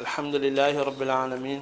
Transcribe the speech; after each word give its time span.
الحمد 0.00 0.34
لله 0.34 0.82
رب 0.82 1.02
العالمين 1.02 1.60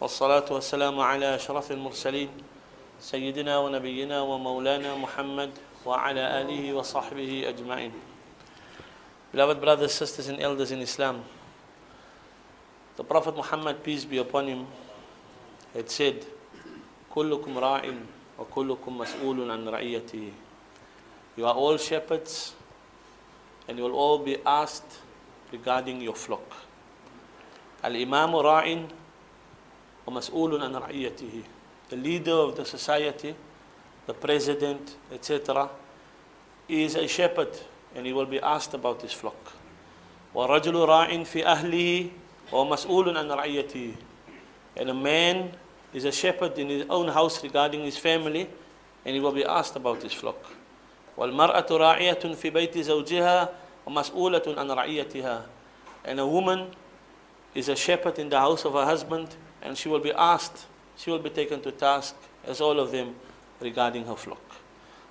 والصلاة 0.00 0.44
والسلام 0.50 1.00
على 1.00 1.34
أشرف 1.34 1.72
المرسلين 1.72 2.28
سيدنا 3.00 3.58
ونبينا 3.58 4.22
ومولانا 4.22 4.96
محمد 4.96 5.50
وعلى 5.86 6.40
آله 6.40 6.74
وصحبه 6.74 7.48
أجمعين 7.48 7.92
Beloved 9.32 9.60
brothers, 9.60 9.92
sisters 9.94 10.26
and 10.28 10.42
elders 10.42 10.72
in 10.72 10.80
Islam, 10.80 11.22
the 12.96 13.04
Prophet 13.04 13.36
Muhammad, 13.36 13.84
peace 13.84 14.04
be 14.04 14.18
upon 14.18 14.48
him, 14.48 14.66
had 15.74 15.88
said, 15.88 16.24
كلكم 17.14 17.58
راع 17.58 17.82
وكلكم 18.38 18.98
مسؤول 18.98 19.50
عن 19.50 19.68
رعيته 19.68 20.32
You 21.36 21.46
are 21.46 21.54
all 21.54 21.76
shepherds 21.78 22.52
and 23.68 23.78
you 23.78 23.84
will 23.84 23.94
all 23.94 24.18
be 24.18 24.38
asked 24.44 24.98
regarding 25.52 26.00
your 26.00 26.16
flock. 26.16 26.71
الإمام 27.84 28.36
راع 28.36 28.86
ومسؤول 30.06 30.62
عن 30.62 30.76
رعيته 30.76 31.42
The 31.90 31.96
leader 31.96 32.32
of 32.32 32.56
the 32.56 32.64
society, 32.64 33.34
the 34.06 34.14
president, 34.14 34.96
etc. 35.12 35.68
is 36.68 36.94
a 36.94 37.06
shepherd 37.06 37.50
and 37.94 38.06
he 38.06 38.12
will 38.12 38.26
be 38.26 38.40
asked 38.40 38.72
about 38.74 39.02
his 39.02 39.12
flock. 39.12 39.52
ورجل 40.34 40.74
راع 40.74 41.22
في 41.24 41.46
أهله 41.46 42.08
ومسؤول 42.52 43.18
عن 43.18 43.30
رعيته 43.30 43.94
And 44.76 44.88
a 44.88 44.94
man 44.94 45.52
is 45.92 46.04
a 46.04 46.12
shepherd 46.12 46.58
in 46.58 46.68
his 46.68 46.86
own 46.88 47.08
house 47.08 47.42
regarding 47.42 47.82
his 47.84 47.98
family 47.98 48.48
and 49.04 49.14
he 49.14 49.20
will 49.20 49.32
be 49.32 49.44
asked 49.44 49.76
about 49.76 50.02
his 50.02 50.12
flock. 50.12 50.38
والمرأة 51.18 51.66
راعية 51.70 52.34
في 52.34 52.50
بيت 52.50 52.78
زوجها 52.78 53.48
ومسؤولة 53.86 54.42
عن 54.46 54.70
رعيتها 54.70 55.46
And 56.04 56.18
a 56.18 56.26
woman 56.26 56.70
is 57.55 57.69
a 57.69 57.75
shepherd 57.75 58.19
in 58.19 58.29
the 58.29 58.39
house 58.39 58.65
of 58.65 58.73
her 58.73 58.85
husband 58.85 59.35
and 59.61 59.77
she 59.77 59.89
will 59.89 59.99
be 59.99 60.13
asked, 60.13 60.65
she 60.95 61.09
will 61.09 61.19
be 61.19 61.29
taken 61.29 61.61
to 61.61 61.71
task 61.71 62.15
as 62.45 62.61
all 62.61 62.79
of 62.79 62.91
them 62.91 63.15
regarding 63.59 64.05
her 64.05 64.15
flock. 64.15 64.41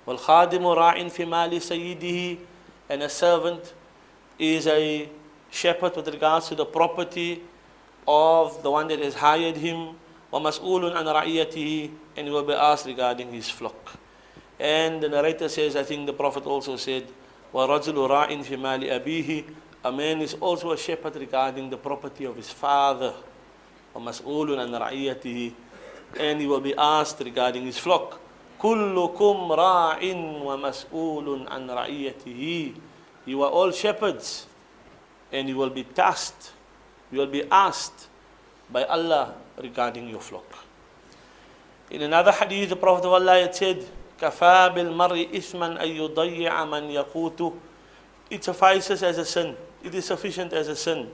والخادم 0.07 0.65
راع 0.65 1.07
في 1.09 1.25
مال 1.25 1.61
سيده 1.61 2.37
and 2.89 3.03
a 3.03 3.09
servant 3.09 3.73
is 4.39 4.67
a 4.67 5.09
shepherd 5.51 5.95
with 5.95 6.07
regards 6.07 6.47
to 6.47 6.55
the 6.55 6.65
property 6.65 7.41
of 8.07 8.63
the 8.63 8.71
one 8.71 8.87
that 8.87 8.99
has 8.99 9.15
hired 9.15 9.57
him 9.57 9.95
ومسؤول 10.31 10.95
عن 10.95 11.05
رعيته 11.05 11.91
and 12.15 12.27
he 12.27 12.33
will 12.33 12.43
be 12.43 12.53
asked 12.53 12.85
regarding 12.85 13.31
his 13.31 13.49
flock. 13.49 13.97
And 14.59 15.01
the 15.01 15.09
narrator 15.09 15.49
says, 15.49 15.75
I 15.75 15.83
think 15.83 16.07
the 16.07 16.13
Prophet 16.13 16.45
also 16.45 16.77
said, 16.77 17.07
وَرَجُلُ 17.53 17.93
رَاعٍ 17.93 18.27
فِي 18.43 18.57
مَالِ 18.57 18.83
أَبِيهِ 18.89 19.45
A 19.83 19.91
man 19.91 20.21
is 20.21 20.33
also 20.35 20.71
a 20.71 20.77
shepherd 20.77 21.15
regarding 21.15 21.69
the 21.69 21.77
property 21.77 22.25
of 22.25 22.35
his 22.35 22.49
father. 22.49 23.13
وَمَسْئُولٌ 23.95 24.57
عَنْ 24.57 24.71
رَعِيَّتِهِ 24.79 25.53
And 26.19 26.41
he 26.41 26.47
will 26.47 26.61
be 26.61 26.73
asked 26.77 27.19
regarding 27.19 27.63
his 27.65 27.77
flock. 27.77 28.19
كُلُّكُمْ 28.59 29.49
رَاعٍ 29.49 29.99
وَمَسْئُولٌ 30.43 31.47
عَنْ 31.47 31.67
رَعِيَّتِهِ 31.69 32.75
You 33.25 33.43
are 33.43 33.49
all 33.49 33.71
shepherds 33.71 34.47
and 35.31 35.49
you 35.49 35.57
will 35.57 35.69
be 35.69 35.83
tasked, 35.83 36.51
you 37.11 37.19
will 37.19 37.27
be 37.27 37.43
asked 37.51 38.07
by 38.71 38.83
Allah 38.85 39.35
regarding 39.61 40.09
your 40.09 40.21
flock. 40.21 40.45
In 41.89 42.01
another 42.01 42.31
hadith, 42.31 42.69
the 42.69 42.75
Prophet 42.75 43.05
of 43.05 43.13
Allah 43.13 43.41
had 43.41 43.55
said, 43.55 43.85
كفى 44.19 44.73
بالمرء 44.75 45.29
إثما 45.37 45.77
أن 45.83 45.87
يضيع 45.87 46.65
من 46.65 46.89
يقوته 46.89 47.53
It 48.29 48.43
suffices 48.43 49.03
as 49.03 49.17
a 49.17 49.23
sin. 49.25 49.55
it 49.82 49.94
is 49.94 50.04
sufficient 50.04 50.52
as 50.52 50.68
a 50.68 50.76
sin 50.76 51.10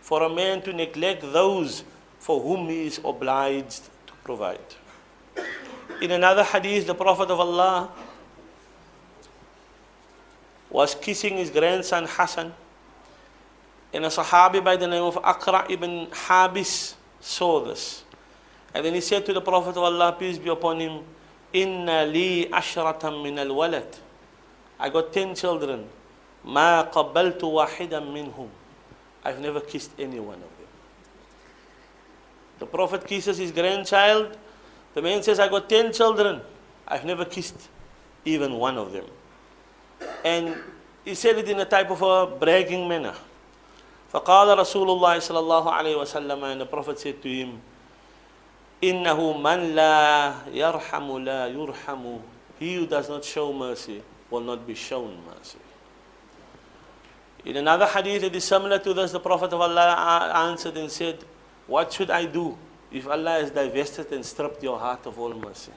for 0.00 0.22
a 0.22 0.28
man 0.28 0.62
to 0.62 0.72
neglect 0.72 1.22
those 1.22 1.84
for 2.18 2.40
whom 2.40 2.68
he 2.68 2.86
is 2.86 3.00
obliged 3.04 3.84
to 4.06 4.12
provide. 4.24 4.58
In 6.00 6.10
another 6.10 6.44
hadith, 6.44 6.86
the 6.86 6.94
Prophet 6.94 7.30
of 7.30 7.40
Allah 7.40 7.90
was 10.70 10.94
kissing 10.94 11.36
his 11.36 11.50
grandson 11.50 12.06
Hassan, 12.08 12.52
and 13.92 14.04
a 14.04 14.08
Sahabi 14.08 14.64
by 14.64 14.76
the 14.76 14.86
name 14.86 15.02
of 15.02 15.18
Akra 15.22 15.66
ibn 15.68 16.06
Habis 16.06 16.94
saw 17.20 17.60
this. 17.64 18.04
And 18.74 18.84
then 18.84 18.94
he 18.94 19.00
said 19.00 19.26
to 19.26 19.32
the 19.32 19.40
Prophet 19.40 19.70
of 19.70 19.78
Allah, 19.78 20.16
peace 20.18 20.38
be 20.38 20.48
upon 20.48 20.80
him, 20.80 21.02
Inna 21.52 22.06
li 22.06 22.46
ashratan 22.46 23.22
min 23.22 23.38
al 23.38 23.48
walad. 23.48 23.98
I 24.80 24.88
got 24.88 25.12
ten 25.12 25.34
children. 25.34 25.86
Ma 26.43 26.83
qabbaltu 26.91 27.51
wahidan 27.51 28.11
minhum. 28.13 28.49
I've 29.23 29.39
never 29.39 29.59
kissed 29.59 29.91
any 29.99 30.19
one 30.19 30.35
of 30.35 30.41
them. 30.57 30.67
The 32.59 32.65
Prophet 32.65 33.05
kisses 33.05 33.37
his 33.37 33.51
grandchild. 33.51 34.37
The 34.93 35.01
man 35.01 35.21
says, 35.21 35.39
I 35.39 35.47
got 35.49 35.69
ten 35.69 35.91
children. 35.91 36.41
I've 36.87 37.05
never 37.05 37.25
kissed 37.25 37.67
even 38.25 38.53
one 38.53 38.77
of 38.77 38.91
them. 38.93 39.05
And 40.23 40.55
he 41.03 41.13
said 41.15 41.37
it 41.37 41.49
in 41.49 41.59
a 41.59 41.65
type 41.65 41.89
of 41.91 42.01
a 42.01 42.27
bragging 42.37 42.87
manner. 42.87 43.13
فقال 44.13 44.57
رسول 44.57 44.87
الله 44.89 45.19
صلى 45.19 45.39
الله 45.39 45.65
عليه 45.71 45.95
وسلم 45.99 46.51
and 46.51 46.61
the 46.61 46.65
Prophet 46.65 46.97
said 46.99 47.21
to 47.21 47.27
him, 47.27 47.61
إنه 48.81 49.37
من 49.37 49.75
لا 49.75 50.33
يرحم 50.53 51.17
لا 51.25 51.47
يرحم 51.51 52.19
He 52.59 52.75
who 52.75 52.87
does 52.87 53.09
not 53.09 53.23
show 53.23 53.53
mercy 53.53 54.01
will 54.31 54.41
not 54.41 54.65
be 54.65 54.73
shown 54.73 55.17
mercy. 55.27 55.59
In 57.45 57.55
another 57.57 57.85
hadith 57.85 58.21
that 58.23 58.35
is 58.35 58.43
similar 58.43 58.79
to 58.79 58.93
this, 58.93 59.11
the 59.11 59.19
Prophet 59.19 59.53
of 59.53 59.61
Allah 59.61 60.31
answered 60.51 60.75
and 60.77 60.91
said, 60.91 61.19
What 61.65 61.93
should 61.93 62.09
I 62.11 62.25
do 62.25 62.57
if 62.91 63.07
Allah 63.07 63.39
has 63.41 63.51
divested 63.51 64.11
and 64.11 64.25
stripped 64.25 64.61
your 64.63 64.77
heart 64.77 65.05
of 65.05 65.17
all 65.19 65.33
mercy? 65.33 65.71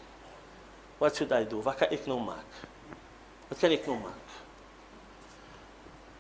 What 0.98 1.16
should 1.16 1.32
I 1.32 1.44
do? 1.44 1.60
Wat 1.60 1.78
kan 1.78 1.88
ek 1.92 2.06
nou 2.06 2.18
maak? 2.20 2.44
Wat 3.48 3.58
kan 3.60 3.72
ek 3.72 3.86
nou 3.86 3.96
maak? 4.02 4.26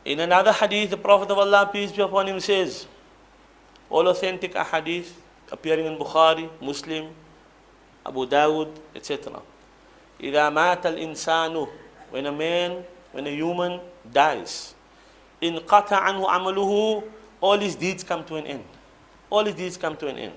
In 0.04 0.20
another 0.20 0.52
hadith, 0.52 0.90
the 0.90 0.96
Prophet 0.96 1.30
of 1.30 1.38
Allah, 1.38 1.68
peace 1.70 1.92
be 1.92 2.00
upon 2.00 2.26
him, 2.26 2.40
says, 2.40 2.86
all 3.90 4.06
authentic 4.08 4.54
ahadith 4.54 5.10
appearing 5.52 5.84
in 5.86 5.98
Bukhari, 5.98 6.48
Muslim, 6.62 7.10
Abu 8.06 8.26
Dawud, 8.26 8.70
etc. 8.94 9.42
إذا 10.20 10.48
مات 10.50 10.86
الإنسان 10.86 11.68
when 12.10 12.26
a 12.26 12.32
man, 12.32 12.84
when 13.12 13.26
a 13.26 13.30
human 13.30 13.80
dies, 14.10 14.73
in 15.41 15.55
qata 15.57 16.01
anhu 16.01 16.25
amaluhu, 16.27 17.03
all 17.41 17.57
his 17.57 17.75
deeds 17.75 18.03
come 18.03 18.23
to 18.25 18.35
an 18.35 18.47
end. 18.47 18.63
All 19.29 19.45
his 19.45 19.55
deeds 19.55 19.77
come 19.77 19.95
to 19.97 20.07
an 20.07 20.17
end. 20.17 20.33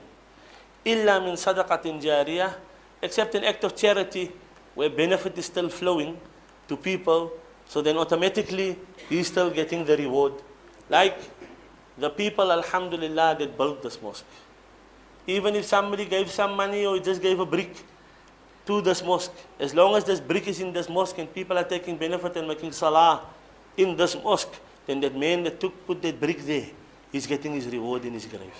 Illa 0.85 1.21
min 1.21 1.35
sadaqatin 1.35 2.03
jariyah, 2.03 2.55
except 3.03 3.35
an 3.35 3.45
act 3.45 3.65
of 3.65 3.77
charity 3.77 4.33
where 4.75 4.91
benefit 4.91 5.37
is 5.39 5.47
still 5.47 5.69
flowing 5.69 6.19
to 6.69 6.77
people, 6.77 7.33
so 7.67 7.83
then 7.83 7.97
automatically 7.97 8.77
he's 9.09 9.27
still 9.27 9.51
getting 9.51 9.85
the 9.85 9.97
reward. 9.97 10.33
Like 10.89 11.19
the 11.99 12.11
people, 12.11 12.53
alhamdulillah, 12.53 13.37
that 13.39 13.57
built 13.57 13.83
this 13.83 14.01
mosque. 14.01 14.25
Even 15.27 15.55
if 15.55 15.65
somebody 15.67 16.07
gave 16.07 16.31
some 16.31 16.57
money 16.57 16.87
or 16.87 16.99
just 16.99 17.21
gave 17.21 17.39
a 17.41 17.47
brick 17.47 17.75
to 18.67 18.81
this 18.81 19.03
mosque, 19.03 19.33
as 19.59 19.75
long 19.75 19.95
as 19.97 20.05
this 20.05 20.21
brick 20.21 20.47
is 20.47 20.61
in 20.61 20.73
this 20.73 20.89
mosque 20.89 21.19
and 21.19 21.33
people 21.35 21.59
are 21.59 21.65
taking 21.65 21.97
benefit 21.97 22.37
and 22.37 22.49
making 22.49 22.73
salah 22.73 23.23
in 23.77 23.97
this 23.97 24.17
mosque, 24.23 24.61
then 24.88 25.00
that 25.00 25.15
man 25.15 25.44
that 25.44 25.60
took 25.60 25.87
put 25.87 26.00
that 26.00 26.19
brick 26.19 26.41
there, 26.41 26.65
he's 27.12 27.26
getting 27.26 27.53
his 27.53 27.66
reward 27.66 28.06
in 28.06 28.15
his 28.15 28.25
grave. 28.25 28.56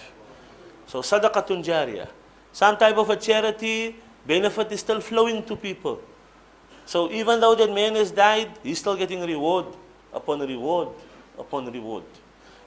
So 0.87 1.01
sadaqatun 1.01 1.65
jariyah. 1.65 2.09
Some 2.53 2.77
type 2.77 2.99
of 2.99 3.09
a 3.09 3.17
charity 3.17 3.97
benefit 4.27 4.71
is 4.73 4.81
still 4.81 5.01
flowing 5.01 5.43
to 5.45 5.57
people. 5.57 6.01
So 6.85 7.11
even 7.11 7.41
though 7.41 7.55
that 7.55 7.73
man 7.73 7.95
has 7.95 8.11
died, 8.11 8.51
he's 8.63 8.79
still 8.79 8.95
getting 8.95 9.25
reward 9.25 9.67
upon 10.13 10.41
reward 10.41 10.89
upon 11.39 11.73
reward. 11.73 12.05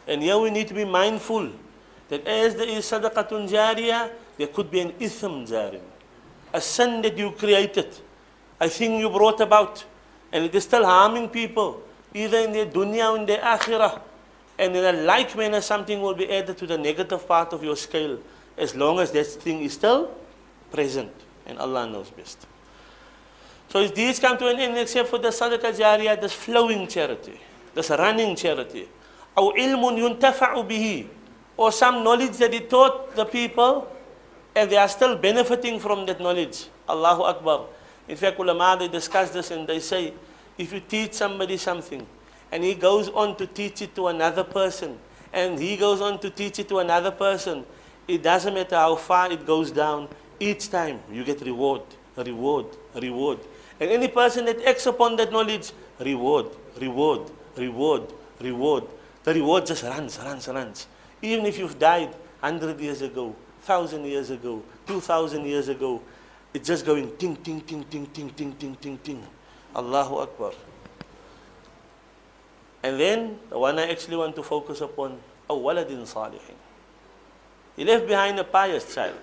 And 0.07 0.23
here 0.23 0.39
we 0.39 0.49
need 0.49 0.67
to 0.69 0.73
be 0.73 0.85
mindful 0.85 1.51
that 2.09 2.25
as 2.25 2.55
there 2.55 2.67
is 2.67 2.89
sadaqatun 2.89 3.47
jariyah, 3.47 4.09
there 4.37 4.47
could 4.47 4.71
be 4.71 4.79
an 4.79 4.91
ithm 4.93 5.45
jariyah. 5.45 5.81
A 6.53 6.59
sin 6.59 7.03
that 7.03 7.15
you 7.15 7.29
created, 7.31 7.93
a 8.59 8.67
thing 8.67 8.99
you 8.99 9.09
brought 9.09 9.39
about, 9.39 9.85
and 10.31 10.45
it 10.45 10.55
is 10.55 10.63
still 10.63 10.83
harming 10.83 11.29
people, 11.29 11.81
either 12.14 12.38
in 12.38 12.52
their 12.52 12.66
dunya 12.66 13.12
or 13.12 13.18
in 13.18 13.26
their 13.26 13.40
akhirah. 13.40 14.00
And 14.58 14.74
in 14.74 14.84
a 14.84 14.92
like 15.04 15.36
manner, 15.36 15.60
something 15.60 16.00
will 16.00 16.14
be 16.14 16.30
added 16.32 16.56
to 16.58 16.66
the 16.66 16.78
negative 16.78 17.26
part 17.28 17.52
of 17.52 17.62
your 17.62 17.76
scale, 17.76 18.18
as 18.56 18.74
long 18.74 18.98
as 19.00 19.10
that 19.12 19.26
thing 19.26 19.62
is 19.62 19.74
still 19.74 20.10
present. 20.72 21.12
And 21.46 21.58
Allah 21.58 21.86
knows 21.86 22.10
best. 22.10 22.46
So 23.68 23.80
if 23.80 23.94
these 23.94 24.18
come 24.18 24.38
to 24.38 24.48
an 24.48 24.58
end 24.58 24.78
except 24.78 25.08
for 25.08 25.18
the 25.18 25.28
sadaqah 25.28 25.76
jariyah, 25.76 26.20
this 26.20 26.32
flowing 26.32 26.86
charity, 26.88 27.38
this 27.74 27.90
running 27.90 28.34
charity, 28.36 28.88
أو 29.36 29.52
علم 29.52 29.98
ينتفع 29.98 30.60
به 30.60 31.06
or 31.56 31.72
some 31.72 32.02
knowledge 32.04 32.36
that 32.38 32.52
he 32.52 32.60
taught 32.60 33.14
the 33.16 33.24
people 33.24 33.86
and 34.54 34.70
they 34.70 34.76
are 34.76 34.88
still 34.88 35.16
benefiting 35.16 35.78
from 35.78 36.06
that 36.06 36.20
knowledge. 36.20 36.66
Allahu 36.88 37.22
Akbar. 37.22 37.66
In 38.08 38.16
fact, 38.16 38.38
ulama, 38.38 38.76
they 38.78 38.88
discuss 38.88 39.30
this 39.30 39.50
and 39.50 39.66
they 39.66 39.80
say, 39.80 40.12
if 40.61 40.71
you 40.71 40.79
teach 40.79 41.13
somebody 41.13 41.57
something 41.57 42.05
and 42.51 42.63
he 42.63 42.75
goes 42.75 43.09
on 43.09 43.35
to 43.37 43.47
teach 43.47 43.81
it 43.81 43.95
to 43.95 44.07
another 44.07 44.43
person 44.43 44.97
and 45.33 45.59
he 45.59 45.75
goes 45.75 46.01
on 46.01 46.19
to 46.19 46.29
teach 46.29 46.59
it 46.59 46.69
to 46.69 46.79
another 46.79 47.11
person. 47.11 47.65
It 48.07 48.21
doesn't 48.21 48.53
matter 48.53 48.75
how 48.75 48.95
far 48.95 49.31
it 49.31 49.45
goes 49.45 49.71
down, 49.71 50.07
each 50.39 50.69
time 50.69 50.99
you 51.11 51.23
get 51.23 51.41
reward, 51.41 51.81
reward, 52.17 52.65
reward. 52.95 53.39
And 53.79 53.89
any 53.89 54.07
person 54.07 54.45
that 54.45 54.61
acts 54.65 54.85
upon 54.85 55.15
that 55.15 55.31
knowledge, 55.31 55.71
reward, 55.99 56.47
reward, 56.79 57.31
reward, 57.55 58.03
reward. 58.39 58.83
The 59.23 59.33
reward 59.33 59.65
just 59.65 59.83
runs, 59.83 60.19
runs, 60.19 60.47
runs. 60.47 60.87
Even 61.21 61.45
if 61.45 61.57
you've 61.57 61.77
died 61.79 62.09
100 62.41 62.79
years 62.79 63.01
ago, 63.01 63.35
1,000 63.65 64.05
years 64.05 64.29
ago, 64.31 64.61
2,000 64.87 65.45
years 65.45 65.69
ago, 65.69 66.01
it's 66.53 66.67
just 66.67 66.85
going 66.85 67.15
ting, 67.17 67.35
ting, 67.37 67.61
ting, 67.61 67.83
ting, 67.85 68.07
ting, 68.07 68.29
ting, 68.31 68.53
ting, 68.53 68.75
ting, 68.75 68.97
ting. 68.97 69.23
Allahu 69.75 70.15
Akbar. 70.17 70.51
And 72.83 72.99
then 72.99 73.39
the 73.49 73.59
one 73.59 73.77
I 73.79 73.89
actually 73.89 74.17
want 74.17 74.35
to 74.35 74.43
focus 74.43 74.81
upon, 74.81 75.19
Awaladin 75.49 76.01
Salihin. 76.07 76.57
He 77.75 77.85
left 77.85 78.07
behind 78.07 78.39
a 78.39 78.43
pious 78.43 78.93
child. 78.93 79.19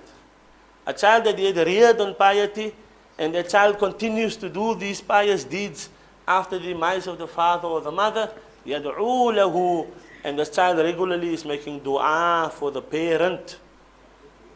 A 0.86 0.92
child 0.92 1.24
that 1.24 1.38
he 1.38 1.46
had 1.46 1.56
reared 1.56 2.00
on 2.00 2.14
piety, 2.14 2.74
and 3.18 3.34
the 3.34 3.42
child 3.42 3.78
continues 3.78 4.36
to 4.36 4.48
do 4.48 4.74
these 4.74 5.00
pious 5.00 5.44
deeds 5.44 5.90
after 6.26 6.58
the 6.58 6.72
demise 6.72 7.06
of 7.06 7.18
the 7.18 7.26
father 7.26 7.68
or 7.68 7.80
the 7.80 7.90
mother. 7.90 8.30
lahu, 8.66 9.86
And 10.24 10.38
the 10.38 10.46
child 10.46 10.78
regularly 10.78 11.34
is 11.34 11.44
making 11.44 11.80
dua 11.80 12.50
for 12.54 12.70
the 12.70 12.82
parent. 12.82 13.58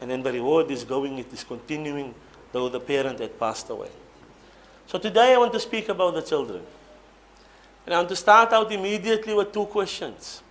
And 0.00 0.10
then 0.10 0.22
the 0.22 0.32
reward 0.32 0.70
is 0.70 0.84
going, 0.84 1.18
it 1.18 1.32
is 1.32 1.44
continuing, 1.44 2.14
though 2.52 2.68
the 2.68 2.80
parent 2.80 3.20
had 3.20 3.38
passed 3.38 3.70
away. 3.70 3.90
So 4.86 4.98
today 4.98 5.34
I 5.34 5.38
want 5.38 5.52
to 5.52 5.60
speak 5.60 5.88
about 5.88 6.14
the 6.14 6.22
children. 6.22 6.62
And 7.84 7.94
I 7.94 7.98
want 7.98 8.08
to 8.10 8.16
start 8.16 8.52
out 8.52 8.70
immediately 8.70 9.34
with 9.34 9.52
two 9.52 9.66
questions. 9.66 10.42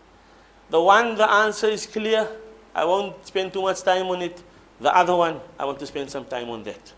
The 0.70 0.82
one, 0.82 1.16
the 1.16 1.30
answer 1.30 1.68
is 1.68 1.86
clear. 1.86 2.28
I 2.74 2.86
won't 2.86 3.26
spend 3.26 3.54
too 3.54 3.62
much 3.62 3.82
time 3.84 4.08
on 4.08 4.22
it. 4.22 4.42
The 4.80 4.96
other 4.96 5.16
one, 5.16 5.40
I 5.60 5.66
want 5.66 5.80
to 5.80 5.86
spend 5.86 6.10
some 6.10 6.26
time 6.26 6.50
on 6.50 6.64
that. 6.64 6.94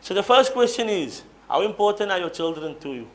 So 0.00 0.14
the 0.14 0.22
first 0.22 0.52
question 0.52 0.88
is, 0.88 1.22
how 1.48 1.62
important 1.62 2.10
are 2.10 2.18
your 2.18 2.30
children 2.30 2.78
to 2.80 2.92
you? 2.92 3.08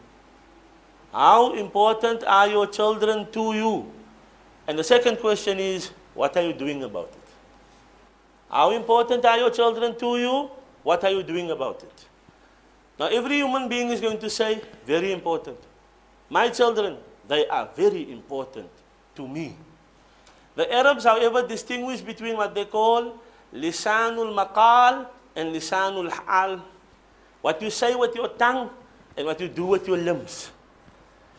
How 1.11 1.53
important 1.53 2.23
are 2.23 2.47
your 2.47 2.67
children 2.67 3.29
to 3.31 3.53
you? 3.53 3.91
And 4.67 4.79
the 4.79 4.83
second 4.83 5.17
question 5.17 5.59
is, 5.59 5.91
what 6.13 6.35
are 6.37 6.43
you 6.43 6.53
doing 6.53 6.83
about 6.83 7.09
it? 7.09 7.29
How 8.49 8.71
important 8.71 9.23
are 9.25 9.37
your 9.37 9.49
children 9.49 9.97
to 9.97 10.17
you? 10.17 10.51
What 10.83 11.03
are 11.03 11.11
you 11.11 11.23
doing 11.23 11.51
about 11.51 11.83
it? 11.83 12.05
Now, 12.99 13.07
every 13.07 13.37
human 13.37 13.67
being 13.67 13.89
is 13.89 14.01
going 14.01 14.19
to 14.19 14.29
say, 14.29 14.61
very 14.85 15.11
important. 15.11 15.57
My 16.29 16.49
children, 16.49 16.97
they 17.27 17.47
are 17.47 17.69
very 17.75 18.11
important 18.11 18.69
to 19.15 19.27
me. 19.27 19.55
The 20.55 20.71
Arabs, 20.71 21.05
however, 21.05 21.47
distinguish 21.47 22.01
between 22.01 22.37
what 22.37 22.53
they 22.53 22.65
call 22.65 23.17
lisanul 23.53 24.35
maqal 24.35 25.07
and 25.35 25.55
lisanul 25.55 26.11
hal. 26.11 26.61
What 27.41 27.61
you 27.61 27.69
say 27.69 27.95
with 27.95 28.15
your 28.15 28.27
tongue 28.29 28.69
and 29.17 29.25
what 29.25 29.39
you 29.39 29.47
do 29.47 29.65
with 29.65 29.87
your 29.87 29.97
limbs. 29.97 30.51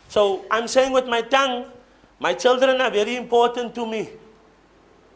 So 0.09 0.45
I'm 0.51 0.67
saying 0.67 0.91
with 0.91 1.07
my 1.07 1.21
tongue, 1.21 1.65
my 2.19 2.33
children 2.33 2.81
are 2.81 2.91
very 2.91 3.15
important 3.15 3.73
to 3.75 3.85
me. 3.85 4.09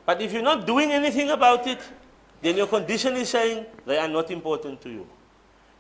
But 0.06 0.22
if 0.22 0.31
you're 0.31 0.42
not 0.42 0.66
doing 0.66 0.92
anything 0.92 1.30
about 1.31 1.68
it, 1.68 1.80
then 2.42 2.56
your 2.56 2.68
condition 2.68 3.16
is 3.16 3.30
saying 3.30 3.66
they 3.86 3.98
are 3.98 4.07
not 4.07 4.31
important 4.31 4.81
to 4.81 4.89
you. 4.89 5.07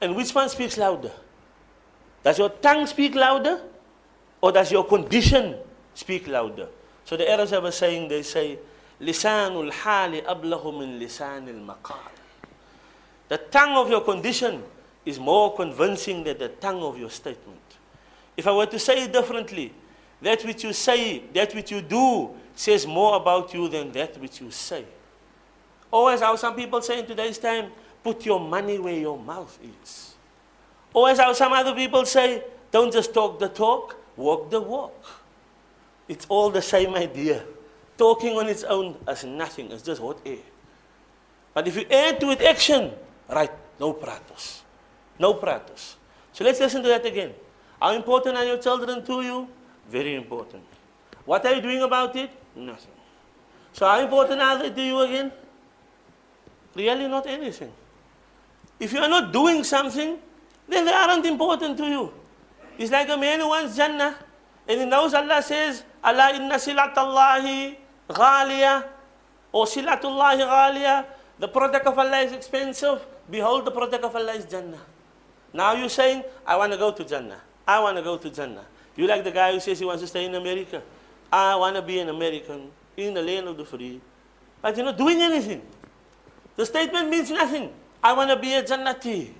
And 0.01 0.15
which 0.15 0.33
one 0.33 0.49
speaks 0.49 0.77
louder? 0.77 1.11
Does 2.23 2.37
your 2.37 2.49
tongue 2.49 2.85
speak 2.85 3.15
louder? 3.15 3.61
Or 4.41 4.51
does 4.51 4.71
your 4.71 4.85
condition 4.85 5.55
speak 5.93 6.27
louder? 6.27 6.67
So 7.05 7.17
the 7.17 7.29
Arabs 7.29 7.51
have 7.51 7.63
a 7.63 7.71
saying, 7.71 8.09
they 8.09 8.21
say, 8.21 8.59
Lisanul 9.01 9.71
hali 9.71 10.21
ablahu 10.21 10.77
min 10.77 10.99
lisanil 10.99 11.65
maqal. 11.65 11.97
The 13.29 13.37
tongue 13.37 13.77
of 13.77 13.89
your 13.89 14.01
condition 14.01 14.63
is 15.05 15.19
more 15.19 15.55
convincing 15.55 16.23
than 16.23 16.37
the 16.37 16.49
tongue 16.49 16.81
of 16.81 16.97
your 16.99 17.09
statement. 17.09 17.59
If 18.35 18.47
I 18.47 18.51
were 18.51 18.65
to 18.65 18.79
say 18.79 19.03
it 19.03 19.13
differently, 19.13 19.73
that 20.21 20.43
which 20.43 20.63
you 20.63 20.73
say, 20.73 21.19
that 21.33 21.53
which 21.53 21.71
you 21.71 21.81
do, 21.81 22.31
says 22.55 22.87
more 22.87 23.17
about 23.17 23.53
you 23.53 23.67
than 23.67 23.91
that 23.91 24.19
which 24.19 24.41
you 24.41 24.49
say. 24.51 24.83
Or 25.91 26.11
as 26.11 26.21
how 26.21 26.35
some 26.35 26.55
people 26.55 26.81
say 26.81 26.99
in 26.99 27.05
today's 27.05 27.37
time, 27.37 27.71
put 28.07 28.25
your 28.25 28.39
money 28.39 28.79
where 28.79 28.95
your 28.95 29.19
mouth 29.19 29.59
is. 29.83 30.15
Or 30.93 31.09
as 31.09 31.19
some 31.37 31.51
other 31.51 31.75
people 31.75 32.05
say, 32.05 32.41
don't 32.71 32.91
just 32.91 33.13
talk 33.13 33.37
the 33.37 33.49
talk, 33.49 33.97
walk 34.15 34.49
the 34.49 34.61
walk. 34.61 34.95
It's 36.07 36.25
all 36.29 36.49
the 36.49 36.61
same 36.61 36.95
idea. 36.95 37.43
Talking 37.97 38.37
on 38.37 38.47
its 38.47 38.63
own 38.63 38.95
is 39.09 39.25
nothing, 39.25 39.73
it's 39.73 39.83
just 39.83 39.99
hot 39.99 40.21
air. 40.25 40.39
But 41.53 41.67
if 41.67 41.75
you 41.75 41.85
add 41.91 42.21
to 42.21 42.31
it 42.31 42.41
action, 42.41 42.93
right, 43.27 43.51
no 43.77 43.93
pratos. 43.93 44.61
No 45.19 45.33
pratos. 45.33 45.95
So 46.31 46.45
let's 46.45 46.61
listen 46.61 46.81
to 46.83 46.87
that 46.87 47.05
again. 47.05 47.33
How 47.81 47.91
important 47.91 48.37
are 48.37 48.45
your 48.45 48.59
children 48.59 49.03
to 49.03 49.21
you? 49.21 49.47
Very 49.89 50.15
important. 50.15 50.63
What 51.25 51.45
are 51.45 51.53
you 51.53 51.61
doing 51.61 51.81
about 51.81 52.15
it? 52.15 52.29
Nothing. 52.55 52.95
So 53.73 53.85
how 53.85 53.99
important 53.99 54.39
are 54.39 54.57
they 54.59 54.69
to 54.69 54.81
you 54.81 55.01
again? 55.01 55.31
Really 56.73 57.07
not 57.09 57.27
anything. 57.27 57.73
If 58.79 58.93
you 58.93 58.99
are 58.99 59.09
not 59.09 59.33
doing 59.33 59.63
something, 59.63 60.19
then 60.67 60.85
they 60.85 60.91
aren't 60.93 61.25
important 61.25 61.77
to 61.77 61.85
you. 61.85 62.13
It's 62.77 62.91
like 62.91 63.09
a 63.09 63.17
man 63.17 63.39
who 63.39 63.49
wants 63.49 63.75
Jannah. 63.75 64.15
And 64.67 64.79
he 64.81 64.85
knows 64.85 65.13
Allah 65.13 65.41
says, 65.41 65.83
Allah 66.03 66.31
inna 66.35 66.55
silatallahi 66.55 67.75
ghaliya 68.09 68.85
or 69.51 69.65
silatullahi 69.65 70.43
ghaliya. 70.45 71.05
The 71.39 71.47
product 71.47 71.87
of 71.87 71.97
Allah 71.97 72.19
is 72.19 72.33
expensive. 72.33 73.05
Behold, 73.29 73.65
the 73.65 73.71
product 73.71 74.03
of 74.03 74.15
Allah 74.15 74.33
is 74.33 74.45
Jannah. 74.45 74.81
Now 75.53 75.73
you're 75.73 75.89
saying, 75.89 76.23
I 76.45 76.55
want 76.57 76.71
to 76.73 76.77
go 76.77 76.91
to 76.91 77.03
Jannah. 77.03 77.41
I 77.67 77.79
want 77.79 77.97
to 77.97 78.03
go 78.03 78.17
to 78.17 78.29
Jannah. 78.29 78.65
You 78.95 79.07
like 79.07 79.23
the 79.23 79.31
guy 79.31 79.53
who 79.53 79.59
says 79.59 79.79
he 79.79 79.85
wants 79.85 80.01
to 80.01 80.07
stay 80.07 80.25
in 80.25 80.35
America. 80.35 80.81
I 81.31 81.55
want 81.55 81.75
to 81.75 81.81
be 81.81 81.99
an 81.99 82.09
American 82.09 82.69
in 82.95 83.13
the 83.13 83.21
land 83.21 83.47
of 83.47 83.57
the 83.57 83.65
free. 83.65 84.01
But 84.61 84.75
you're 84.75 84.85
not 84.85 84.97
doing 84.97 85.21
anything. 85.21 85.61
The 86.55 86.65
statement 86.65 87.09
means 87.09 87.29
nothing. 87.29 87.71
I 88.07 88.13
want 88.13 88.29
to 88.29 88.37
be 88.37 88.53
a 88.53 88.63
Jannati 88.63 89.33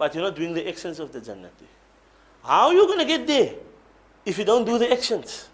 but 0.00 0.14
you're 0.14 0.24
not 0.24 0.34
doing 0.34 0.54
the 0.54 0.66
actions 0.66 0.98
of 0.98 1.12
the 1.12 1.20
Jannati. 1.20 1.68
How 2.42 2.68
are 2.68 2.72
you 2.72 2.86
going 2.86 3.00
to 3.00 3.04
get 3.04 3.26
there 3.26 3.52
if 4.24 4.38
you 4.38 4.46
don't 4.46 4.64
do 4.64 4.78
the 4.78 4.90
actions? 4.90 5.48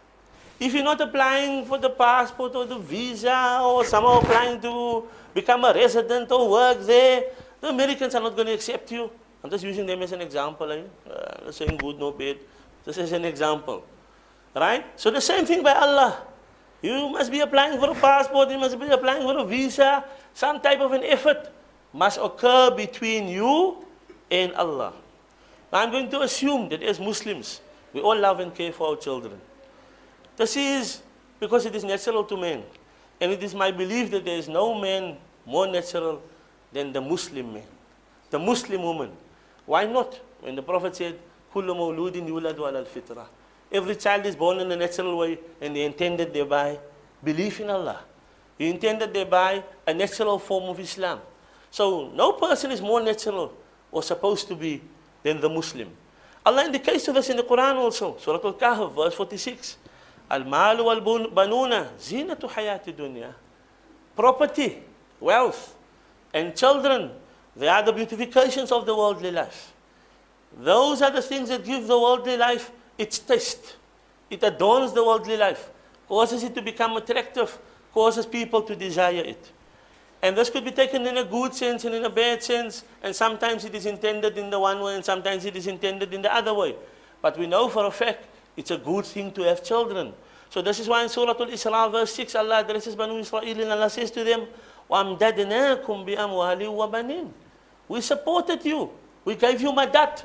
If 0.60 0.72
you're 0.72 0.84
not 0.84 1.00
applying 1.00 1.66
for 1.66 1.78
the 1.78 1.90
passport 1.90 2.54
or 2.54 2.64
the 2.64 2.78
visa 2.78 3.60
or 3.60 3.84
somehow 3.84 4.20
applying 4.20 4.60
to 4.62 5.04
become 5.34 5.64
a 5.64 5.74
resident 5.74 6.30
or 6.30 6.48
work 6.48 6.78
there, 6.86 7.24
the 7.60 7.70
Americans 7.70 8.14
are 8.14 8.22
not 8.22 8.36
going 8.36 8.46
to 8.46 8.54
accept 8.54 8.92
you. 8.92 9.10
I'm 9.42 9.50
just 9.50 9.64
using 9.64 9.84
them 9.84 10.00
as 10.02 10.12
an 10.12 10.20
example. 10.20 10.70
Eh? 10.70 10.82
Uh, 11.10 11.50
saying 11.50 11.76
good, 11.76 11.98
no 11.98 12.12
bad. 12.12 12.38
Just 12.84 12.98
as 12.98 13.10
an 13.10 13.24
example. 13.24 13.84
Right? 14.54 14.86
So 14.94 15.10
the 15.10 15.20
same 15.20 15.44
thing 15.44 15.62
by 15.62 15.74
Allah. 15.74 16.22
You 16.82 17.08
must 17.08 17.32
be 17.32 17.40
applying 17.40 17.80
for 17.80 17.90
a 17.90 17.94
passport, 17.94 18.48
you 18.50 18.58
must 18.58 18.78
be 18.78 18.86
applying 18.86 19.22
for 19.22 19.36
a 19.38 19.44
visa. 19.44 20.04
Some 20.35 20.59
type 20.61 20.79
of 20.79 20.91
an 20.93 21.03
effort 21.03 21.49
must 21.93 22.19
occur 22.21 22.71
between 22.71 23.27
you 23.27 23.85
and 24.29 24.53
Allah. 24.55 24.93
Now 25.71 25.79
I'm 25.79 25.91
going 25.91 26.09
to 26.09 26.21
assume 26.21 26.69
that 26.69 26.81
as 26.83 26.99
Muslims, 26.99 27.61
we 27.93 28.01
all 28.01 28.17
love 28.17 28.39
and 28.39 28.53
care 28.53 28.71
for 28.71 28.89
our 28.89 28.95
children. 28.97 29.39
This 30.37 30.55
is 30.57 31.01
because 31.39 31.65
it 31.65 31.75
is 31.75 31.83
natural 31.83 32.23
to 32.25 32.37
men. 32.37 32.63
And 33.19 33.31
it 33.31 33.43
is 33.43 33.53
my 33.53 33.71
belief 33.71 34.09
that 34.11 34.25
there 34.25 34.37
is 34.37 34.47
no 34.47 34.73
man 34.73 35.17
more 35.45 35.67
natural 35.67 36.21
than 36.71 36.91
the 36.91 37.01
Muslim 37.01 37.53
man, 37.53 37.67
the 38.29 38.39
Muslim 38.39 38.81
woman. 38.81 39.11
Why 39.65 39.85
not? 39.85 40.19
When 40.39 40.55
the 40.55 40.63
Prophet 40.63 40.95
said, 40.95 41.19
كل 41.53 41.67
مولود 41.67 42.15
يولد 42.15 42.59
على 42.59 42.85
الفطرة. 42.85 43.25
Every 43.71 43.95
child 43.95 44.25
is 44.25 44.35
born 44.35 44.59
in 44.59 44.71
a 44.71 44.75
natural 44.75 45.17
way 45.17 45.37
and 45.61 45.75
they 45.75 45.83
intended 45.83 46.33
thereby 46.33 46.79
belief 47.23 47.59
in 47.59 47.69
Allah. 47.69 47.99
He 48.58 48.70
intended 48.70 49.12
thereby 49.12 49.62
a 49.86 49.92
natural 49.92 50.38
form 50.38 50.70
of 50.70 50.80
Islam. 50.80 51.20
So 51.70 52.10
no 52.14 52.32
person 52.32 52.70
is 52.70 52.80
more 52.80 53.02
natural 53.02 53.52
or 53.92 54.02
supposed 54.02 54.48
to 54.48 54.56
be 54.56 54.80
than 55.22 55.40
the 55.40 55.48
Muslim. 55.48 55.90
Allah 56.44 56.64
indicates 56.64 57.04
to 57.04 57.12
us 57.12 57.28
in 57.28 57.36
the 57.36 57.42
Quran 57.42 57.74
also, 57.74 58.16
Surah 58.18 58.40
Al-Kahf, 58.42 58.94
verse 58.94 59.14
46. 59.14 59.76
Al-malu 60.30 60.84
wal-banuna 60.84 61.90
zinatu 61.98 62.48
hayati 62.48 62.94
dunya. 62.94 63.32
Property, 64.14 64.82
wealth, 65.20 65.74
and 66.32 66.54
children, 66.56 67.10
they 67.56 67.68
are 67.68 67.82
the 67.82 67.92
beautifications 67.92 68.70
of 68.72 68.86
the 68.86 68.94
worldly 68.94 69.30
life. 69.30 69.72
Those 70.58 71.02
are 71.02 71.10
the 71.10 71.22
things 71.22 71.48
that 71.48 71.64
give 71.64 71.86
the 71.86 71.98
worldly 71.98 72.36
life 72.36 72.70
its 72.96 73.18
taste. 73.18 73.76
It 74.30 74.42
adorns 74.42 74.92
the 74.92 75.04
worldly 75.04 75.36
life, 75.36 75.68
causes 76.08 76.42
it 76.42 76.54
to 76.54 76.62
become 76.62 76.96
attractive, 76.96 77.58
causes 77.95 78.25
people 78.25 78.61
to 78.63 78.75
desire 78.75 79.21
it. 79.21 79.51
And 80.21 80.37
this 80.37 80.49
could 80.49 80.63
be 80.63 80.71
taken 80.71 81.05
in 81.07 81.17
a 81.17 81.23
good 81.23 81.53
sense 81.53 81.83
and 81.85 81.95
in 81.95 82.05
a 82.05 82.09
bad 82.09 82.43
sense, 82.43 82.83
and 83.01 83.15
sometimes 83.15 83.65
it 83.65 83.73
is 83.73 83.87
intended 83.87 84.37
in 84.37 84.49
the 84.49 84.59
one 84.59 84.79
way 84.79 84.95
and 84.95 85.03
sometimes 85.03 85.45
it 85.45 85.55
is 85.55 85.65
intended 85.67 86.13
in 86.13 86.21
the 86.21 86.33
other 86.33 86.53
way. 86.53 86.75
But 87.21 87.37
we 87.37 87.47
know 87.47 87.69
for 87.69 87.85
a 87.85 87.91
fact 87.91 88.25
it's 88.55 88.71
a 88.71 88.77
good 88.77 89.05
thing 89.05 89.31
to 89.33 89.41
have 89.43 89.63
children. 89.63 90.13
So 90.49 90.61
this 90.61 90.79
is 90.79 90.87
why 90.87 91.03
in 91.03 91.09
Surah 91.09 91.33
Al-Isra 91.39 91.91
verse 91.91 92.13
6 92.13 92.35
Allah 92.35 92.59
addresses 92.59 92.95
Banu 92.95 93.17
Israel 93.17 93.61
and 93.61 93.71
Allah 93.71 93.89
says 93.89 94.11
to 94.11 94.23
them, 94.23 94.45
وَأَمْدَدْنَاكُمْ 94.89 95.85
بِأَمْوَالٍ 95.85 96.91
وَبَنِينَ 96.91 97.31
We 97.87 98.01
supported 98.01 98.63
you. 98.65 98.91
We 99.23 99.35
gave 99.35 99.61
you 99.61 99.71
madat. 99.71 100.23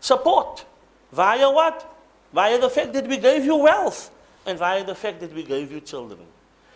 Support. 0.00 0.66
Via 1.12 1.50
what? 1.50 1.96
Via 2.32 2.58
the 2.58 2.68
fact 2.70 2.92
that 2.92 3.06
we 3.06 3.16
gave 3.16 3.44
you 3.44 3.56
wealth. 3.56 4.10
And 4.46 4.58
via 4.58 4.84
the 4.84 4.94
fact 4.94 5.20
that 5.20 5.32
we 5.34 5.42
gave 5.42 5.72
you 5.72 5.80
children. 5.80 6.20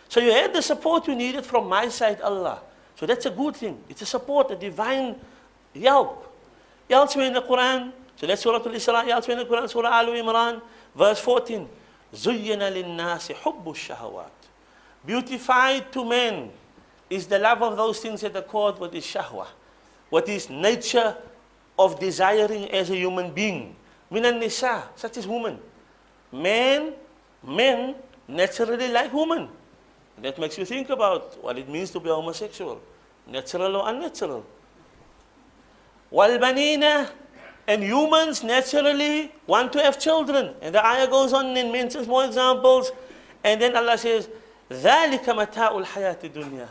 So 0.09 0.19
you 0.19 0.31
had 0.31 0.53
the 0.53 0.61
support 0.61 1.07
you 1.07 1.15
needed 1.15 1.45
from 1.45 1.67
my 1.67 1.89
side, 1.89 2.21
Allah. 2.21 2.61
So 2.95 3.05
that's 3.05 3.25
a 3.25 3.31
good 3.31 3.55
thing. 3.55 3.81
It's 3.89 4.01
a 4.01 4.05
support, 4.05 4.51
a 4.51 4.55
divine 4.55 5.15
help. 5.81 6.31
Elsewhere 6.89 7.25
in 7.25 7.33
the 7.33 7.41
Quran, 7.41 7.91
so 8.15 8.27
that's 8.27 8.41
Surah 8.41 8.57
Al-Isra, 8.57 9.07
elsewhere 9.09 9.39
in 9.39 9.47
the 9.47 9.53
Quran, 9.53 9.69
Surah 9.69 9.99
Al-Imran, 9.99 10.61
verse 10.95 11.19
14. 11.19 11.67
زُيِّنَ 12.13 12.59
لِلنَّاسِ 12.59 13.35
حُبُّ 13.35 13.65
الشَّهَوَاتِ 13.65 14.29
Beautified 15.05 15.91
to 15.91 16.05
men 16.05 16.49
is 17.09 17.27
the 17.27 17.37
love 17.37 17.61
of 17.61 17.77
those 17.77 17.99
things 17.99 18.21
that 18.21 18.35
accord 18.35 18.79
with 18.79 18.93
his 18.93 19.03
shahwa, 19.03 19.45
what 20.09 20.27
is 20.29 20.49
nature 20.49 21.15
of 21.77 21.99
desiring 21.99 22.71
as 22.71 22.89
a 22.89 22.95
human 22.95 23.31
being. 23.31 23.75
Minan 24.09 24.39
nisa, 24.39 24.83
such 24.95 25.17
as 25.17 25.27
woman. 25.27 25.59
Men, 26.31 26.93
men 27.43 27.95
naturally 28.27 28.87
like 28.87 29.13
women. 29.13 29.49
That 30.21 30.39
makes 30.39 30.57
you 30.57 30.65
think 30.65 30.89
about 30.89 31.43
what 31.43 31.57
it 31.57 31.67
means 31.67 31.91
to 31.91 31.99
be 31.99 32.09
homosexual, 32.09 32.81
natural 33.27 33.75
or 33.77 33.89
unnatural. 33.89 34.45
Walbanina, 36.11 37.09
and 37.67 37.83
humans 37.83 38.43
naturally 38.43 39.31
want 39.47 39.73
to 39.73 39.81
have 39.81 39.99
children. 39.99 40.53
And 40.61 40.73
the 40.75 40.85
ayah 40.85 41.07
goes 41.07 41.33
on 41.33 41.57
and 41.57 41.71
mentions 41.71 42.07
more 42.07 42.23
examples. 42.23 42.91
And 43.43 43.61
then 43.61 43.75
Allah 43.75 43.97
says, 43.97 44.29
ذَلِكَ 44.69 45.23
مَتَاءُ 45.23 45.83
الْحَيَاةِ 45.83 46.19
الدُّنْيَا 46.19 46.67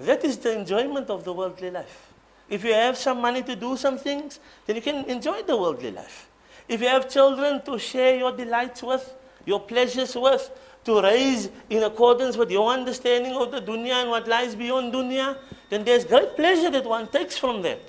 That 0.00 0.24
is 0.24 0.38
the 0.38 0.58
enjoyment 0.58 1.10
of 1.10 1.24
the 1.24 1.32
worldly 1.32 1.70
life. 1.70 2.12
If 2.48 2.64
you 2.64 2.72
have 2.72 2.96
some 2.96 3.20
money 3.20 3.42
to 3.42 3.54
do 3.54 3.76
some 3.76 3.98
things, 3.98 4.40
then 4.66 4.76
you 4.76 4.82
can 4.82 5.04
enjoy 5.04 5.42
the 5.42 5.56
worldly 5.56 5.90
life. 5.92 6.28
If 6.68 6.80
you 6.80 6.88
have 6.88 7.08
children 7.08 7.62
to 7.62 7.78
share 7.78 8.16
your 8.16 8.32
delights 8.32 8.82
with, 8.82 9.14
your 9.44 9.60
pleasures 9.60 10.14
with, 10.14 10.50
to 10.85 11.01
raise 11.01 11.49
in 11.69 11.83
accordance 11.83 12.37
with 12.37 12.51
your 12.51 12.69
understanding 12.69 13.33
of 13.33 13.51
the 13.51 13.59
dunya 13.59 14.01
and 14.01 14.09
what 14.09 14.27
lies 14.27 14.55
beyond 14.55 14.93
dunya, 14.93 15.37
then 15.69 15.83
there's 15.83 16.05
great 16.05 16.35
pleasure 16.35 16.69
that 16.69 16.85
one 16.85 17.07
takes 17.07 17.37
from 17.37 17.61
that. 17.63 17.81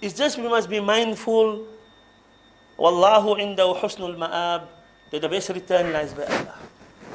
It's 0.00 0.14
just 0.14 0.36
we 0.36 0.48
must 0.48 0.68
be 0.68 0.78
mindful. 0.78 1.66
Wallahu 2.78 3.40
indahu 3.40 3.80
husnul 3.80 4.16
ma'ab. 4.16 4.68
That 5.10 5.22
the 5.22 5.28
best 5.28 5.48
return 5.48 5.92
lies 5.92 6.12
by 6.12 6.24
Allah. 6.24 6.54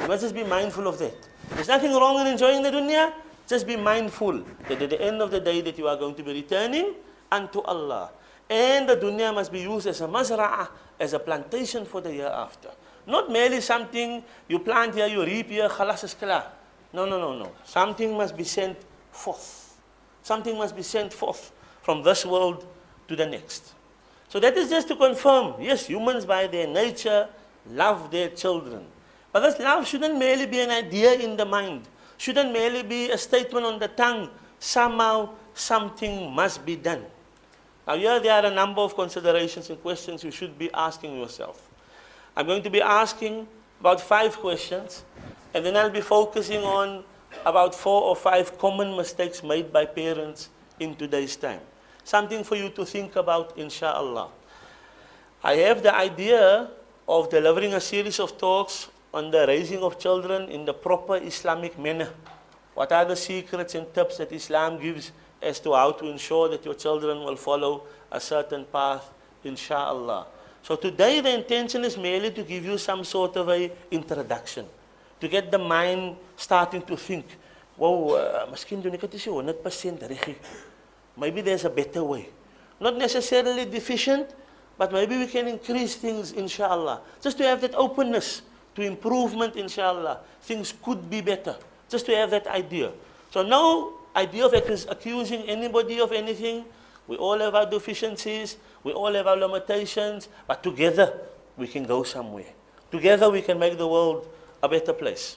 We 0.02 0.08
must 0.08 0.24
just 0.24 0.34
be 0.34 0.44
mindful 0.44 0.88
of 0.88 0.98
that. 0.98 1.14
There's 1.52 1.68
nothing 1.68 1.94
wrong 1.94 2.20
in 2.22 2.28
enjoying 2.28 2.64
the 2.64 2.72
dunya. 2.72 3.14
Just 3.48 3.68
be 3.68 3.76
mindful 3.76 4.44
that 4.68 4.82
at 4.82 4.90
the 4.90 5.02
end 5.02 5.22
of 5.22 5.30
the 5.30 5.40
day 5.40 5.62
that 5.62 5.78
you 5.78 5.88
are 5.88 5.98
going 5.98 6.16
to 6.16 6.24
be 6.24 6.34
returning 6.34 6.96
unto 7.32 7.62
Allah. 7.62 8.10
And 8.50 8.90
the 8.90 8.96
dunya 8.96 9.34
must 9.34 9.52
be 9.52 9.62
used 9.62 9.86
as 9.88 10.02
a 10.02 10.08
mazra'ah, 10.08 10.70
as 11.00 11.14
a 11.14 11.20
plantation 11.20 11.86
for 11.86 12.02
the 12.02 12.14
year 12.14 12.32
after. 12.34 12.70
Not 13.12 13.30
merely 13.30 13.60
something 13.60 14.24
you 14.48 14.60
plant 14.60 14.96
here, 14.96 15.06
you 15.06 15.26
reap 15.26 15.50
here, 15.50 15.68
khalas 15.68 16.06
is. 16.06 16.16
No, 16.94 17.06
no, 17.06 17.20
no, 17.20 17.38
no. 17.38 17.52
Something 17.66 18.16
must 18.16 18.38
be 18.38 18.46
sent 18.46 18.78
forth. 19.12 19.76
Something 20.24 20.58
must 20.58 20.78
be 20.78 20.82
sent 20.82 21.12
forth 21.12 21.52
from 21.82 22.04
this 22.04 22.26
world 22.26 22.66
to 23.10 23.16
the 23.18 23.26
next. 23.26 23.74
So 24.30 24.40
that 24.40 24.56
is 24.56 24.70
just 24.70 24.88
to 24.88 24.96
confirm, 24.96 25.62
yes, 25.62 25.88
humans 25.88 26.26
by 26.26 26.48
their 26.48 26.68
nature 26.68 27.28
love 27.70 28.12
their 28.12 28.30
children. 28.30 28.86
But 29.34 29.42
this 29.42 29.60
love 29.60 29.86
shouldn't 29.86 30.18
merely 30.18 30.46
be 30.46 30.62
an 30.62 30.70
idea 30.70 31.12
in 31.12 31.36
the 31.36 31.44
mind, 31.44 31.90
shouldn't 32.18 32.54
merely 32.54 32.84
be 32.84 33.12
a 33.12 33.18
statement 33.18 33.66
on 33.66 33.78
the 33.78 33.90
tongue. 33.90 34.30
Somehow, 34.58 35.32
something 35.54 36.32
must 36.32 36.66
be 36.66 36.78
done. 36.78 37.04
Now, 37.86 37.98
here 37.98 38.22
there 38.22 38.42
are 38.42 38.46
a 38.46 38.56
number 38.56 38.80
of 38.80 38.96
considerations 38.96 39.70
and 39.70 39.82
questions 39.82 40.24
you 40.24 40.32
should 40.32 40.58
be 40.58 40.72
asking 40.74 41.20
yourself. 41.20 41.71
I'm 42.36 42.46
going 42.48 42.64
to 42.64 42.70
be 42.70 42.82
asking 42.82 43.48
about 43.80 44.00
five 44.00 44.38
questions, 44.38 45.04
and 45.54 45.66
then 45.66 45.76
I'll 45.76 45.90
be 45.90 46.02
focusing 46.02 46.62
on 46.62 47.04
about 47.46 47.76
four 47.76 48.02
or 48.04 48.16
five 48.16 48.58
common 48.58 48.96
mistakes 48.96 49.44
made 49.44 49.74
by 49.74 49.86
parents 49.86 50.50
in 50.80 50.96
today's 50.96 51.36
time. 51.36 51.60
Something 52.04 52.44
for 52.44 52.56
you 52.56 52.70
to 52.70 52.86
think 52.86 53.16
about, 53.16 53.58
inshallah. 53.58 54.30
I 55.44 55.56
have 55.56 55.84
the 55.84 55.94
idea 55.94 56.70
of 57.08 57.30
delivering 57.30 57.74
a 57.74 57.82
series 57.82 58.20
of 58.20 58.38
talks 58.38 58.90
on 59.14 59.32
the 59.32 59.46
raising 59.48 59.80
of 59.84 60.00
children 60.00 60.50
in 60.50 60.66
the 60.66 60.74
proper 60.74 61.18
Islamic 61.18 61.78
manner. 61.78 62.10
What 62.74 62.92
are 62.92 63.04
the 63.04 63.16
secrets 63.16 63.76
and 63.76 63.92
tips 63.94 64.18
that 64.18 64.32
Islam 64.32 64.80
gives 64.80 65.12
as 65.42 65.60
to 65.60 65.74
how 65.74 65.92
to 65.92 66.08
ensure 66.08 66.48
that 66.50 66.64
your 66.64 66.76
children 66.76 67.20
will 67.24 67.36
follow 67.36 67.84
a 68.12 68.20
certain 68.20 68.66
path, 68.66 69.10
inshallah. 69.44 70.28
So 70.64 70.76
today 70.76 71.22
the 71.22 71.34
intention 71.34 71.84
is 71.84 71.98
merely 71.98 72.32
to 72.32 72.44
give 72.44 72.66
you 72.66 72.78
some 72.78 73.04
sort 73.04 73.36
of 73.36 73.50
a 73.50 73.72
introduction, 73.90 74.66
to 75.20 75.28
get 75.28 75.52
the 75.52 75.58
mind 75.58 76.16
starting 76.38 76.82
to 76.84 76.96
think, 76.98 77.26
wow, 77.78 78.14
uh, 78.14 78.46
miskien 78.52 78.82
doen 78.82 78.94
ek 78.94 79.08
dit 79.10 79.18
is 79.18 79.26
100% 79.26 80.06
reg. 80.10 80.38
Maybe 81.18 81.42
there's 81.42 81.66
a 81.66 81.70
better 81.70 82.04
way. 82.04 82.30
Not 82.80 82.98
necessarily 82.98 83.66
deficient, 83.66 84.34
but 84.78 84.92
maybe 84.92 85.18
we 85.18 85.28
can 85.28 85.48
increase 85.48 85.96
things, 85.96 86.32
inshallah. 86.32 87.02
Just 87.22 87.38
to 87.38 87.44
have 87.44 87.62
that 87.62 87.76
openness 87.76 88.42
to 88.76 88.82
improvement, 88.82 89.56
inshallah. 89.56 90.20
Things 90.42 90.74
could 90.82 91.10
be 91.10 91.22
better. 91.22 91.56
Just 91.90 92.06
to 92.08 92.16
have 92.16 92.32
that 92.32 92.48
idea. 92.48 92.92
So 93.30 93.44
no 93.44 93.94
idea 94.16 94.46
of 94.46 94.54
accusing 94.54 95.44
anybody 95.44 96.00
of 96.00 96.12
anything. 96.12 96.66
We 97.12 97.18
all 97.18 97.38
have 97.40 97.54
our 97.56 97.66
deficiencies. 97.66 98.56
We 98.86 98.94
all 98.94 99.12
have 99.12 99.28
our 99.28 99.36
limitations. 99.36 100.30
But 100.48 100.64
together, 100.64 101.12
we 101.58 101.68
can 101.68 101.84
go 101.84 102.04
somewhere. 102.04 102.48
Together, 102.90 103.30
we 103.30 103.42
can 103.42 103.60
make 103.60 103.78
the 103.78 103.86
world 103.86 104.30
a 104.64 104.70
better 104.70 104.94
place. 104.94 105.36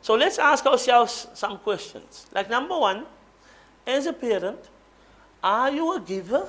So 0.00 0.14
let's 0.14 0.40
ask 0.40 0.66
ourselves 0.66 1.28
some 1.34 1.58
questions. 1.58 2.26
Like 2.34 2.50
number 2.50 2.76
one, 2.76 3.06
as 3.86 4.06
a 4.06 4.12
parent, 4.12 4.58
are 5.44 5.70
you 5.70 5.94
a 5.94 6.00
giver 6.00 6.48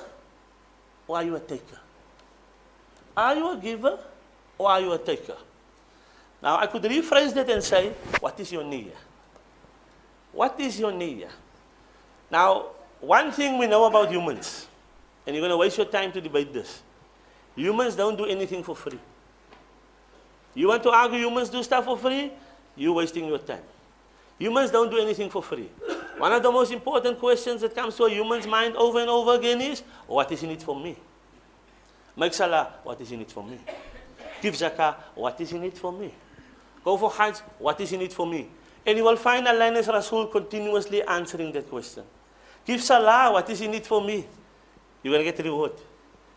or 1.06 1.18
are 1.18 1.22
you 1.22 1.36
a 1.36 1.40
taker? 1.40 1.78
Are 3.16 3.36
you 3.36 3.52
a 3.52 3.56
giver 3.56 3.96
or 4.58 4.70
are 4.70 4.80
you 4.80 4.92
a 4.92 4.98
taker? 4.98 5.36
Now, 6.42 6.58
I 6.58 6.66
could 6.66 6.82
rephrase 6.82 7.32
that 7.34 7.48
and 7.48 7.62
say, 7.62 7.90
what 8.18 8.40
is 8.40 8.50
your 8.50 8.64
niyyah? 8.64 8.98
What 10.32 10.58
is 10.58 10.80
your 10.80 10.90
niyyah? 10.90 11.30
Now, 12.28 12.73
one 13.06 13.32
thing 13.32 13.58
we 13.58 13.66
know 13.66 13.84
about 13.84 14.10
humans, 14.10 14.66
and 15.26 15.34
you're 15.34 15.42
going 15.42 15.50
to 15.50 15.56
waste 15.56 15.76
your 15.76 15.86
time 15.86 16.12
to 16.12 16.20
debate 16.20 16.52
this. 16.52 16.82
Humans 17.56 17.96
don't 17.96 18.16
do 18.16 18.24
anything 18.24 18.62
for 18.62 18.74
free. 18.74 18.98
You 20.54 20.68
want 20.68 20.82
to 20.84 20.90
argue 20.90 21.18
humans 21.18 21.48
do 21.50 21.62
stuff 21.62 21.84
for 21.84 21.96
free? 21.96 22.32
You're 22.76 22.92
wasting 22.92 23.26
your 23.26 23.38
time. 23.38 23.62
Humans 24.38 24.70
don't 24.70 24.90
do 24.90 24.98
anything 24.98 25.30
for 25.30 25.42
free. 25.42 25.68
One 26.18 26.32
of 26.32 26.42
the 26.42 26.50
most 26.50 26.72
important 26.72 27.18
questions 27.18 27.60
that 27.62 27.74
comes 27.74 27.96
to 27.96 28.04
a 28.04 28.10
human's 28.10 28.46
mind 28.46 28.76
over 28.76 29.00
and 29.00 29.08
over 29.08 29.34
again 29.34 29.60
is, 29.60 29.82
what 30.06 30.30
is 30.32 30.42
in 30.42 30.50
it 30.50 30.62
for 30.62 30.78
me? 30.78 30.96
Make 32.16 32.34
salah, 32.34 32.74
what 32.82 33.00
is 33.00 33.10
in 33.10 33.20
it 33.20 33.30
for 33.30 33.42
me? 33.42 33.58
Give 34.40 34.54
zakah, 34.54 34.94
what 35.14 35.40
is 35.40 35.52
in 35.52 35.64
it 35.64 35.76
for 35.76 35.92
me? 35.92 36.12
Go 36.84 36.96
for 36.96 37.10
hajj, 37.10 37.38
what 37.58 37.80
is 37.80 37.92
in 37.92 38.02
it 38.02 38.12
for 38.12 38.26
me? 38.26 38.48
And 38.86 38.98
you 38.98 39.04
will 39.04 39.16
find 39.16 39.48
Allah 39.48 39.66
and 39.66 39.76
His 39.76 39.88
Rasul 39.88 40.26
continuously 40.26 41.02
answering 41.02 41.50
that 41.52 41.68
question. 41.68 42.04
Give 42.64 42.82
salah, 42.82 43.32
what 43.32 43.48
is 43.50 43.60
in 43.60 43.74
it 43.74 43.86
for 43.86 44.02
me? 44.02 44.26
You're 45.02 45.14
going 45.14 45.24
to 45.24 45.32
get 45.32 45.44
reward. 45.44 45.72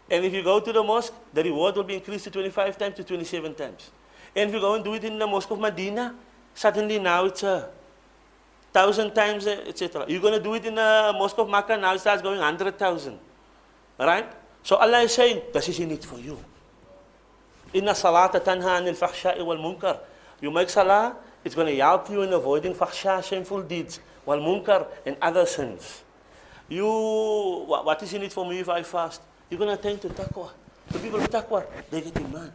And 0.09 0.25
if 0.25 0.33
you 0.33 0.43
go 0.43 0.59
to 0.59 0.73
the 0.73 0.83
mosque, 0.83 1.13
the 1.33 1.43
reward 1.43 1.75
will 1.75 1.83
be 1.83 1.95
increased 1.95 2.25
to 2.25 2.31
25 2.31 2.77
times 2.77 2.95
to 2.95 3.03
27 3.03 3.55
times. 3.55 3.91
And 4.35 4.49
if 4.49 4.55
you 4.55 4.61
go 4.61 4.75
and 4.75 4.83
do 4.83 4.93
it 4.93 5.03
in 5.03 5.17
the 5.17 5.27
mosque 5.27 5.51
of 5.51 5.59
Medina, 5.59 6.15
suddenly 6.53 6.99
now 6.99 7.25
it's 7.25 7.43
a 7.43 7.69
thousand 8.73 9.13
times, 9.13 9.47
uh, 9.47 9.63
etc. 9.67 10.05
You're 10.07 10.21
going 10.21 10.33
to 10.33 10.43
do 10.43 10.53
it 10.53 10.65
in 10.65 10.75
the 10.75 11.13
mosque 11.17 11.37
of 11.37 11.49
Makkah, 11.49 11.77
now 11.77 11.93
it 11.93 11.99
starts 11.99 12.21
going 12.21 12.39
100,000. 12.39 13.17
Right? 13.99 14.31
So 14.63 14.75
Allah 14.75 15.01
is 15.01 15.13
saying, 15.13 15.41
this 15.53 15.69
is 15.69 15.79
in 15.79 15.91
it 15.91 16.03
for 16.03 16.19
you. 16.19 16.37
Inna 17.73 17.91
salata 17.91 18.39
tanha 18.39 18.79
anil 18.79 18.97
fahsha'i 18.97 19.43
wal 19.45 19.57
munkar. 19.57 19.99
You 20.39 20.51
make 20.51 20.69
salah, 20.69 21.15
it's 21.43 21.55
going 21.55 21.67
to 21.67 21.75
help 21.81 22.09
you 22.09 22.21
in 22.21 22.33
avoiding 22.33 22.75
fahsha, 22.75 23.23
shameful 23.23 23.63
deeds, 23.63 23.99
wal 24.25 24.39
munkar, 24.39 24.87
and 25.05 25.17
other 25.21 25.45
sins. 25.45 26.03
You, 26.69 26.85
what 27.65 28.01
is 28.03 28.13
in 28.13 28.23
it 28.23 28.33
for 28.33 28.45
me 28.45 28.59
if 28.59 28.69
I 28.69 28.83
fast? 28.83 29.21
You're 29.49 29.57
going 29.57 29.69
to 29.69 29.79
attain 29.79 29.99
to 29.99 30.09
taqwa. 30.09 30.49
The 30.89 30.99
people 30.99 31.19
of 31.19 31.29
taqwa, 31.29 31.65
they 31.89 32.01
get 32.01 32.17
iman. 32.17 32.51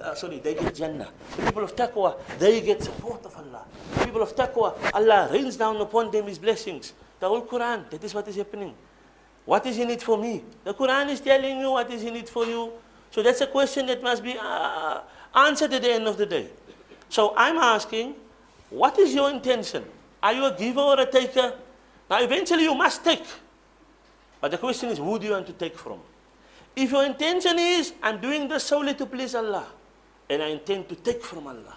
Uh, 0.00 0.14
sorry, 0.14 0.40
they 0.40 0.54
get 0.54 0.74
Jannah. 0.74 1.08
The 1.36 1.42
people 1.46 1.64
of 1.64 1.74
taqwa, 1.74 2.16
they 2.38 2.60
get 2.60 2.82
support 2.82 3.24
of 3.24 3.34
Allah. 3.36 3.64
The 3.94 4.04
people 4.04 4.22
of 4.22 4.36
taqwa, 4.36 4.74
Allah 4.92 5.28
rains 5.32 5.56
down 5.56 5.76
upon 5.78 6.10
them 6.10 6.26
His 6.26 6.38
blessings. 6.38 6.92
The 7.18 7.26
whole 7.28 7.42
Quran, 7.42 7.88
that 7.88 8.04
is 8.04 8.12
what 8.14 8.28
is 8.28 8.36
happening. 8.36 8.74
What 9.46 9.64
is 9.64 9.78
in 9.78 9.88
it 9.88 10.02
for 10.02 10.18
me? 10.18 10.42
The 10.64 10.74
Quran 10.74 11.08
is 11.08 11.20
telling 11.20 11.60
you 11.60 11.70
what 11.70 11.90
is 11.90 12.02
in 12.02 12.16
it 12.16 12.28
for 12.28 12.44
you. 12.44 12.72
So 13.10 13.22
that's 13.22 13.40
a 13.40 13.46
question 13.46 13.86
that 13.86 14.02
must 14.02 14.22
be 14.22 14.36
uh, 14.38 15.00
answered 15.34 15.72
at 15.72 15.80
the 15.80 15.92
end 15.92 16.06
of 16.06 16.18
the 16.18 16.26
day. 16.26 16.48
So 17.08 17.32
I'm 17.36 17.56
asking, 17.56 18.16
what 18.68 18.98
is 18.98 19.14
your 19.14 19.30
intention? 19.30 19.84
Are 20.22 20.32
you 20.32 20.44
a 20.44 20.58
giver 20.58 20.80
or 20.80 21.00
a 21.00 21.10
taker? 21.10 21.54
Now, 22.10 22.20
eventually 22.20 22.64
you 22.64 22.74
must 22.74 23.02
take. 23.04 23.24
But 24.40 24.50
the 24.50 24.58
question 24.58 24.90
is, 24.90 24.98
who 24.98 25.18
do 25.18 25.26
you 25.26 25.32
want 25.32 25.46
to 25.46 25.52
take 25.52 25.76
from? 25.76 26.00
If 26.74 26.90
your 26.92 27.04
intention 27.04 27.58
is, 27.58 27.94
I'm 28.02 28.20
doing 28.20 28.48
this 28.48 28.64
solely 28.64 28.94
to 28.94 29.06
please 29.06 29.34
Allah, 29.34 29.66
and 30.28 30.42
I 30.42 30.48
intend 30.48 30.88
to 30.90 30.94
take 30.94 31.22
from 31.22 31.46
Allah, 31.46 31.76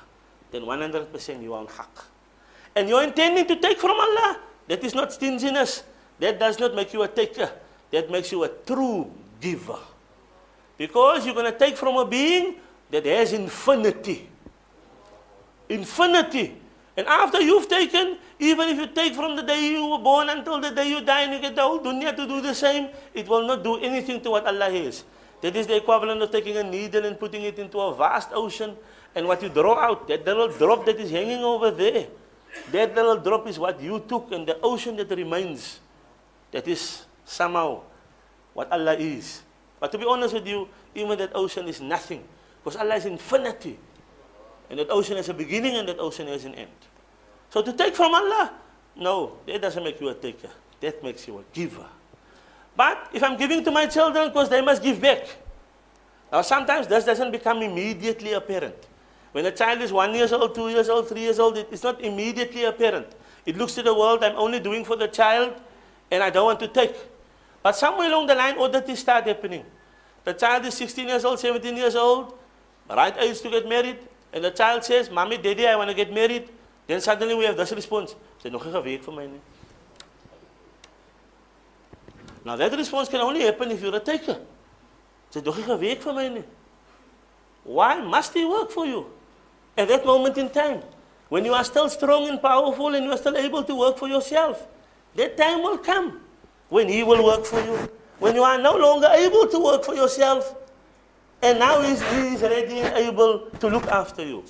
then 0.52 0.64
100% 0.64 1.42
you 1.42 1.54
are 1.54 1.60
on 1.62 1.68
haqq. 1.68 2.04
And 2.76 2.90
you're 2.90 3.04
intending 3.04 3.48
to 3.48 3.56
take 3.56 3.80
from 3.80 3.92
Allah, 3.92 4.40
that 4.68 4.84
is 4.84 4.94
not 4.94 5.12
stinginess. 5.12 5.84
That 6.20 6.38
does 6.38 6.60
not 6.60 6.76
make 6.76 6.94
you 6.94 7.02
a 7.04 7.08
taker. 7.08 7.50
That 7.92 8.12
makes 8.12 8.32
you 8.32 8.44
a 8.44 8.50
true 8.50 9.10
giver. 9.40 9.80
Because 10.78 11.26
you're 11.26 11.34
going 11.34 11.52
to 11.52 11.58
take 11.58 11.76
from 11.76 11.96
a 11.96 12.06
being 12.06 12.56
that 12.92 13.06
has 13.06 13.34
infinity. 13.34 14.30
Infinity. 15.70 16.59
And 17.00 17.08
after 17.08 17.40
you've 17.40 17.70
taken, 17.72 18.18
even 18.40 18.68
if 18.68 18.78
you 18.78 18.88
take 18.92 19.16
from 19.16 19.38
the 19.38 19.42
day 19.42 19.72
you 19.72 19.88
were 19.88 20.04
born 20.04 20.28
until 20.28 20.60
the 20.60 20.70
day 20.70 20.90
you 20.90 21.00
die 21.00 21.24
and 21.24 21.32
you 21.32 21.40
get 21.40 21.56
the 21.56 21.62
whole 21.62 21.80
dunya 21.80 22.12
to 22.12 22.28
do 22.28 22.42
the 22.42 22.52
same, 22.54 22.90
it 23.14 23.24
will 23.26 23.48
not 23.48 23.64
do 23.64 23.80
anything 23.80 24.20
to 24.20 24.32
what 24.32 24.46
Allah 24.46 24.68
is. 24.68 25.06
That 25.40 25.56
is 25.56 25.66
the 25.66 25.78
equivalent 25.78 26.22
of 26.22 26.30
taking 26.30 26.58
a 26.58 26.64
needle 26.64 27.06
and 27.06 27.18
putting 27.18 27.44
it 27.44 27.58
into 27.58 27.80
a 27.80 27.96
vast 27.96 28.32
ocean. 28.34 28.76
And 29.16 29.32
what 29.32 29.42
you 29.42 29.48
draw 29.48 29.80
out, 29.80 30.10
that 30.10 30.26
little 30.26 30.50
drop 30.50 30.86
that 30.88 31.00
is 31.00 31.10
hanging 31.10 31.40
over 31.40 31.72
there, 31.72 32.08
that 32.74 32.94
little 32.94 33.16
drop 33.16 33.48
is 33.48 33.58
what 33.58 33.80
you 33.80 34.04
took, 34.04 34.34
and 34.34 34.46
the 34.46 34.60
ocean 34.60 34.98
that 34.98 35.10
remains, 35.10 35.80
that 36.52 36.68
is 36.68 37.06
somehow 37.24 37.80
what 38.54 38.70
Allah 38.74 39.00
is. 39.00 39.44
But 39.80 39.94
to 39.94 39.98
be 39.98 40.04
honest 40.04 40.34
with 40.34 40.46
you, 40.46 40.68
even 40.94 41.18
that 41.20 41.32
ocean 41.34 41.66
is 41.70 41.80
nothing. 41.80 42.28
Because 42.62 42.76
Allah 42.76 42.96
is 42.96 43.06
infinity. 43.06 43.80
And 44.70 44.80
that 44.80 44.90
ocean 44.92 45.16
has 45.16 45.30
a 45.30 45.34
beginning 45.34 45.78
and 45.78 45.88
that 45.88 45.98
ocean 45.98 46.28
has 46.28 46.44
an 46.44 46.56
end. 46.56 46.79
So 47.50 47.62
to 47.62 47.74
take 47.74 47.96
from 47.96 48.14
Allah, 48.14 48.54
no, 48.96 49.38
that 49.46 49.62
doesn't 49.62 49.84
make 49.84 50.00
you 50.00 50.10
a 50.10 50.14
taker. 50.14 50.50
That 50.82 51.04
makes 51.04 51.28
you 51.28 51.40
a 51.40 51.44
giver. 51.54 51.86
But 52.76 53.10
if 53.14 53.24
I'm 53.24 53.38
giving 53.38 53.64
to 53.66 53.72
my 53.72 53.88
children, 53.88 54.30
because 54.30 54.50
they 54.50 54.62
must 54.62 54.82
give 54.82 55.02
back. 55.02 55.28
Now 56.32 56.42
sometimes 56.42 56.88
this 56.88 57.06
doesn't 57.06 57.32
become 57.32 57.62
immediately 57.62 58.34
apparent. 58.34 58.76
When 59.32 59.46
a 59.46 59.52
child 59.52 59.82
is 59.82 59.92
one 59.92 60.14
years 60.14 60.32
old, 60.32 60.56
two 60.56 60.70
years 60.70 60.90
old, 60.90 61.08
three 61.08 61.22
years 61.22 61.40
old, 61.40 61.58
it's 61.58 61.84
not 61.84 62.02
immediately 62.02 62.64
apparent. 62.66 63.08
It 63.46 63.58
looks 63.58 63.76
to 63.76 63.84
the 63.84 63.94
world, 63.94 64.24
I'm 64.24 64.36
only 64.36 64.60
doing 64.60 64.84
for 64.86 64.96
the 64.96 65.08
child, 65.08 65.54
and 66.12 66.24
I 66.24 66.30
don't 66.30 66.46
want 66.46 66.60
to 66.62 66.68
take. 66.68 66.96
But 67.62 67.76
somewhere 67.76 68.08
along 68.08 68.28
the 68.28 68.36
line, 68.36 68.58
all 68.58 68.70
that 68.70 68.88
is 68.90 69.00
start 69.00 69.26
happening. 69.26 69.66
The 70.24 70.34
child 70.34 70.66
is 70.66 70.76
16 70.76 71.08
years 71.08 71.26
old, 71.26 71.40
17 71.40 71.76
years 71.76 71.96
old, 71.96 72.38
right 72.90 73.16
age 73.20 73.42
to 73.42 73.50
get 73.50 73.68
married, 73.68 73.98
and 74.34 74.44
the 74.44 74.52
child 74.52 74.84
says, 74.84 75.10
Mommy, 75.10 75.38
Daddy, 75.38 75.68
I 75.68 75.76
want 75.76 75.90
to 75.90 75.96
get 75.96 76.14
married. 76.14 76.50
Then 76.90 77.02
suddenly 77.02 77.36
we 77.36 77.46
have 77.46 77.56
this 77.56 77.72
response. 77.72 78.16
Say, 78.42 78.50
nog 78.50 78.66
een 78.66 78.82
week 78.82 79.04
vir 79.04 79.14
my 79.14 79.28
nie. 79.28 79.42
Now 82.44 82.56
that 82.56 82.74
response 82.74 83.08
can 83.08 83.22
only 83.22 83.42
happen 83.42 83.70
if 83.70 83.80
you're 83.80 83.96
a 83.96 84.00
taker. 84.00 84.40
Say, 85.30 85.44
nog 85.46 85.60
een 85.68 85.78
week 85.78 86.02
vir 86.02 86.14
my 86.14 86.28
nie. 86.30 86.44
Why 87.64 88.02
must 88.02 88.34
he 88.34 88.44
work 88.44 88.72
for 88.72 88.88
you? 88.88 89.06
At 89.78 89.88
that 89.90 90.04
moment 90.04 90.40
in 90.40 90.50
time, 90.50 90.82
when 91.30 91.46
you 91.46 91.54
are 91.54 91.64
still 91.64 91.90
strong 91.90 92.28
and 92.28 92.42
powerful 92.42 92.96
and 92.96 93.06
you 93.06 93.12
are 93.12 93.22
still 93.22 93.38
able 93.38 93.64
to 93.64 93.76
work 93.76 94.00
for 94.00 94.08
yourself, 94.08 94.66
that 95.14 95.38
time 95.38 95.62
will 95.62 95.78
come 95.78 96.20
when 96.70 96.90
he 96.90 97.04
will 97.04 97.24
work 97.24 97.46
for 97.46 97.62
you. 97.62 97.78
When 98.18 98.34
you 98.34 98.42
are 98.42 98.58
no 98.58 98.76
longer 98.76 99.10
able 99.14 99.46
to 99.46 99.60
work 99.60 99.84
for 99.84 99.94
yourself, 99.94 100.56
and 101.44 101.60
now 101.60 101.82
he 101.82 101.92
is 101.92 102.42
ready 102.42 102.80
and 102.80 102.98
able 102.98 103.52
to 103.60 103.70
look 103.70 103.86
after 103.86 104.26
you. 104.26 104.44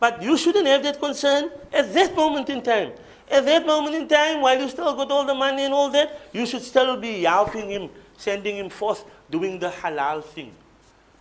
But 0.00 0.22
you 0.22 0.36
shouldn't 0.36 0.66
have 0.66 0.82
that 0.82 0.98
concern 0.98 1.50
at 1.72 1.92
that 1.92 2.16
moment 2.16 2.48
in 2.48 2.62
time. 2.62 2.92
At 3.30 3.44
that 3.44 3.66
moment 3.66 3.94
in 3.94 4.08
time, 4.08 4.40
while 4.40 4.58
you 4.58 4.68
still 4.68 4.96
got 4.96 5.10
all 5.12 5.24
the 5.24 5.34
money 5.34 5.62
and 5.64 5.74
all 5.74 5.90
that, 5.90 6.18
you 6.32 6.46
should 6.46 6.62
still 6.62 6.96
be 6.96 7.22
helping 7.22 7.70
him, 7.70 7.90
sending 8.16 8.56
him 8.56 8.70
forth, 8.70 9.04
doing 9.30 9.60
the 9.60 9.68
halal 9.68 10.24
thing. 10.24 10.52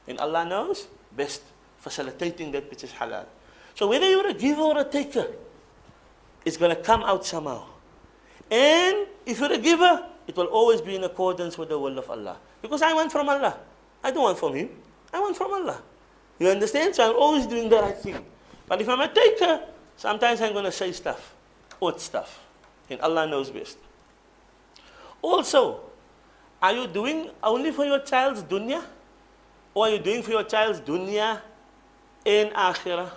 And 0.08 0.18
Allah 0.18 0.46
knows 0.46 0.88
best, 1.16 1.44
facilitating 1.78 2.52
that 2.54 2.70
which 2.70 2.84
is 2.84 2.92
halal. 2.92 3.26
So 3.76 3.88
whether 3.88 4.10
you're 4.10 4.28
a 4.28 4.34
giver 4.34 4.62
or 4.62 4.80
a 4.80 4.86
taker, 4.86 5.28
it's 6.46 6.58
going 6.58 6.76
to 6.76 6.82
come 6.82 7.04
out 7.04 7.26
somehow. 7.26 7.66
And 8.50 9.06
if 9.26 9.40
you're 9.40 9.54
a 9.54 9.58
giver, 9.60 10.08
it 10.26 10.36
will 10.36 10.48
always 10.48 10.82
be 10.82 10.96
in 10.96 11.04
accordance 11.04 11.58
with 11.58 11.70
the 11.70 11.78
will 11.78 11.98
of 12.00 12.10
Allah. 12.10 12.38
Because 12.62 12.82
I 12.82 12.94
want 12.94 13.12
from 13.12 13.30
Allah. 13.30 13.58
I 14.04 14.12
don't 14.12 14.24
want 14.24 14.40
from 14.40 14.56
Him. 14.56 14.70
I 15.14 15.20
want 15.20 15.36
from 15.36 15.54
Allah. 15.54 15.82
You 16.40 16.48
understand? 16.48 16.96
So 16.96 17.10
I'm 17.10 17.16
always 17.16 17.46
doing 17.46 17.70
the 17.70 17.78
right 17.78 17.98
thing. 17.98 18.26
But 18.70 18.80
if 18.82 18.88
I'm 18.88 19.02
a 19.02 19.08
taker, 19.12 19.62
sometimes 19.98 20.40
I'm 20.42 20.54
going 20.54 20.66
to 20.66 20.72
say 20.72 20.92
stuff, 20.92 21.34
odd 21.82 22.00
stuff. 22.00 22.46
And 22.90 23.02
Allah 23.02 23.26
knows 23.28 23.50
best. 23.50 23.78
Also, 25.22 25.82
are 26.62 26.74
you 26.74 26.88
doing 26.88 27.30
only 27.42 27.72
for 27.72 27.84
your 27.86 28.00
child's 28.00 28.44
dunya? 28.44 28.84
Or 29.74 29.88
are 29.88 29.90
you 29.90 30.00
doing 30.00 30.22
for 30.22 30.32
your 30.32 30.44
child's 30.44 30.82
dunya 30.82 31.42
and 32.26 32.52
akhirah? 32.52 33.10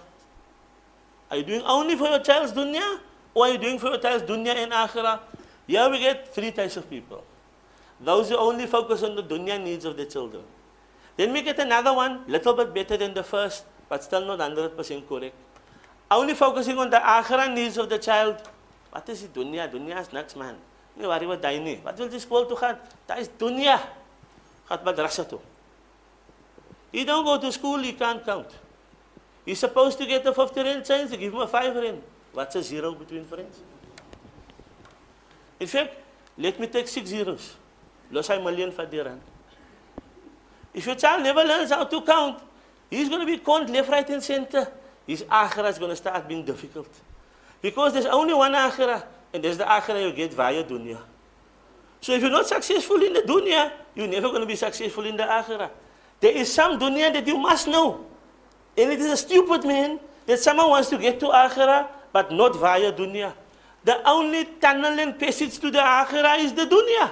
Are 1.30 1.36
you 1.36 1.42
doing 1.42 1.62
only 1.62 1.96
for 1.96 2.08
your 2.08 2.20
child's 2.20 2.52
dunya? 2.52 3.00
Or 3.34 3.46
are 3.46 3.52
you 3.52 3.58
doing 3.58 3.78
for 3.78 3.88
your 3.88 3.98
child's 3.98 4.24
dunya 4.24 4.56
and 4.56 4.72
akhirah? 4.72 5.20
Here 5.66 5.88
we 5.90 6.00
get 6.00 6.34
three 6.34 6.50
types 6.50 6.76
of 6.76 6.88
people. 6.88 7.24
Those 8.00 8.30
who 8.30 8.36
only 8.36 8.66
focus 8.66 9.02
on 9.02 9.16
the 9.16 9.22
dunya 9.22 9.62
needs 9.62 9.84
of 9.84 9.96
their 9.96 10.06
children. 10.06 10.44
Then 11.16 11.32
we 11.32 11.42
get 11.42 11.58
another 11.58 11.92
one, 11.92 12.24
little 12.26 12.54
bit 12.54 12.74
better 12.74 12.96
than 12.96 13.14
the 13.14 13.22
first, 13.22 13.64
but 13.92 14.02
still 14.02 14.24
not 14.24 14.38
100% 14.38 15.06
correct. 15.06 15.34
Only 16.10 16.32
focusing 16.32 16.78
on 16.78 16.88
the 16.88 16.96
akhirah 16.96 17.52
needs 17.52 17.76
of 17.76 17.90
the 17.90 17.98
child. 17.98 18.40
What 18.90 19.06
is 19.10 19.24
it? 19.24 19.34
Dunya. 19.34 19.70
Dunya 19.70 20.00
is 20.00 20.10
next 20.14 20.34
man. 20.34 20.56
Nie 20.96 21.06
worry 21.06 21.26
about 21.26 21.42
daai 21.42 21.58
nie. 21.60 21.76
Wat 21.84 21.98
wil 21.98 22.08
jy 22.08 22.20
to 22.20 22.56
toe 22.56 22.78
That 23.06 23.18
is 23.20 23.28
dunya. 23.28 23.76
Gaan 24.70 24.80
madrasa 24.86 25.28
toe. 25.28 25.42
You 26.90 27.04
don't 27.04 27.22
go 27.22 27.36
to 27.38 27.52
school, 27.52 27.84
you 27.84 27.92
can't 27.92 28.24
count. 28.24 28.48
You're 29.44 29.56
supposed 29.56 29.98
to 29.98 30.06
get 30.06 30.24
a 30.24 30.32
50 30.32 30.62
rand 30.62 30.86
change, 30.86 31.10
you 31.10 31.18
give 31.18 31.34
him 31.34 31.40
a 31.40 31.46
5 31.46 31.76
rand. 31.76 32.02
What's 32.32 32.56
a 32.56 32.62
zero 32.62 32.94
between 32.94 33.26
friends? 33.26 33.60
In 35.60 35.66
fact, 35.66 35.96
let 36.38 36.58
me 36.58 36.66
take 36.66 36.88
six 36.88 37.10
zeros. 37.10 37.56
Los 38.10 38.28
hy 38.28 38.38
million 38.38 38.70
die 38.70 39.02
rand. 39.02 39.20
If 40.72 40.86
your 40.86 40.96
child 40.96 41.22
never 41.24 41.44
learns 41.44 41.70
how 41.70 41.84
to 41.84 42.00
count, 42.00 42.51
he's 42.96 43.08
going 43.08 43.20
to 43.20 43.26
be 43.26 43.38
conned 43.38 43.70
left, 43.70 43.88
right, 43.88 44.08
and 44.10 44.22
center. 44.22 44.70
His 45.06 45.22
akhirah 45.24 45.70
is 45.70 45.78
going 45.78 45.90
to 45.90 45.96
start 45.96 46.28
being 46.28 46.44
difficult. 46.44 46.88
Because 47.60 47.92
there's 47.92 48.06
only 48.06 48.34
one 48.34 48.52
akhirah, 48.52 49.04
and 49.32 49.42
there's 49.42 49.58
the 49.58 49.64
akhirah 49.64 50.08
you 50.08 50.12
get 50.12 50.32
via 50.34 50.62
dunya. 50.62 50.98
So 52.00 52.12
if 52.12 52.22
you're 52.22 52.30
not 52.30 52.46
successful 52.46 53.02
in 53.02 53.12
the 53.12 53.22
dunya, 53.22 53.72
you're 53.94 54.08
never 54.08 54.28
going 54.28 54.40
to 54.40 54.46
be 54.46 54.56
successful 54.56 55.04
in 55.06 55.16
the 55.16 55.22
akhirah. 55.22 55.70
There 56.20 56.32
is 56.32 56.52
some 56.52 56.78
dunya 56.78 57.12
that 57.12 57.26
you 57.26 57.38
must 57.38 57.66
know. 57.66 58.06
And 58.76 58.92
it 58.92 59.00
is 59.00 59.06
a 59.06 59.16
stupid 59.16 59.64
man 59.64 60.00
that 60.26 60.38
someone 60.38 60.70
wants 60.70 60.90
to 60.90 60.98
get 60.98 61.18
to 61.20 61.26
akhirah, 61.26 61.88
but 62.12 62.30
not 62.32 62.56
via 62.56 62.92
dunya. 62.92 63.32
The 63.84 64.06
only 64.08 64.44
tunnel 64.60 64.98
and 64.98 65.18
passage 65.18 65.58
to 65.58 65.70
the 65.70 65.78
akhirah 65.78 66.38
is 66.38 66.52
the 66.52 66.66
dunya. 66.66 67.10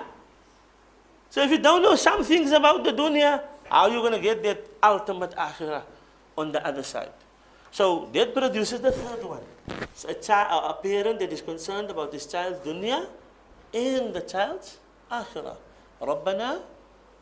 So 1.31 1.43
if 1.43 1.51
you 1.51 1.59
don't 1.59 1.83
know 1.83 1.95
some 1.95 2.25
things 2.25 2.51
about 2.51 2.85
the 2.85 2.93
dunya, 2.93 3.43
how 3.70 3.84
are 3.84 3.90
you 3.90 4.00
going 4.00 4.14
to 4.14 4.20
get 4.20 4.44
that 4.44 4.66
ultimate 4.84 5.32
akhirah 5.32 5.84
on 6.38 6.52
the 6.52 6.66
other 6.66 6.84
side? 6.84 7.12
So 7.72 8.10
that 8.14 8.34
produces 8.34 8.82
the 8.82 8.92
third 8.92 9.24
one. 9.24 9.44
So 9.94 10.10
a, 10.10 10.14
child, 10.14 10.64
a 10.70 10.74
parent 10.82 11.20
that 11.20 11.32
is 11.32 11.42
concerned 11.42 11.90
about 11.90 12.14
his 12.14 12.26
child's 12.26 12.60
dunya 12.60 13.08
and 13.74 14.14
the 14.14 14.22
child's 14.22 14.78
akhirah. 15.12 15.58
ربنا 16.02 16.60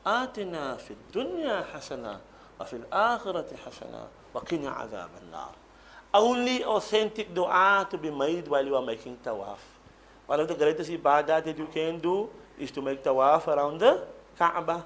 آتنا 0.06 0.78
في 0.78 0.94
الدنيا 0.94 1.64
حسنة 1.74 2.20
وفي 2.60 2.74
الآخرة 2.74 3.50
حسنة 3.66 4.08
وقنا 4.34 4.70
عذاب 4.70 5.10
النار. 5.22 5.54
Only 6.14 6.64
authentic 6.64 7.34
dua 7.34 7.88
to 7.90 7.98
be 7.98 8.12
made 8.12 8.48
while 8.48 8.66
you 8.66 8.76
are 8.76 8.86
making 8.86 9.18
tawaf. 9.24 9.58
One 10.28 10.40
of 10.40 10.48
the 10.48 10.56
greatest 10.56 10.92
ibadah 10.92 11.44
that 11.44 11.58
you 11.58 11.68
can 11.74 12.00
do 12.00 12.30
is 12.60 12.70
to 12.72 12.82
make 12.82 13.04
tawaf 13.04 13.48
around 13.48 13.80
the 13.80 14.06
Kaaba. 14.38 14.86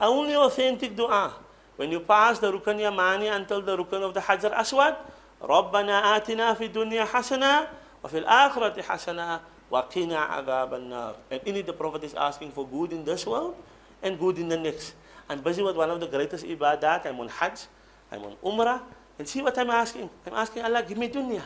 Only 0.00 0.36
authentic 0.36 0.94
dua. 0.94 1.34
When 1.76 1.90
you 1.90 2.00
pass 2.00 2.38
the 2.38 2.52
Rukn 2.52 2.80
Yamani 2.80 3.34
until 3.34 3.62
the 3.62 3.76
Rukn 3.76 4.02
of 4.02 4.14
the 4.14 4.20
Hajar 4.20 4.52
Aswad, 4.52 4.96
ربنا 5.42 6.16
آتنا 6.16 6.54
في 6.54 6.72
الدنيا 6.72 7.04
حسنة 7.04 7.68
وفي 8.04 8.18
الآخرة 8.24 8.82
حسنة 8.82 9.40
وقنا 9.70 10.18
عذاب 10.18 10.74
النار. 10.74 11.14
And 11.30 11.40
in 11.44 11.56
it 11.56 11.66
the 11.66 11.72
Prophet 11.72 12.04
is 12.04 12.14
asking 12.14 12.52
for 12.52 12.66
good 12.66 12.92
in 12.92 13.04
this 13.04 13.26
world 13.26 13.56
and 14.02 14.18
good 14.18 14.38
in 14.38 14.48
the 14.48 14.56
next. 14.56 14.94
I'm 15.28 15.42
busy 15.42 15.62
with 15.62 15.76
one 15.76 15.90
of 15.90 16.00
the 16.00 16.06
greatest 16.06 16.44
ibadat. 16.46 17.04
I'm 17.06 17.20
on 17.20 17.28
Hajj, 17.28 17.66
I'm 18.12 18.22
on 18.24 18.36
Umrah. 18.44 18.80
And 19.18 19.28
see 19.28 19.42
what 19.42 19.56
I'm 19.58 19.70
asking? 19.70 20.08
I'm 20.26 20.34
asking 20.34 20.62
Allah, 20.62 20.84
give 20.86 20.98
me 20.98 21.08
dunya. 21.08 21.42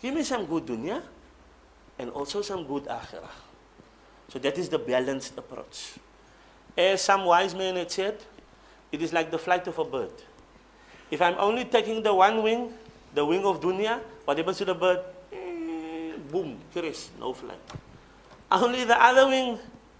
Give 0.00 0.14
me 0.14 0.22
some 0.22 0.46
good 0.46 0.66
dunya 0.66 1.02
and 1.98 2.10
also 2.10 2.42
some 2.42 2.66
good 2.66 2.84
akhirah. 2.84 3.30
So 4.28 4.38
that 4.38 4.58
is 4.58 4.68
the 4.68 4.78
balanced 4.78 5.36
approach. 5.36 5.98
As 6.77 7.01
some 7.01 7.25
wise 7.25 7.55
men 7.55 7.75
had 7.75 7.89
said, 7.89 8.17
it 8.91 9.01
is 9.01 9.11
like 9.11 9.31
the 9.31 9.39
flight 9.39 9.65
of 9.67 9.79
a 9.79 9.83
bird. 9.83 10.11
If 11.09 11.21
I'm 11.21 11.35
only 11.39 11.65
taking 11.65 12.03
the 12.03 12.13
one 12.13 12.43
wing, 12.43 12.73
the 13.13 13.25
wing 13.25 13.43
of 13.45 13.59
dunya, 13.59 13.99
what 14.25 14.37
happens 14.37 14.57
to 14.59 14.65
the 14.65 14.75
bird? 14.75 14.99
Eh, 15.33 16.13
boom, 16.29 16.59
crash, 16.71 17.07
no 17.19 17.33
flight. 17.33 17.59
Only 18.51 18.83
the 18.83 19.01
other 19.01 19.27
wing, 19.27 19.57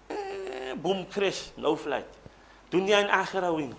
eh, 0.08 0.74
boom, 0.74 1.04
crash, 1.06 1.50
no 1.56 1.74
flight. 1.74 2.06
Dunya 2.70 3.02
and 3.02 3.08
akhirah 3.08 3.54
wing. 3.54 3.74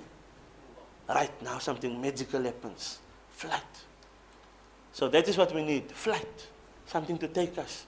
Right 1.08 1.42
now 1.42 1.60
something 1.60 2.02
magical 2.02 2.44
happens. 2.44 3.00
Flight. 3.32 3.64
So 4.92 5.08
that 5.08 5.28
is 5.28 5.38
what 5.38 5.54
we 5.54 5.64
need. 5.64 5.92
Flight. 5.92 6.48
Something 6.86 7.18
to 7.20 7.28
take 7.28 7.58
us 7.58 7.86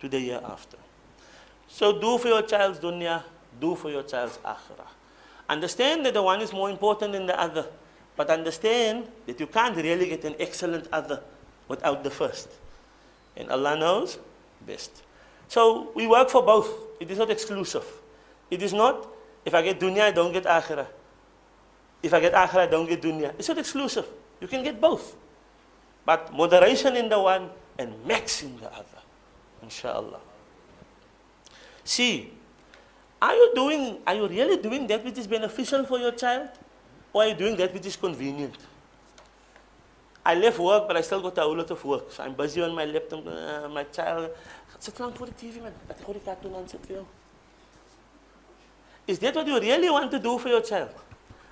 to 0.00 0.08
the 0.08 0.20
year 0.20 0.40
after. 0.44 0.76
So 1.68 1.98
do 2.00 2.18
for 2.18 2.28
your 2.28 2.42
child's 2.42 2.78
dunya, 2.78 3.22
do 3.60 3.74
for 3.74 3.90
your 3.90 4.02
child's 4.02 4.38
akhirah. 4.38 4.88
Understand 5.48 6.06
that 6.06 6.14
the 6.14 6.22
one 6.22 6.40
is 6.40 6.52
more 6.52 6.70
important 6.70 7.12
than 7.12 7.26
the 7.26 7.38
other. 7.38 7.66
But 8.16 8.30
understand 8.30 9.08
that 9.26 9.40
you 9.40 9.46
can't 9.46 9.76
really 9.76 10.08
get 10.08 10.24
an 10.24 10.36
excellent 10.38 10.86
other 10.92 11.22
without 11.68 12.04
the 12.04 12.10
first. 12.10 12.48
And 13.36 13.50
Allah 13.50 13.76
knows 13.76 14.18
best. 14.66 15.02
So 15.48 15.90
we 15.94 16.06
work 16.06 16.28
for 16.28 16.42
both. 16.42 16.68
It 17.00 17.10
is 17.10 17.18
not 17.18 17.30
exclusive. 17.30 17.84
It 18.50 18.62
is 18.62 18.72
not, 18.72 19.08
if 19.44 19.54
I 19.54 19.62
get 19.62 19.80
dunya, 19.80 20.02
I 20.02 20.10
don't 20.10 20.32
get 20.32 20.44
akhirah. 20.44 20.86
If 22.02 22.14
I 22.14 22.20
get 22.20 22.34
akhirah, 22.34 22.60
I 22.60 22.66
don't 22.66 22.88
get 22.88 23.02
dunya. 23.02 23.32
It's 23.38 23.48
not 23.48 23.58
exclusive. 23.58 24.06
You 24.40 24.48
can 24.48 24.62
get 24.62 24.80
both. 24.80 25.16
But 26.04 26.32
moderation 26.32 26.96
in 26.96 27.08
the 27.08 27.18
one 27.18 27.50
and 27.78 27.94
max 28.06 28.42
in 28.42 28.56
the 28.58 28.72
other. 28.72 29.00
Inshallah. 29.62 30.20
See, 31.84 32.32
are 33.20 33.34
you 33.34 33.52
doing, 33.54 33.98
are 34.06 34.14
you 34.14 34.26
really 34.26 34.56
doing 34.56 34.86
that 34.86 35.04
which 35.04 35.18
is 35.18 35.26
beneficial 35.26 35.84
for 35.84 35.98
your 35.98 36.12
child? 36.12 36.48
Or 37.12 37.22
are 37.22 37.28
you 37.28 37.34
doing 37.34 37.56
that 37.56 37.74
which 37.74 37.86
is 37.86 37.96
convenient? 37.96 38.56
I 40.24 40.34
left 40.34 40.58
work, 40.58 40.86
but 40.86 40.96
I 40.96 41.00
still 41.00 41.20
got 41.20 41.36
a 41.38 41.42
whole 41.42 41.56
lot 41.56 41.70
of 41.70 41.84
work. 41.84 42.12
So 42.12 42.22
I'm 42.22 42.34
busy 42.34 42.62
on 42.62 42.74
my 42.74 42.84
laptop, 42.84 43.26
uh, 43.26 43.68
my 43.68 43.84
child. 43.84 44.30
Sit 44.78 44.96
down 44.96 45.12
for 45.12 45.26
the 45.26 45.32
TV, 45.32 45.62
man. 45.62 45.72
Cartoon 46.24 46.68
sit 46.68 46.80
Is 49.06 49.18
that 49.18 49.34
what 49.34 49.46
you 49.46 49.58
really 49.60 49.90
want 49.90 50.10
to 50.10 50.18
do 50.18 50.38
for 50.38 50.48
your 50.48 50.62
child? 50.62 50.90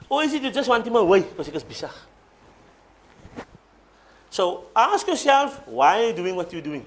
Or 0.09 0.23
is 0.23 0.33
it 0.33 0.43
you 0.43 0.51
just 0.51 0.69
want 0.69 0.87
him 0.87 0.97
away 0.97 1.21
because 1.21 1.49
is 1.49 1.65
busy? 1.65 1.91
So 4.31 4.67
ask 4.77 5.07
yourself, 5.07 5.67
why 5.67 6.03
are 6.03 6.07
you 6.09 6.13
doing 6.13 6.37
what 6.37 6.53
you're 6.53 6.63
doing? 6.63 6.87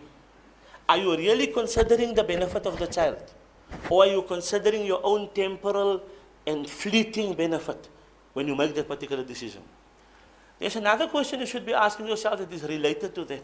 Are 0.87 0.97
you 0.97 1.15
really 1.15 1.47
considering 1.47 2.13
the 2.13 2.23
benefit 2.23 2.65
of 2.65 2.77
the 2.79 2.87
child? 2.87 3.21
Or 3.89 4.03
are 4.03 4.07
you 4.07 4.21
considering 4.23 4.85
your 4.85 5.01
own 5.03 5.29
temporal 5.33 6.01
and 6.45 6.69
fleeting 6.69 7.33
benefit 7.33 7.89
when 8.33 8.47
you 8.47 8.55
make 8.55 8.73
that 8.75 8.87
particular 8.87 9.23
decision? 9.23 9.61
There's 10.59 10.75
another 10.75 11.07
question 11.07 11.39
you 11.39 11.45
should 11.45 11.65
be 11.65 11.73
asking 11.73 12.07
yourself 12.07 12.39
that 12.39 12.51
is 12.51 12.63
related 12.63 13.15
to 13.15 13.25
that. 13.25 13.43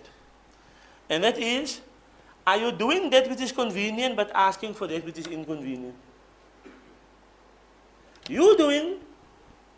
And 1.10 1.24
that 1.24 1.38
is, 1.38 1.82
are 2.46 2.58
you 2.58 2.72
doing 2.72 3.10
that 3.10 3.30
which 3.30 3.42
is 3.42 3.52
convenient 3.52 4.16
but 4.16 4.32
asking 4.34 4.74
for 4.74 4.88
that 4.88 5.04
which 5.04 5.18
is 5.18 5.28
inconvenient? 5.28 5.96
You 8.30 8.56
doing 8.58 9.00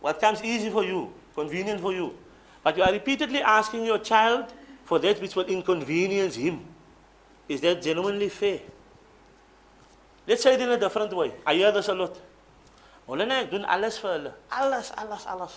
what 0.02 0.20
comes 0.20 0.44
easy 0.44 0.70
for 0.70 0.84
you, 0.84 1.14
convenient 1.34 1.82
for 1.82 1.94
you, 1.94 2.16
but 2.64 2.76
you 2.78 2.84
are 2.84 2.92
repeatedly 2.92 3.42
asking 3.42 3.86
your 3.86 4.00
child 4.00 4.54
for 4.84 5.00
that 5.00 5.22
which 5.22 5.36
will 5.36 5.46
inconvenience 5.46 6.36
him. 6.36 6.66
Is 7.48 7.62
that 7.62 7.82
genuinely 7.82 8.30
fair? 8.30 8.60
Let's 10.30 10.44
say 10.44 10.54
it 10.54 10.62
in 10.62 10.70
a 10.70 10.78
different 10.78 11.12
way. 11.12 11.34
I 11.44 11.56
hear 11.56 11.72
this 11.72 11.88
a 11.90 11.94
lot. 11.94 12.16
Ek 13.10 13.50
doen 13.50 13.66
alles 13.66 13.98
vir 13.98 14.12
hulle. 14.14 14.34
Alles, 14.52 14.92
alles, 14.96 15.26
alles. 15.26 15.54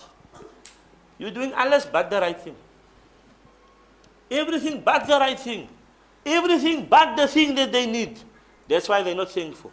You're 1.19 1.29
doing 1.29 1.53
alles 1.53 1.85
but 1.85 2.09
the 2.09 2.19
right 2.19 2.39
thing. 2.39 2.55
Everything 4.31 4.81
but 4.81 5.05
the 5.05 5.19
right 5.19 5.39
thing. 5.39 5.69
Everything 6.25 6.87
but 6.89 7.15
the 7.15 7.27
thing 7.27 7.53
that 7.53 7.71
they 7.71 7.85
need. 7.85 8.17
That's 8.67 8.89
why 8.89 9.03
they're 9.03 9.13
not 9.13 9.29
thankful. 9.29 9.69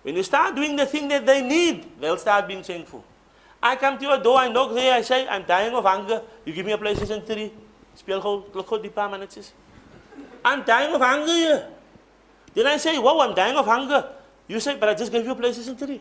When 0.00 0.16
you 0.16 0.22
start 0.22 0.56
doing 0.56 0.74
the 0.74 0.86
thing 0.86 1.08
that 1.08 1.26
they 1.26 1.42
need, 1.42 2.00
they'll 2.00 2.16
start 2.16 2.48
being 2.48 2.62
thankful. 2.62 3.04
I 3.62 3.76
come 3.76 3.98
to 3.98 4.04
your 4.04 4.18
door, 4.18 4.38
I 4.38 4.48
knock 4.48 4.72
there, 4.72 4.94
I 4.94 5.02
say, 5.02 5.28
I'm 5.28 5.44
dying 5.44 5.74
of 5.74 5.84
hunger. 5.84 6.22
You 6.46 6.54
give 6.54 6.64
me 6.64 6.72
a 6.72 6.78
PlayStation 6.78 7.20
3. 7.26 7.52
Speel 8.00 8.20
gou, 8.24 8.48
klik 8.48 8.66
gou 8.66 8.80
die 8.80 8.88
paar 8.88 9.10
minuutjies. 9.12 9.52
I'm 10.42 10.64
dying 10.64 10.94
of 10.94 11.02
hunger 11.02 11.36
here. 11.36 11.68
Then 12.54 12.66
I 12.66 12.76
say, 12.76 12.98
wow, 12.98 13.20
I'm 13.20 13.34
dying 13.34 13.56
of 13.56 13.66
hunger. 13.66 14.08
You 14.48 14.60
say, 14.60 14.76
but 14.76 14.88
I 14.88 14.94
just 14.94 15.10
gave 15.10 15.24
you 15.24 15.32
a 15.32 15.36
PlayStation 15.36 15.78
3. 15.78 16.00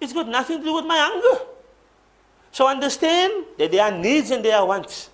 It's 0.00 0.12
got 0.12 0.28
nothing 0.28 0.58
to 0.58 0.64
do 0.64 0.74
with 0.74 0.84
my 0.84 0.98
hunger. 0.98 1.44
So 2.50 2.68
understand 2.68 3.46
that 3.58 3.70
there 3.70 3.82
are 3.84 3.90
needs 3.90 4.30
and 4.30 4.44
there 4.44 4.56
are 4.56 4.66
wants. 4.66 5.10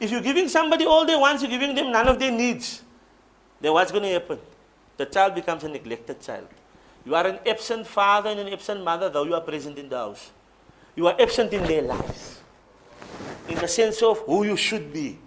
If 0.00 0.10
you're 0.10 0.22
giving 0.22 0.48
somebody 0.48 0.86
all 0.86 1.06
their 1.06 1.18
wants, 1.18 1.42
you're 1.42 1.50
giving 1.50 1.74
them 1.74 1.92
none 1.92 2.08
of 2.08 2.18
their 2.18 2.32
needs. 2.32 2.82
Then 3.60 3.72
what's 3.72 3.92
going 3.92 4.04
to 4.04 4.10
happen? 4.10 4.38
The 4.96 5.06
child 5.06 5.34
becomes 5.34 5.62
a 5.64 5.68
neglected 5.68 6.20
child. 6.20 6.48
You 7.04 7.14
are 7.14 7.26
an 7.26 7.38
absent 7.46 7.86
father 7.86 8.30
and 8.30 8.40
an 8.40 8.48
absent 8.52 8.82
mother, 8.82 9.08
though 9.08 9.24
you 9.24 9.34
are 9.34 9.40
present 9.40 9.78
in 9.78 9.88
the 9.88 9.96
house. 9.96 10.30
You 10.96 11.06
are 11.06 11.16
absent 11.20 11.52
in 11.52 11.62
their 11.64 11.82
lives. 11.82 12.40
In 13.48 13.56
the 13.56 13.68
sense 13.68 14.02
of 14.02 14.18
who 14.20 14.44
you 14.44 14.56
should 14.56 14.92
be, 14.92 15.18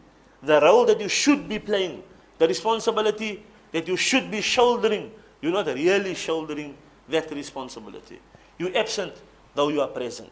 the 0.42 0.60
role 0.62 0.86
that 0.86 1.00
you 1.00 1.10
should 1.10 1.48
be 1.48 1.60
playing, 1.60 2.04
the 2.38 2.48
responsibility 2.48 3.44
that 3.74 3.88
you 3.88 3.98
should 3.98 4.32
be 4.32 4.40
shouldering. 4.40 5.12
You're 5.42 5.52
not 5.52 5.68
really 5.68 6.14
shouldering 6.16 6.78
that 7.10 7.30
responsibility. 7.32 8.20
You're 8.58 8.76
absent, 8.78 9.14
though 9.54 9.68
you 9.68 9.82
are 9.82 9.90
present. 9.90 10.32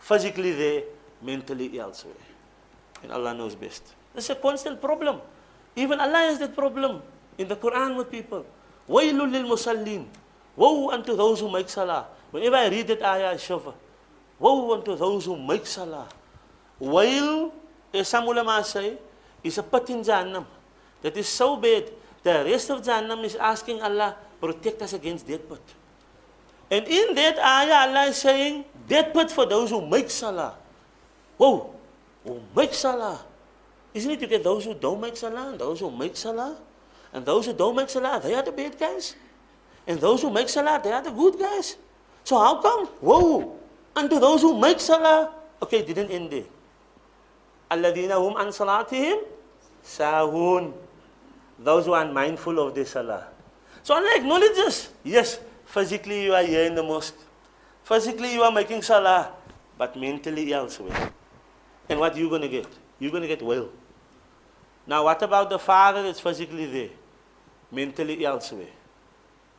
Physically 0.00 0.52
there, 0.52 0.82
mentally 1.22 1.78
elsewhere. 1.78 2.14
And 3.04 3.12
Allah 3.12 3.34
knows 3.34 3.54
best. 3.54 3.94
It's 4.16 4.30
a 4.30 4.34
constant 4.34 4.80
problem. 4.80 5.20
Even 5.76 6.00
Allah 6.00 6.26
has 6.32 6.38
that 6.40 6.56
problem 6.56 7.02
in 7.38 7.46
the 7.46 7.56
Quran 7.56 7.96
with 7.96 8.10
people. 8.10 8.44
Lil 8.88 9.14
musallin. 9.46 10.06
Woe 10.56 10.90
unto 10.90 11.14
those 11.14 11.40
who 11.40 11.50
make 11.50 11.68
salah. 11.68 12.06
Whenever 12.32 12.56
I 12.56 12.68
read 12.68 12.88
that 12.88 13.02
ayah, 13.02 13.30
I 13.32 13.36
shiver. 13.36 13.72
Woe 14.38 14.74
unto 14.74 14.96
those 14.96 15.26
who 15.26 15.36
make 15.36 15.66
salah. 15.66 16.08
Wail, 16.78 17.52
as 17.94 18.08
some 18.08 18.26
ulama 18.26 18.64
say, 18.64 18.98
is 19.44 19.58
a 19.58 19.62
pit 19.62 19.90
in 19.90 20.02
Jahannam. 20.02 20.44
That 21.02 21.16
is 21.16 21.28
so 21.28 21.56
bad. 21.56 21.84
The 22.23 22.43
rest 22.45 22.69
of 22.69 22.81
Jahannam 22.81 23.23
is 23.23 23.35
asking 23.35 23.81
Allah, 23.81 24.15
protect 24.41 24.81
us 24.81 24.93
against 24.93 25.27
that 25.27 25.47
pit. 25.47 25.61
And 26.71 26.87
in 26.87 27.13
that 27.15 27.37
ayah, 27.37 27.89
Allah 27.89 28.09
is 28.09 28.17
saying, 28.17 28.65
that 28.89 29.13
pit 29.13 29.29
for 29.29 29.45
those 29.45 29.69
who 29.69 29.85
make 29.85 30.09
salah. 30.09 30.57
Whoa, 31.37 31.69
who 32.23 32.41
make 32.55 32.73
salah. 32.73 33.21
Isn't 33.93 34.11
it 34.11 34.21
you 34.21 34.27
get 34.27 34.43
those 34.43 34.65
who 34.65 34.73
don't 34.73 34.99
make 34.99 35.15
salah 35.15 35.51
and 35.51 35.59
those 35.59 35.79
who 35.79 35.91
make 35.91 36.17
salah? 36.17 36.57
And 37.13 37.25
those 37.25 37.45
who 37.45 37.53
don't 37.53 37.75
make 37.75 37.89
salah, 37.89 38.19
they 38.19 38.33
are 38.33 38.43
the 38.43 38.51
bad 38.51 38.77
guys. 38.77 39.15
And 39.87 40.01
those 40.01 40.21
who 40.21 40.29
make 40.29 40.49
salah, 40.49 40.81
they 40.83 40.91
are 40.91 41.01
the 41.01 41.11
good 41.11 41.39
guys. 41.39 41.77
So 42.25 42.37
how 42.37 42.59
come? 42.59 42.87
Whoa! 42.99 43.55
Unto 43.95 44.19
those 44.19 44.41
who 44.41 44.59
make 44.59 44.81
salah, 44.81 45.31
okay, 45.61 45.85
didn't 45.85 46.09
end 46.11 46.31
there. 46.31 46.49
الذين 47.71 48.11
هم 48.11 48.37
عن 48.37 48.51
صلاتهم 48.51 49.17
ساهون 49.83 50.73
those 51.62 51.86
who 51.86 51.92
are 51.92 52.10
mindful 52.10 52.58
of 52.58 52.74
their 52.74 52.86
salah. 52.86 53.26
So 53.82 53.94
Allah 53.94 54.12
acknowledges, 54.16 54.88
yes, 55.04 55.38
physically 55.66 56.24
you 56.24 56.34
are 56.34 56.42
here 56.42 56.64
in 56.64 56.74
the 56.74 56.82
mosque. 56.82 57.16
Physically 57.84 58.34
you 58.34 58.42
are 58.42 58.52
making 58.52 58.82
salah, 58.82 59.32
but 59.76 59.96
mentally 59.96 60.52
elsewhere. 60.52 61.12
And 61.88 61.98
what 61.98 62.14
are 62.14 62.18
you 62.18 62.28
going 62.28 62.42
to 62.42 62.48
get? 62.48 62.66
You're 62.98 63.10
going 63.10 63.22
to 63.22 63.28
get 63.28 63.42
well. 63.42 63.68
Now 64.86 65.04
what 65.04 65.22
about 65.22 65.50
the 65.50 65.58
father 65.58 66.02
that's 66.02 66.20
physically 66.20 66.66
there? 66.66 66.90
Mentally 67.70 68.24
elsewhere. 68.24 68.66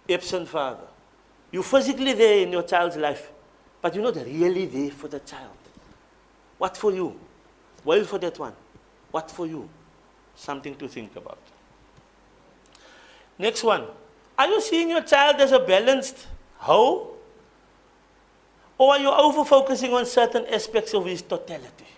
Absent 0.09 0.47
father. 0.47 0.87
You're 1.51 1.63
physically 1.63 2.13
there 2.13 2.39
in 2.39 2.51
your 2.51 2.63
child's 2.63 2.97
life, 2.97 3.31
but 3.81 3.93
you're 3.93 4.03
not 4.03 4.15
really 4.15 4.65
there 4.65 4.91
for 4.91 5.07
the 5.07 5.19
child. 5.19 5.57
What 6.57 6.77
for 6.77 6.91
you? 6.91 7.19
Well 7.83 8.03
for 8.05 8.17
that 8.19 8.37
one. 8.39 8.53
What 9.11 9.29
for 9.29 9.45
you? 9.45 9.69
Something 10.35 10.75
to 10.75 10.87
think 10.87 11.15
about. 11.15 11.39
Next 13.41 13.63
one. 13.63 13.87
Are 14.37 14.47
you 14.47 14.61
seeing 14.61 14.91
your 14.91 15.01
child 15.01 15.41
as 15.41 15.51
a 15.51 15.59
balanced 15.59 16.27
whole? 16.57 17.17
Or 18.77 18.93
are 18.93 18.99
you 18.99 19.09
over 19.09 19.43
focusing 19.43 19.91
on 19.93 20.05
certain 20.05 20.45
aspects 20.45 20.93
of 20.93 21.05
his 21.05 21.23
totality? 21.23 21.89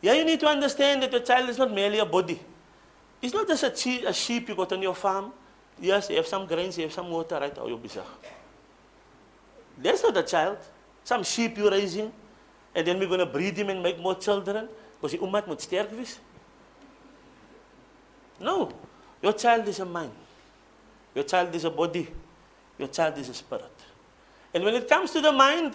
Yeah, 0.00 0.14
you 0.14 0.24
need 0.24 0.40
to 0.40 0.46
understand 0.46 1.04
that 1.04 1.12
your 1.12 1.22
child 1.22 1.48
is 1.48 1.58
not 1.58 1.72
merely 1.72 2.00
a 2.00 2.04
body. 2.04 2.40
It's 3.22 3.32
not 3.32 3.46
just 3.46 3.62
a, 3.62 4.06
a 4.08 4.12
sheep 4.12 4.48
you 4.48 4.56
got 4.56 4.72
on 4.72 4.82
your 4.82 4.96
farm. 4.96 5.32
Yes, 5.80 6.10
you 6.10 6.16
have 6.16 6.26
some 6.26 6.44
grains, 6.46 6.76
you 6.76 6.84
have 6.84 6.92
some 6.92 7.08
water, 7.08 7.38
right? 7.38 7.56
Oh, 7.58 7.68
you're 7.68 7.78
busy. 7.78 8.00
That's 9.78 10.02
not 10.02 10.16
a 10.16 10.24
child. 10.24 10.58
Some 11.04 11.22
sheep 11.22 11.56
you're 11.56 11.70
raising, 11.70 12.12
and 12.74 12.86
then 12.86 12.98
we're 12.98 13.06
going 13.06 13.20
to 13.20 13.26
breed 13.26 13.56
him 13.56 13.70
and 13.70 13.80
make 13.80 14.00
more 14.00 14.16
children. 14.16 14.68
Because 15.00 15.12
die 15.12 15.22
umat 15.22 15.46
moet 15.46 15.60
sterk. 15.60 15.88
No. 18.40 18.72
Your 19.22 19.32
child 19.32 19.68
is 19.68 19.78
a 19.78 19.84
mind. 19.84 20.21
Your 21.14 21.24
child 21.24 21.54
is 21.54 21.64
a 21.64 21.70
body. 21.70 22.08
Your 22.78 22.88
child 22.88 23.18
is 23.18 23.28
a 23.28 23.34
spirit. 23.34 23.70
And 24.54 24.64
when 24.64 24.74
it 24.74 24.88
comes 24.88 25.10
to 25.12 25.20
the 25.20 25.32
mind, 25.32 25.74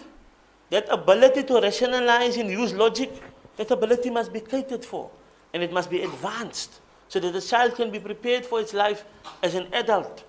that 0.70 0.86
ability 0.90 1.44
to 1.44 1.60
rationalize 1.60 2.36
and 2.36 2.50
use 2.50 2.72
logic, 2.74 3.10
That 3.58 3.72
ability 3.72 4.08
must 4.08 4.32
be 4.32 4.40
catered 4.40 4.84
for 4.84 5.10
and 5.52 5.62
it 5.62 5.72
must 5.72 5.90
be 5.90 6.02
advanced 6.02 6.80
so 7.08 7.18
that 7.18 7.32
the 7.32 7.40
child 7.40 7.74
can 7.74 7.90
be 7.90 7.98
prepared 7.98 8.46
for 8.46 8.60
its 8.60 8.72
life 8.72 9.04
as 9.42 9.54
an 9.56 9.66
adult. 9.72 10.24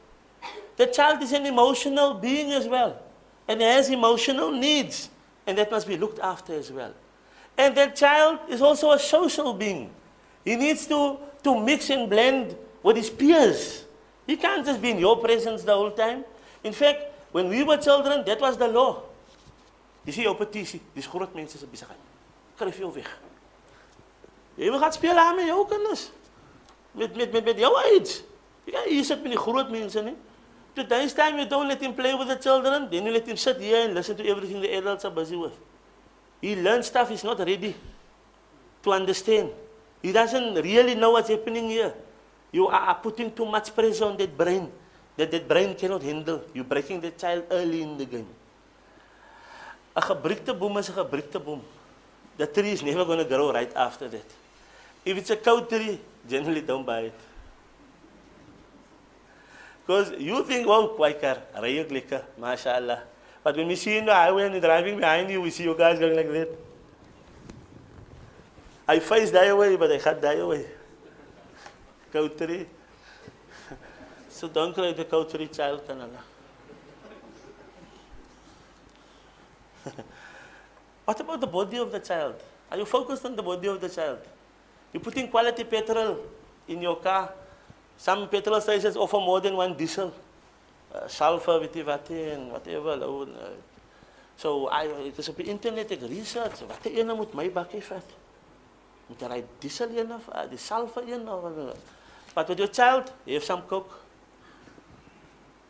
The 0.77 0.87
child 0.87 1.21
is 1.21 1.31
an 1.31 1.45
emotional 1.45 2.15
being 2.15 2.51
as 2.51 2.67
well 2.67 2.99
and 3.47 3.61
has 3.61 3.89
emotional 3.89 4.51
needs, 4.51 5.09
and 5.45 5.57
that 5.57 5.69
must 5.69 5.87
be 5.87 5.97
looked 5.97 6.19
after 6.19 6.53
as 6.53 6.71
well. 6.71 6.93
And 7.57 7.75
that 7.77 7.95
child 7.95 8.39
is 8.49 8.61
also 8.61 8.91
a 8.91 8.99
social 8.99 9.53
being. 9.53 9.91
He 10.43 10.55
needs 10.55 10.87
to, 10.87 11.17
to 11.43 11.59
mix 11.59 11.89
and 11.89 12.09
blend 12.09 12.55
with 12.81 12.95
his 12.95 13.09
peers. 13.09 13.85
He 14.29 14.37
can't 14.37 14.63
just 14.63 14.79
be 14.79 14.91
in 14.91 14.99
your 14.99 15.17
presence 15.17 15.63
the 15.63 15.73
whole 15.73 15.89
time. 15.89 16.23
In 16.63 16.71
fact, 16.71 17.01
when 17.31 17.49
we 17.49 17.63
were 17.63 17.77
children, 17.77 18.23
that 18.25 18.39
was 18.39 18.57
the 18.61 18.67
law. 18.67 19.01
Jy 20.05 20.13
sien 20.13 20.25
jou 20.27 20.35
petisie, 20.37 20.77
dis 20.93 21.07
groot 21.09 21.33
mense 21.33 21.57
se 21.57 21.65
besigheid. 21.65 22.03
Kryf 22.59 22.77
jou 22.77 22.91
weg. 22.93 23.07
Jy 24.59 24.69
moet 24.69 24.83
gaan 24.83 24.93
speel 24.93 25.17
aan 25.17 25.33
met 25.39 25.49
jou 25.49 25.63
kinders. 25.71 26.03
Met 26.93 27.17
met 27.17 27.33
met 27.33 27.47
met 27.49 27.61
jou 27.63 27.71
age. 27.79 28.19
Ja, 28.69 28.83
jy 28.85 28.99
sit 29.07 29.23
met 29.25 29.33
die 29.33 29.39
groot 29.41 29.71
mense 29.73 30.03
nie. 30.05 30.13
Today's 30.77 31.15
time 31.17 31.41
you 31.41 31.47
don't 31.49 31.65
let 31.67 31.81
him 31.81 31.95
play 31.97 32.13
with 32.13 32.29
the 32.29 32.37
children, 32.37 32.85
then 32.91 33.09
you 33.09 33.15
let 33.15 33.25
him 33.25 33.37
sit 33.37 33.57
here 33.57 33.81
and 33.87 33.97
listen 33.97 34.15
to 34.19 34.27
everything 34.29 34.61
the 34.61 34.69
adults 34.77 35.09
are 35.09 35.15
busy 35.15 35.39
with. 35.41 35.57
He 36.39 36.53
learns 36.53 36.85
stuff 36.93 37.09
he's 37.09 37.25
not 37.25 37.41
ready 37.41 37.73
to 38.83 38.93
understand. 38.93 39.49
He 40.03 40.13
doesn't 40.13 40.53
really 40.61 40.93
know 40.93 41.17
what's 41.17 41.33
happening 41.33 41.73
here. 41.73 41.95
You 42.51 42.67
are 42.67 42.95
putting 42.95 43.31
too 43.31 43.45
much 43.45 43.73
pressure 43.73 44.05
on 44.05 44.17
that 44.17 44.37
brain 44.37 44.71
that 45.17 45.31
that 45.31 45.47
brain 45.47 45.75
cannot 45.75 46.01
handle. 46.01 46.41
You're 46.53 46.63
breaking 46.63 47.01
the 47.01 47.11
child 47.11 47.43
early 47.51 47.81
in 47.81 47.97
the 47.97 48.05
game. 48.05 48.27
A 49.95 50.01
gebreekte 50.01 50.57
boom 50.57 50.77
is 50.77 50.89
a 50.89 50.93
gebreekte 50.93 51.43
boom. 51.43 51.61
The 52.37 52.47
tree 52.47 52.71
is 52.71 52.81
never 52.81 53.03
going 53.03 53.19
to 53.19 53.25
grow 53.25 53.51
right 53.51 53.71
after 53.75 54.07
that. 54.07 54.25
If 55.03 55.17
it's 55.17 55.29
a 55.29 55.35
cow 55.35 55.59
tree, 55.59 55.99
generally 56.27 56.61
don't 56.61 56.85
buy 56.85 57.01
it. 57.11 57.19
Because 59.85 60.11
you 60.17 60.43
think, 60.45 60.67
oh, 60.67 60.89
Quaker, 60.89 61.41
Rayuk 61.57 61.91
Liquor, 61.91 62.23
mashallah. 62.37 63.03
But 63.43 63.57
when 63.57 63.67
we 63.67 63.75
see 63.75 63.93
you 63.93 63.99
in 63.99 64.05
the 64.05 64.13
highway 64.13 64.45
and 64.45 64.61
driving 64.61 64.97
behind 64.97 65.29
you, 65.29 65.41
we 65.41 65.49
see 65.49 65.63
you 65.63 65.75
guys 65.75 65.99
going 65.99 66.15
like 66.15 66.31
that. 66.31 66.49
I 68.87 68.99
face 68.99 69.31
die 69.31 69.45
away, 69.45 69.75
but 69.75 69.91
I 69.91 69.97
can't 69.97 70.21
die 70.21 70.35
away. 70.35 70.65
Tree. 72.11 72.65
So 74.29 74.47
don't 74.47 74.73
cry 74.73 74.93
the 74.93 75.03
tree 75.03 75.47
child, 75.47 75.85
Kanala. 75.87 76.21
what 81.05 81.19
about 81.19 81.41
the 81.41 81.47
body 81.47 81.77
of 81.77 81.91
the 81.91 81.99
child? 81.99 82.35
Are 82.71 82.77
you 82.77 82.85
focused 82.85 83.25
on 83.25 83.35
the 83.35 83.43
body 83.43 83.67
of 83.67 83.81
the 83.81 83.89
child? 83.89 84.19
You're 84.93 85.03
putting 85.03 85.27
quality 85.27 85.63
petrol 85.63 86.17
in 86.67 86.81
your 86.81 86.97
car. 86.97 87.31
Some 87.97 88.27
petrol 88.29 88.61
stations 88.61 88.95
offer 88.95 89.17
more 89.17 89.41
than 89.41 89.55
one 89.55 89.75
diesel. 89.75 90.13
Uh, 90.93 91.07
sulfur, 91.07 91.59
vitivati, 91.59 92.33
and 92.33 92.51
whatever. 92.51 92.91
Uh, 92.91 93.25
so, 94.37 94.67
I, 94.69 94.87
het 95.05 95.17
is 95.17 95.29
op 95.29 95.37
die 95.37 95.49
internet, 95.51 95.91
ek 95.91 96.07
research, 96.09 96.63
wat 96.65 96.85
ene 96.89 97.13
moet 97.13 97.33
my 97.35 97.49
bakkie 97.53 97.83
vat? 97.83 98.15
Moet 99.09 99.21
hy 99.27 99.43
diesel 99.59 99.91
of 100.15 100.29
uh, 100.31 100.47
die 100.49 100.57
sulfur 100.57 101.03
een 101.05 101.27
of 101.29 101.43
But 102.39 102.47
with 102.47 102.59
your 102.59 102.69
child, 102.69 103.11
you 103.25 103.33
have 103.33 103.43
some 103.43 103.63
coke. 103.63 103.99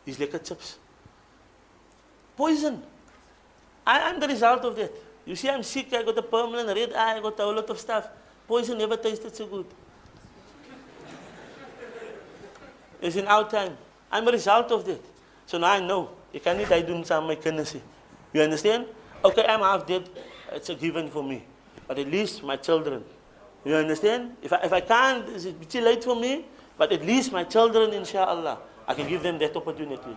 These 0.04 0.20
liquor 0.20 0.38
chips. 0.38 0.78
Poison. 2.36 2.80
I 3.84 3.98
am 4.08 4.20
the 4.20 4.28
result 4.28 4.64
of 4.64 4.76
that. 4.76 4.92
You 5.26 5.34
see, 5.34 5.48
I'm 5.50 5.64
sick, 5.64 5.92
I 5.92 6.04
got 6.04 6.16
a 6.16 6.22
permanent 6.22 6.68
red 6.68 6.92
eye, 6.92 7.16
I 7.16 7.20
got 7.20 7.40
a 7.40 7.46
lot 7.46 7.68
of 7.68 7.80
stuff. 7.80 8.08
Poison 8.46 8.78
never 8.78 8.96
tasted 8.96 9.34
so 9.34 9.46
good. 9.46 9.66
It's 13.02 13.16
in 13.16 13.26
our 13.26 13.50
time. 13.50 13.76
I'm 14.12 14.28
a 14.28 14.30
result 14.30 14.70
of 14.70 14.84
that. 14.84 15.02
So 15.46 15.58
now 15.58 15.72
I 15.72 15.80
know. 15.80 16.10
You 16.32 16.38
can't 16.38 16.70
I 16.70 16.82
do 16.82 17.02
some 17.02 17.26
my 17.26 17.34
kindness. 17.34 17.74
You 18.32 18.42
understand? 18.42 18.86
Okay, 19.24 19.44
I'm 19.44 19.58
half 19.58 19.88
dead. 19.88 20.08
It's 20.52 20.68
a 20.68 20.76
given 20.76 21.10
for 21.10 21.24
me. 21.24 21.42
But 21.88 21.98
at 21.98 22.06
least 22.06 22.44
my 22.44 22.54
children. 22.54 23.02
You 23.64 23.74
understand? 23.74 24.36
If 24.40 24.52
I, 24.52 24.60
if 24.62 24.72
I 24.72 24.80
can't, 24.80 25.28
it's 25.30 25.48
too 25.68 25.80
late 25.80 26.04
for 26.04 26.14
me. 26.14 26.46
But 26.80 26.92
at 26.92 27.04
least 27.04 27.30
my 27.30 27.44
children, 27.44 27.92
inshallah, 27.92 28.56
I 28.88 28.94
can 28.94 29.06
give 29.06 29.22
them 29.22 29.38
that 29.40 29.54
opportunity. 29.54 30.16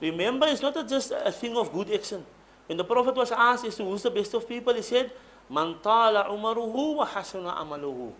Remember, 0.00 0.46
it's 0.46 0.62
not 0.62 0.72
just 0.88 1.12
a 1.12 1.30
thing 1.30 1.54
of 1.54 1.70
good 1.70 1.90
action. 1.92 2.24
When 2.64 2.78
the 2.78 2.84
Prophet 2.84 3.14
was 3.14 3.30
asked 3.30 3.66
as 3.66 3.76
to 3.76 3.84
who's 3.84 4.00
the 4.00 4.10
best 4.10 4.32
of 4.32 4.48
people, 4.48 4.72
he 4.72 4.80
said, 4.80 5.10
Man 5.50 5.76
tala 5.82 6.24
umaruhu 6.30 6.96
wa 6.96 7.06
hasuna 7.06 7.58
amaluhu. 7.60 8.10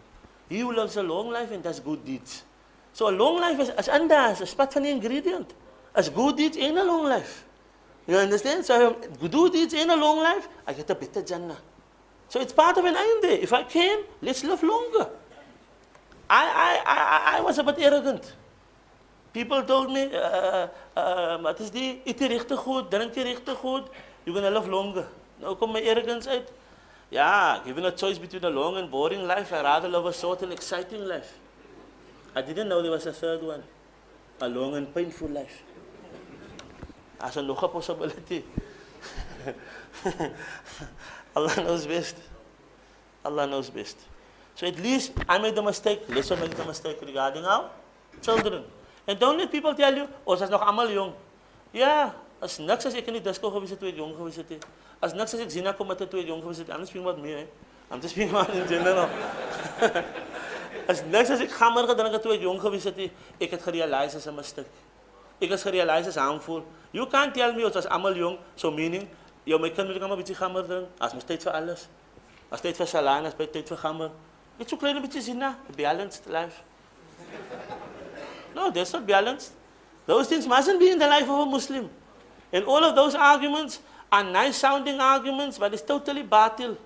He 0.50 0.60
who 0.60 0.70
lives 0.76 0.98
a 0.98 1.02
long 1.02 1.30
life 1.30 1.50
and 1.50 1.62
does 1.62 1.80
good 1.80 2.04
deeds. 2.04 2.42
So 2.92 3.08
a 3.08 3.14
long 3.16 3.40
life 3.40 3.58
is, 3.58 3.70
is 3.70 3.88
is 3.88 4.54
pat 4.54 4.74
van 4.74 4.82
die 4.82 4.90
ingredient. 4.90 5.54
As 5.94 6.10
good 6.10 6.36
deeds 6.36 6.58
in 6.58 6.76
a 6.76 6.84
long 6.84 7.04
life. 7.06 7.46
You 8.06 8.18
understand? 8.18 8.66
So 8.66 9.00
good 9.18 9.52
deeds 9.54 9.72
in 9.72 9.88
a 9.88 9.96
long 9.96 10.18
life, 10.18 10.46
I 10.66 10.74
get 10.74 10.90
a 10.90 10.94
better 10.94 11.22
Jannah. 11.22 11.56
So 12.28 12.38
it's 12.38 12.52
part 12.52 12.76
of 12.76 12.84
an 12.84 12.96
aim 12.96 13.22
there. 13.22 13.38
If 13.38 13.54
I 13.54 13.62
can, 13.62 14.04
let's 14.20 14.44
live 14.44 14.62
longer. 14.62 15.08
I, 16.32 16.44
I, 16.66 16.72
I, 16.86 17.38
I 17.38 17.40
was 17.42 17.58
a 17.58 17.62
bit 17.62 17.78
arrogant. 17.78 18.32
People 19.34 19.62
told 19.64 19.90
me, 19.92 20.08
uh, 20.14 20.68
uh, 20.96 21.36
wat 21.42 21.60
is 21.60 21.70
die? 21.70 22.00
Eet 22.08 22.18
die 22.18 22.28
regte 22.32 22.56
goed, 22.56 22.88
drink 22.90 23.12
die 23.12 23.24
regte 23.24 23.54
goed, 23.60 23.90
you're 24.24 24.32
going 24.32 24.44
to 24.44 24.52
live 24.52 24.68
longer. 24.68 25.04
Nou 25.40 25.54
kom 25.60 25.72
my 25.72 25.82
arrogance 25.84 26.28
uit. 26.28 26.48
Ja, 27.12 27.60
given 27.64 27.84
a 27.84 27.92
choice 27.92 28.18
between 28.18 28.44
a 28.44 28.50
long 28.50 28.76
and 28.76 28.90
boring 28.90 29.26
life, 29.26 29.52
I'd 29.52 29.64
rather 29.64 29.88
live 29.88 30.06
a 30.06 30.12
short 30.12 30.42
and 30.42 30.52
exciting 30.52 31.04
life. 31.04 31.34
I 32.34 32.40
didn't 32.40 32.68
know 32.68 32.80
there 32.80 32.90
was 32.90 33.04
a 33.06 33.12
third 33.12 33.42
one. 33.42 33.62
A 34.40 34.48
long 34.48 34.76
and 34.76 34.88
painful 34.94 35.28
life. 35.28 35.62
As 37.20 37.36
a 37.36 37.42
nog 37.42 37.62
a 37.62 37.68
possibility. 37.68 38.44
Allah 41.36 41.56
knows 41.56 41.86
best. 41.86 42.16
Allah 43.22 43.46
knows 43.46 43.68
best. 43.68 43.98
So 44.54 44.66
at 44.66 44.78
least 44.78 45.12
I 45.28 45.38
made 45.38 45.54
the 45.54 45.62
mistake. 45.62 46.02
Let's 46.08 46.30
not 46.30 46.40
make 46.40 46.54
the 46.54 46.64
mistake 46.64 46.98
regarding 47.00 47.44
our 47.44 47.70
children. 48.20 48.64
And 49.06 49.18
don't 49.18 49.38
let 49.38 49.50
people 49.50 49.74
tell 49.74 49.94
you, 49.94 50.08
oh, 50.26 50.36
ze 50.36 50.44
is 50.44 50.50
nog 50.50 50.60
allemaal 50.60 50.90
jong. 50.90 51.12
Ja, 51.72 52.14
as 52.40 52.58
niks 52.58 52.86
as 52.86 52.94
ek 52.94 53.06
in 53.06 53.18
die 53.18 53.22
disco 53.22 53.50
gewees 53.50 53.70
het 53.70 53.80
toe 53.80 53.88
ek 53.88 53.98
jong 53.98 54.14
gewees 54.16 54.36
het. 54.36 54.66
As 55.02 55.14
niks 55.14 55.34
as 55.34 55.40
ek 55.40 55.50
zina 55.50 55.72
kom 55.72 55.88
met 55.88 55.98
toe 55.98 56.20
ek 56.20 56.28
jong 56.28 56.42
gewees 56.42 56.58
het. 56.62 56.68
I'm 56.68 56.84
speaking 56.86 57.06
about 57.06 57.22
me, 57.22 57.34
eh? 57.34 57.46
I'm 57.90 58.00
just 58.00 58.14
speaking 58.14 58.34
about 58.34 58.54
in 58.54 58.66
general. 58.68 59.08
as 60.92 61.02
niks 61.06 61.30
as 61.30 61.42
ek 61.44 61.54
gamer 61.54 61.86
gedrink 61.90 62.14
het 62.18 62.22
toe 62.22 62.34
ek 62.34 62.44
jong 62.46 62.60
gewees 62.62 62.86
het, 62.90 62.98
ek 63.38 63.56
het 63.56 63.62
gerealiseer 63.62 64.22
as 64.22 64.26
'n 64.26 64.34
mistake. 64.34 64.70
Ek 65.40 65.50
het 65.50 65.62
gerealiseer 65.62 66.14
as 66.14 66.20
harmful. 66.20 66.62
You 66.92 67.06
can't 67.06 67.34
tell 67.34 67.54
me 67.54 67.64
ons 67.64 67.74
was 67.74 67.86
almal 67.86 68.14
jong, 68.14 68.38
so 68.54 68.70
meaning 68.70 69.08
jou 69.44 69.58
my 69.58 69.70
kind 69.70 69.88
moet 69.88 69.98
kom 69.98 70.12
'n 70.12 70.18
bietjie 70.18 70.36
gamer 70.36 70.62
drink. 70.66 70.88
As 70.98 71.14
mos 71.14 71.24
tyd 71.24 71.42
vir 71.42 71.52
alles. 71.52 71.88
As 72.50 72.60
tyd 72.60 72.76
vir 72.76 72.86
salana, 72.86 73.28
as 73.28 73.34
tyd 73.34 73.68
vir 73.68 73.78
gamer. 73.78 74.10
Net 74.58 74.68
so 74.68 74.76
klein 74.76 74.96
'n 74.96 75.02
bietjie 75.02 75.20
zina, 75.20 75.56
balanced 75.76 76.26
life. 76.26 76.62
No, 78.54 78.70
that's 78.70 78.92
not 78.92 79.06
balanced. 79.06 79.52
Those 80.06 80.28
things 80.28 80.46
mustn't 80.46 80.78
be 80.78 80.90
in 80.90 80.98
the 80.98 81.06
life 81.06 81.28
of 81.28 81.38
a 81.38 81.46
Muslim. 81.46 81.88
And 82.52 82.64
all 82.64 82.84
of 82.84 82.94
those 82.94 83.14
arguments 83.14 83.80
are 84.10 84.22
nice 84.22 84.56
sounding 84.58 85.00
arguments, 85.00 85.58
but 85.58 85.72
it's 85.72 85.82
totally 85.82 86.22
batil. 86.22 86.76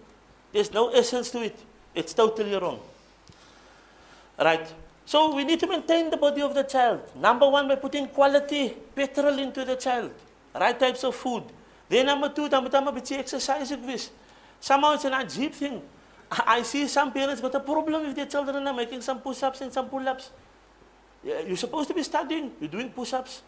There's 0.52 0.72
no 0.72 0.90
essence 0.90 1.30
to 1.30 1.42
it. 1.42 1.58
It's 1.94 2.14
totally 2.14 2.54
wrong. 2.56 2.78
Right? 4.38 4.66
So 5.06 5.34
we 5.34 5.44
need 5.44 5.58
to 5.60 5.66
maintain 5.66 6.10
the 6.10 6.16
body 6.16 6.42
of 6.42 6.54
the 6.54 6.62
child. 6.62 7.00
Number 7.14 7.48
one, 7.48 7.66
by 7.68 7.76
putting 7.76 8.06
quality 8.08 8.76
petrol 8.94 9.38
into 9.38 9.64
the 9.64 9.76
child. 9.76 10.12
Right 10.54 10.78
types 10.78 11.04
of 11.04 11.14
food. 11.14 11.42
Then 11.88 12.06
number 12.06 12.28
two, 12.28 12.48
dan 12.48 12.62
moet 12.62 12.72
dan 12.72 12.86
'n 12.86 12.94
bietjie 12.94 13.18
exercise 13.18 13.70
gewees. 13.70 14.10
Somehow 14.60 14.94
it's 14.94 15.04
an 15.04 15.12
ajib 15.12 15.52
thing. 15.52 15.82
I 16.30 16.62
see 16.62 16.88
some 16.88 17.12
parents 17.12 17.40
got 17.40 17.54
a 17.54 17.60
problem 17.60 18.06
with 18.06 18.16
their 18.16 18.26
children 18.26 18.66
are 18.66 18.74
making 18.74 19.00
some 19.00 19.20
push-ups 19.20 19.60
and 19.60 19.72
some 19.72 19.88
pull-ups. 19.88 20.30
You're 21.22 21.56
supposed 21.56 21.88
to 21.88 21.94
be 21.94 22.02
studying. 22.02 22.52
You're 22.60 22.70
doing 22.70 22.90
push-ups. 22.90 23.42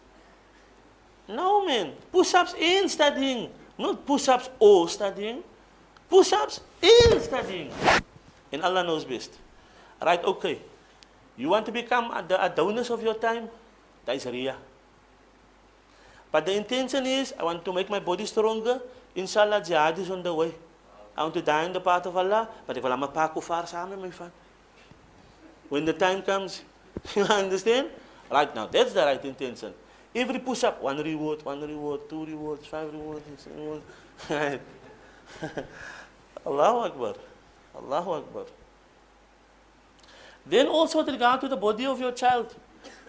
No, 1.27 1.65
man. 1.65 1.93
Push-ups 2.11 2.55
in 2.57 2.87
studying. 2.89 3.49
Not 3.77 4.05
push-ups 4.05 4.49
or 4.59 4.87
studying. 4.87 5.43
Push-ups 6.09 6.61
in 6.81 7.19
studying. 7.21 7.71
And 8.51 8.63
Allah 8.63 8.83
knows 8.83 9.05
best. 9.05 9.37
Right, 10.01 10.23
okay. 10.23 10.59
You 11.37 11.49
want 11.49 11.65
to 11.67 11.71
become 11.71 12.11
the 12.27 12.43
Adonis 12.43 12.89
of 12.89 13.03
your 13.03 13.15
time? 13.15 13.49
That 14.05 14.15
is 14.15 14.25
Riyah. 14.25 14.55
But 16.31 16.45
the 16.45 16.53
intention 16.53 17.05
is, 17.05 17.33
I 17.37 17.43
want 17.43 17.63
to 17.65 17.73
make 17.73 17.89
my 17.89 17.99
body 17.99 18.25
stronger. 18.25 18.81
Inshallah, 19.15 19.63
jihad 19.63 19.97
is 19.99 20.09
on 20.09 20.23
the 20.23 20.33
way. 20.33 20.53
I 21.15 21.23
want 21.23 21.33
to 21.35 21.41
die 21.41 21.65
in 21.65 21.73
the 21.73 21.81
path 21.81 22.05
of 22.05 22.15
Allah. 22.15 22.47
But 22.65 22.77
if 22.77 22.85
Allah 22.85 23.07
pa 23.07 23.29
kufar 23.29 23.63
samen, 23.63 24.01
my 24.01 24.09
friend. 24.09 24.31
When 25.69 25.85
the 25.85 25.93
time 25.93 26.21
comes, 26.21 26.63
you 27.15 27.23
understand? 27.23 27.89
Right 28.31 28.53
now, 28.53 28.67
that's 28.67 28.93
the 28.93 29.01
right 29.01 29.23
intention. 29.23 29.73
Every 30.15 30.39
push 30.39 30.63
up, 30.63 30.81
one 30.81 30.97
reward, 30.97 31.43
one 31.45 31.61
reward, 31.61 32.09
two 32.09 32.25
rewards, 32.25 32.65
five 32.65 32.91
rewards, 32.91 33.21
six 33.29 33.47
rewards. 33.55 33.83
Right? 34.29 34.61
Allahu 36.45 36.79
Akbar. 36.79 37.13
Allahu 37.75 38.11
Akbar. 38.11 38.45
Then 40.45 40.67
also 40.67 40.99
with 40.99 41.09
regard 41.09 41.41
to 41.41 41.47
the 41.47 41.57
body 41.57 41.85
of 41.85 41.99
your 41.99 42.11
child, 42.11 42.55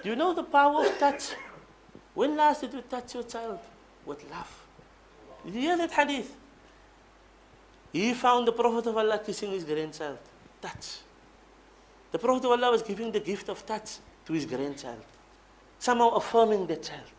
do 0.02 0.08
you 0.10 0.16
know 0.16 0.34
the 0.34 0.42
power 0.42 0.86
of 0.86 0.98
touch? 0.98 1.30
When 2.14 2.36
last 2.36 2.60
did 2.60 2.74
you 2.74 2.82
touch 2.82 3.14
your 3.14 3.22
child? 3.22 3.58
With 4.04 4.28
love. 4.30 4.66
Did 5.44 5.54
you 5.54 5.60
hear 5.60 5.76
that 5.76 5.90
hadith? 5.92 6.34
He 7.92 8.14
found 8.14 8.46
the 8.46 8.52
Prophet 8.52 8.86
of 8.86 8.96
Allah 8.96 9.18
kissing 9.18 9.50
his 9.50 9.64
grandchild. 9.64 10.18
Touch. 10.60 10.98
The 12.12 12.18
Prophet 12.18 12.44
of 12.44 12.52
Allah 12.52 12.70
was 12.70 12.82
giving 12.82 13.10
the 13.10 13.20
gift 13.20 13.48
of 13.48 13.64
touch 13.66 13.98
to 14.26 14.32
his 14.32 14.46
grandchild. 14.46 15.02
Somehow 15.78 16.10
affirming 16.10 16.66
the 16.66 16.76
child. 16.76 17.10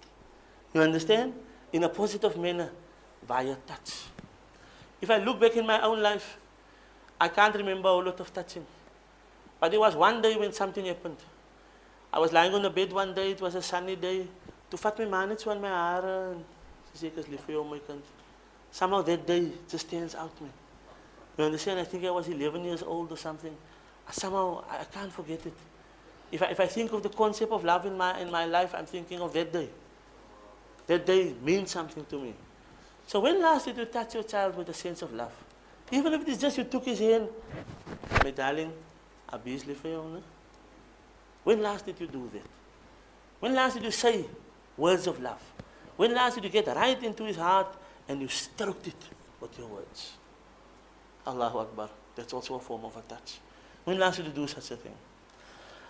You 0.74 0.82
understand? 0.82 1.34
In 1.74 1.84
a 1.84 1.90
positive 1.90 2.38
manner, 2.38 2.70
via 3.28 3.56
touch. 3.68 4.04
If 5.02 5.10
I 5.10 5.18
look 5.18 5.40
back 5.40 5.56
in 5.56 5.66
my 5.66 5.82
own 5.82 6.02
life, 6.02 6.38
I 7.20 7.28
can't 7.28 7.56
remember 7.56 7.90
a 7.90 7.94
lot 7.94 8.20
of 8.20 8.34
touching. 8.34 8.66
But 9.60 9.72
there 9.72 9.80
was 9.80 9.96
one 9.96 10.22
day 10.22 10.36
when 10.36 10.54
something 10.54 10.86
happened. 10.86 11.18
I 12.14 12.20
was 12.20 12.32
lying 12.34 12.54
on 12.54 12.62
the 12.62 12.70
bed 12.70 12.92
one 12.92 13.14
day, 13.14 13.32
it 13.32 13.42
was 13.42 13.56
a 13.56 13.62
sunny 13.62 13.96
day. 13.96 14.28
Toe 14.70 14.78
vat 14.78 14.98
my 15.00 15.06
man 15.06 15.30
net 15.30 15.42
so 15.42 15.52
aan 15.52 15.62
my 15.62 15.72
ek 17.04 17.18
is 17.18 17.28
lief 17.28 17.46
vir 17.46 17.54
jou 17.54 17.64
my. 17.64 17.80
Somehow 18.72 19.02
that 19.02 19.26
day 19.28 19.52
just 19.70 19.88
stands 19.88 20.16
out 20.16 20.42
man. 20.42 20.61
You 21.42 21.46
understand? 21.46 21.80
I 21.80 21.86
think 21.86 22.06
I 22.06 22.12
was 22.12 22.28
11 22.28 22.64
years 22.64 22.84
old 22.84 23.12
or 23.12 23.18
something. 23.18 23.58
Somehow 24.12 24.64
I 24.70 24.84
can't 24.84 25.12
forget 25.12 25.44
it. 25.44 25.54
If 26.32 26.44
I, 26.44 26.46
if 26.46 26.60
I 26.60 26.68
think 26.68 26.94
of 26.94 27.02
the 27.02 27.10
concept 27.10 27.52
of 27.52 27.66
love 27.66 27.88
in 27.88 27.98
my, 27.98 28.20
in 28.20 28.30
my 28.30 28.46
life, 28.46 28.76
I'm 28.76 28.86
thinking 28.86 29.20
of 29.20 29.34
that 29.34 29.52
day. 29.52 29.68
That 30.86 31.04
day 31.04 31.34
means 31.42 31.72
something 31.72 32.06
to 32.06 32.20
me. 32.20 32.36
So 33.08 33.22
when 33.22 33.42
last 33.42 33.66
did 33.66 33.76
you 33.76 33.86
touch 33.86 34.14
your 34.14 34.22
child 34.22 34.56
with 34.56 34.70
a 34.70 34.74
sense 34.76 35.02
of 35.02 35.14
love? 35.14 35.34
Even 35.92 36.14
if 36.14 36.22
it 36.22 36.30
is 36.30 36.38
just 36.38 36.60
you 36.60 36.64
took 36.64 36.86
his 36.86 37.00
hand, 37.00 37.28
my 38.24 38.30
darling, 38.30 38.72
obviously 39.28 39.74
for 39.74 39.88
you. 39.88 40.24
When 41.44 41.64
last 41.64 41.88
did 41.88 42.00
you 42.00 42.06
do 42.06 42.30
that? 42.34 42.46
When 43.40 43.56
last 43.56 43.74
did 43.74 43.84
you 43.84 43.92
say 43.92 44.26
words 44.78 45.08
of 45.08 45.20
love? 45.20 45.42
When 45.98 46.14
last 46.14 46.36
did 46.36 46.44
you 46.44 46.52
get 46.52 46.68
right 46.68 47.02
into 47.02 47.24
his 47.24 47.38
heart 47.38 47.76
and 48.08 48.22
you 48.22 48.28
stroked 48.28 48.86
it 48.86 49.10
with 49.40 49.58
your 49.58 49.70
words? 49.70 50.21
Allahu 51.26 51.60
Akbar. 51.60 51.90
That's 52.16 52.34
also 52.34 52.56
a 52.56 52.60
form 52.60 52.86
of 52.86 52.96
a 52.98 53.02
touch. 53.02 53.40
When 53.84 53.98
last 53.98 54.18
did 54.18 54.26
you 54.26 54.32
to 54.32 54.36
do 54.42 54.48
such 54.48 54.72
a 54.72 54.76
thing? 54.76 54.96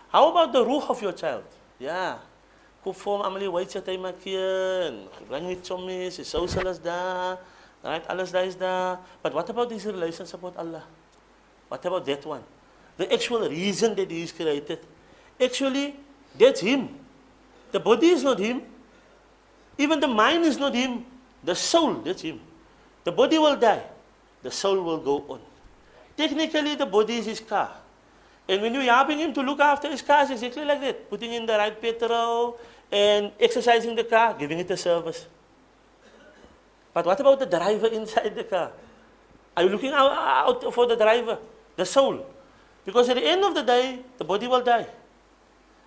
How 0.09 0.29
about 0.29 0.53
the 0.53 0.65
ruh 0.65 0.85
of 0.89 1.01
your 1.01 1.13
child? 1.13 1.43
Yeah. 1.79 2.17
Koop 2.83 2.95
vir 2.95 3.11
hom 3.11 3.21
almal 3.21 3.41
een. 4.25 5.07
Bring 5.27 5.47
net 5.47 5.63
chommies, 5.63 6.15
die 6.17 6.23
social 6.23 6.67
is. 6.67 6.79
Right? 7.83 8.07
Alles 8.07 8.31
daar 8.31 8.45
is 8.45 8.57
daar. 8.57 8.99
But 9.21 9.33
what 9.33 9.49
about 9.49 9.69
this 9.69 9.85
relationship 9.85 10.41
with 10.41 10.57
Allah? 10.57 10.83
What 11.67 11.85
about 11.85 12.05
that 12.05 12.25
one? 12.25 12.43
The 12.97 13.11
actual 13.11 13.49
reason 13.49 13.95
that 13.95 14.11
he 14.11 14.21
is 14.21 14.31
created. 14.31 14.79
Actually, 15.39 15.95
that's 16.37 16.59
him. 16.59 16.89
The 17.71 17.79
body 17.79 18.07
is 18.07 18.23
not 18.23 18.37
him. 18.37 18.61
Even 19.77 19.99
the 19.99 20.07
mind 20.07 20.45
is 20.45 20.57
not 20.57 20.75
him. 20.75 21.05
The 21.43 21.55
soul, 21.55 21.95
that's 22.05 22.21
him. 22.21 22.39
The 23.03 23.11
body 23.11 23.39
will 23.39 23.55
die. 23.55 23.81
The 24.43 24.51
soul 24.51 24.81
will 24.81 24.97
go 24.99 25.23
on. 25.29 25.39
Technically, 26.17 26.75
the 26.75 26.85
body 26.85 27.17
is 27.17 27.25
his 27.25 27.39
car. 27.39 27.71
And 28.47 28.61
when 28.61 28.73
you're 28.73 28.83
helping 28.83 29.19
him 29.19 29.33
to 29.33 29.41
look 29.41 29.59
after 29.59 29.89
his 29.89 30.01
car, 30.01 30.23
it's 30.23 30.31
exactly 30.31 30.65
like 30.65 30.81
that. 30.81 31.09
Putting 31.09 31.33
in 31.33 31.45
the 31.45 31.53
right 31.53 31.79
petrol 31.79 32.59
and 32.91 33.31
exercising 33.39 33.95
the 33.95 34.03
car, 34.03 34.35
giving 34.37 34.59
it 34.59 34.69
a 34.71 34.77
service. 34.77 35.25
But 36.93 37.05
what 37.05 37.19
about 37.19 37.39
the 37.39 37.45
driver 37.45 37.87
inside 37.91 38.35
the 38.35 38.43
car? 38.43 38.71
Are 39.55 39.63
you 39.63 39.69
looking 39.69 39.91
out, 39.93 40.73
for 40.73 40.87
the 40.87 40.95
driver, 40.95 41.37
the 41.75 41.85
soul? 41.85 42.25
Because 42.85 43.09
at 43.09 43.15
the 43.15 43.25
end 43.25 43.43
of 43.43 43.53
the 43.53 43.61
day, 43.63 43.99
the 44.17 44.23
body 44.23 44.47
will 44.47 44.63
die. 44.63 44.87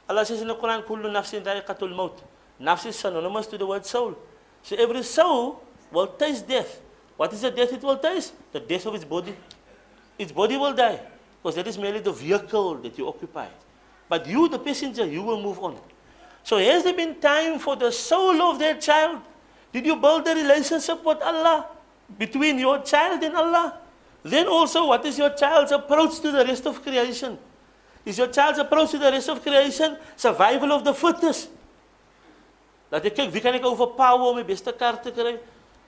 Allah 0.09 0.25
says 0.25 0.43
in 0.43 0.49
the 0.49 0.55
Quran, 0.55 0.85
Kullu 0.85 1.11
nafsin 1.11 1.43
da'iqatul 1.43 1.95
maut. 1.95 2.23
Nafs 2.61 2.87
is 2.87 2.97
synonymous 2.97 3.47
to 3.49 3.59
the 3.59 3.67
word 3.67 3.85
soul. 3.85 4.15
So 4.63 4.77
every 4.77 5.03
soul 5.03 5.63
will 5.91 6.07
taste 6.07 6.47
death. 6.47 6.81
What 7.17 7.33
is 7.33 7.43
the 7.43 7.51
death 7.51 7.73
it 7.73 7.83
will 7.83 7.97
taste? 7.99 8.33
The 8.53 8.61
death 8.61 8.87
of 8.87 8.95
its 8.95 9.05
body. 9.05 9.35
Its 10.19 10.33
body 10.33 10.57
will 10.57 10.73
die. 10.73 11.01
Because 11.43 11.57
that 11.57 11.67
is 11.67 11.79
merely 11.79 12.01
the 12.01 12.13
vehicle 12.13 12.77
that 12.77 12.99
you 12.99 13.09
occupy. 13.09 13.47
But 14.09 14.27
you, 14.27 14.49
the 14.49 14.59
passenger, 14.59 15.07
you 15.07 15.23
will 15.23 15.41
move 15.41 15.59
on. 15.61 15.77
So 16.43 16.59
has 16.59 16.85
there 16.85 16.95
been 16.95 17.21
time 17.21 17.59
for 17.59 17.77
the 17.77 17.91
soul 17.91 18.41
of 18.43 18.59
that 18.59 18.81
child? 18.81 19.21
Did 19.73 19.87
you 19.87 19.97
build 19.97 20.27
a 20.29 20.35
relationship 20.35 21.05
with 21.05 21.23
Allah? 21.23 21.67
Between 22.19 22.59
your 22.59 22.83
child 22.83 23.23
and 23.23 23.35
Allah? 23.35 23.79
Then 24.23 24.49
also, 24.49 24.87
what 24.89 25.05
is 25.05 25.19
your 25.19 25.31
child's 25.31 25.73
approach 25.73 26.21
to 26.21 26.31
the 26.31 26.45
rest 26.45 26.67
of 26.67 26.83
creation? 26.83 27.39
Is 28.05 28.19
your 28.19 28.29
child's 28.29 28.59
approach 28.59 28.91
to 28.93 28.99
the 28.99 29.11
rest 29.11 29.29
of 29.29 29.43
creation 29.43 29.97
survival 30.17 30.73
of 30.73 30.85
the 30.85 30.93
fittest? 30.93 31.49
Laat 32.93 33.05
ek 33.09 33.17
kyk, 33.17 33.31
wie 33.33 33.41
kan 33.43 33.57
ek 33.57 33.65
overpower 33.67 34.29
om 34.31 34.37
die 34.39 34.47
beste 34.47 34.71
kar 34.77 35.01
te 35.03 35.11
kry? 35.11 35.39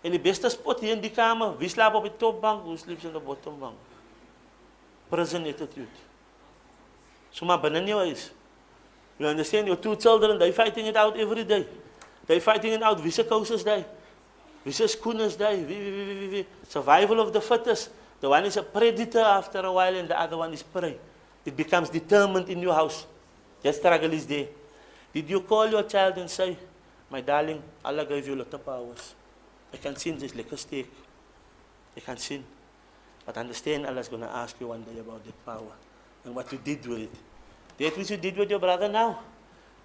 En 0.02 0.10
die 0.10 0.20
beste 0.20 0.48
spot 0.52 0.80
hier 0.80 0.92
in 0.92 1.00
die 1.00 1.10
kamer, 1.10 1.54
wie 1.58 1.68
slaap 1.68 1.94
op 1.94 2.04
die 2.06 2.14
topbank, 2.16 2.64
wie 2.66 2.76
slaap 2.76 3.04
op 3.04 3.12
die 3.12 3.20
bottombank? 3.20 3.76
Prison 5.08 5.46
attitude. 5.46 6.04
So 7.30 7.46
maar 7.46 7.60
binne 7.60 7.84
jou 7.86 7.98
huis. 8.00 8.30
You 9.18 9.28
understand 9.30 9.66
your 9.66 9.80
two 9.80 9.96
children, 9.96 10.38
they 10.38 10.52
fighting 10.52 10.86
it 10.86 10.96
out 10.96 11.16
every 11.16 11.44
day. 11.44 11.66
They 12.26 12.40
fighting 12.40 12.72
it 12.72 12.82
out. 12.82 13.00
Wie 13.02 13.10
se 13.10 13.24
kouses 13.24 13.64
daai? 13.64 13.84
Wie 14.64 14.72
se 14.72 14.88
skoene 14.88 15.24
is 15.24 15.36
daai? 15.36 15.64
Wie, 15.64 15.78
wie 15.78 15.92
wie 15.92 16.16
wie 16.20 16.30
wie? 16.30 16.46
Survival 16.68 17.20
of 17.20 17.32
the 17.32 17.40
fittest. 17.40 17.90
The 18.20 18.28
one 18.28 18.46
is 18.46 18.56
a 18.56 18.62
predator 18.62 19.20
after 19.20 19.60
a 19.60 19.72
while 19.72 19.94
and 19.94 20.08
the 20.08 20.18
other 20.18 20.36
one 20.36 20.52
is 20.52 20.62
prey. 20.62 20.98
It 21.44 21.56
becomes 21.56 21.88
determined 21.88 22.48
in 22.48 22.60
your 22.60 22.74
house. 22.74 23.06
That 23.62 23.74
struggle 23.74 24.12
is 24.12 24.26
there. 24.26 24.48
Did 25.12 25.30
you 25.30 25.40
call 25.40 25.70
your 25.70 25.84
child 25.84 26.18
and 26.18 26.28
say, 26.28 26.56
My 27.10 27.20
darling, 27.20 27.62
Allah 27.84 28.04
gave 28.04 28.26
you 28.26 28.34
a 28.34 28.40
lot 28.42 28.52
of 28.52 28.64
powers. 28.64 29.14
I 29.72 29.76
can 29.76 29.96
sin 29.96 30.18
this 30.18 30.34
like 30.34 30.50
a 30.52 30.56
steak. 30.56 30.90
I 31.96 32.00
can 32.00 32.16
sin. 32.16 32.44
But 33.24 33.36
understand 33.36 33.86
Allah 33.86 34.00
is 34.00 34.08
going 34.08 34.22
to 34.22 34.30
ask 34.30 34.60
you 34.60 34.68
one 34.68 34.82
day 34.82 34.98
about 35.00 35.24
that 35.24 35.44
power 35.44 35.74
and 36.24 36.34
what 36.34 36.50
you 36.52 36.58
did 36.62 36.86
with 36.86 37.00
it. 37.00 37.14
That 37.78 37.96
which 37.96 38.10
you 38.10 38.16
did 38.16 38.36
with 38.36 38.48
your 38.50 38.58
brother 38.58 38.88
now, 38.88 39.20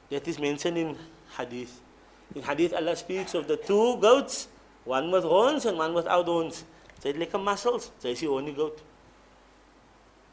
that 0.09 0.27
is 0.27 0.39
mentioned 0.39 0.77
in 0.77 0.97
Hadith. 1.37 1.81
In 2.35 2.43
Hadith, 2.43 2.73
Allah 2.73 2.95
speaks 2.95 3.33
of 3.33 3.47
the 3.47 3.57
two 3.57 3.97
goats, 3.97 4.47
one 4.85 5.11
with 5.11 5.23
horns 5.23 5.65
and 5.65 5.77
one 5.77 5.93
without 5.93 6.25
horns. 6.25 6.63
They 7.01 7.13
like 7.13 7.33
a 7.33 7.37
muscles. 7.37 7.91
They 8.01 8.15
see 8.15 8.27
only 8.27 8.53
goat. 8.53 8.79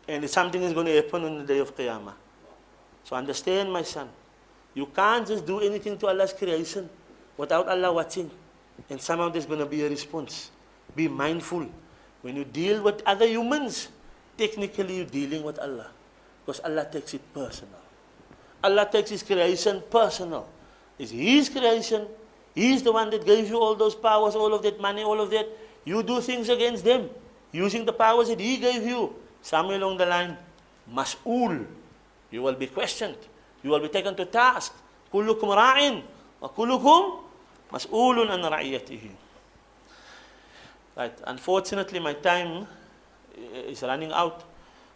And 0.07 0.29
something 0.29 0.63
is 0.63 0.73
going 0.73 0.87
to 0.87 0.95
happen 0.97 1.25
on 1.25 1.39
the 1.39 1.45
day 1.45 1.59
of 1.59 1.75
Qiyamah. 1.75 2.15
So 3.05 3.17
understand, 3.17 3.73
my 3.73 3.83
son. 3.83 4.09
You 4.75 4.87
can't 4.87 5.27
just 5.27 5.47
do 5.47 5.61
anything 5.61 5.99
to 5.99 6.09
Allah's 6.09 6.33
creation 6.33 6.89
without 7.37 7.69
Allah 7.69 7.93
watching. 7.93 8.31
And 8.90 9.02
somehow 9.02 9.30
there's 9.30 9.46
going 9.46 9.60
to 9.60 9.66
be 9.66 9.84
a 9.84 9.90
response. 9.90 10.52
Be 10.96 11.08
mindful. 11.08 11.68
When 12.22 12.36
you 12.36 12.46
deal 12.46 12.82
with 12.82 13.02
other 13.06 13.28
humans, 13.28 13.90
technically 14.38 14.98
you're 14.98 15.06
dealing 15.06 15.44
with 15.44 15.60
Allah. 15.60 15.88
Because 16.46 16.60
Allah 16.62 16.88
takes 16.92 17.14
it 17.14 17.22
personal. 17.34 17.80
Allah 18.64 18.88
takes 18.92 19.10
His 19.12 19.24
creation 19.24 19.84
personal. 19.90 20.48
It's 20.98 21.12
His 21.12 21.50
creation. 21.50 22.08
He's 22.56 22.84
the 22.84 22.92
one 22.92 23.10
that 23.10 23.26
gave 23.26 23.50
you 23.50 23.60
all 23.60 23.76
those 23.76 23.96
powers, 23.96 24.36
all 24.36 24.54
of 24.54 24.62
that 24.64 24.80
money, 24.80 25.04
all 25.04 25.20
of 25.20 25.30
that. 25.32 25.48
You 25.86 26.04
do 26.04 26.22
things 26.22 26.50
against 26.50 26.84
them 26.84 27.10
using 27.52 27.86
the 27.86 27.94
powers 27.94 28.30
that 28.30 28.40
He 28.40 28.58
gave 28.58 28.86
you. 28.86 29.16
Somewhere 29.42 29.76
along 29.76 29.98
the 29.98 30.06
line, 30.06 30.38
mas'ul. 30.88 31.66
You 32.32 32.42
will 32.42 32.56
be 32.56 32.68
questioned. 32.68 33.18
You 33.62 33.72
will 33.72 33.82
be 33.82 33.90
taken 33.90 34.16
to 34.16 34.26
task. 34.26 34.74
كلكم 35.14 35.50
راع 35.50 36.02
وكلكم 36.42 37.02
Mas'ulun 37.73 38.31
an 38.31 38.41
ra'iyatihi. 38.41 39.11
Right. 40.97 41.15
Unfortunately, 41.27 42.01
my 42.01 42.15
time 42.15 42.67
eh, 43.37 43.71
is 43.71 43.83
running 43.83 44.11
out. 44.13 44.45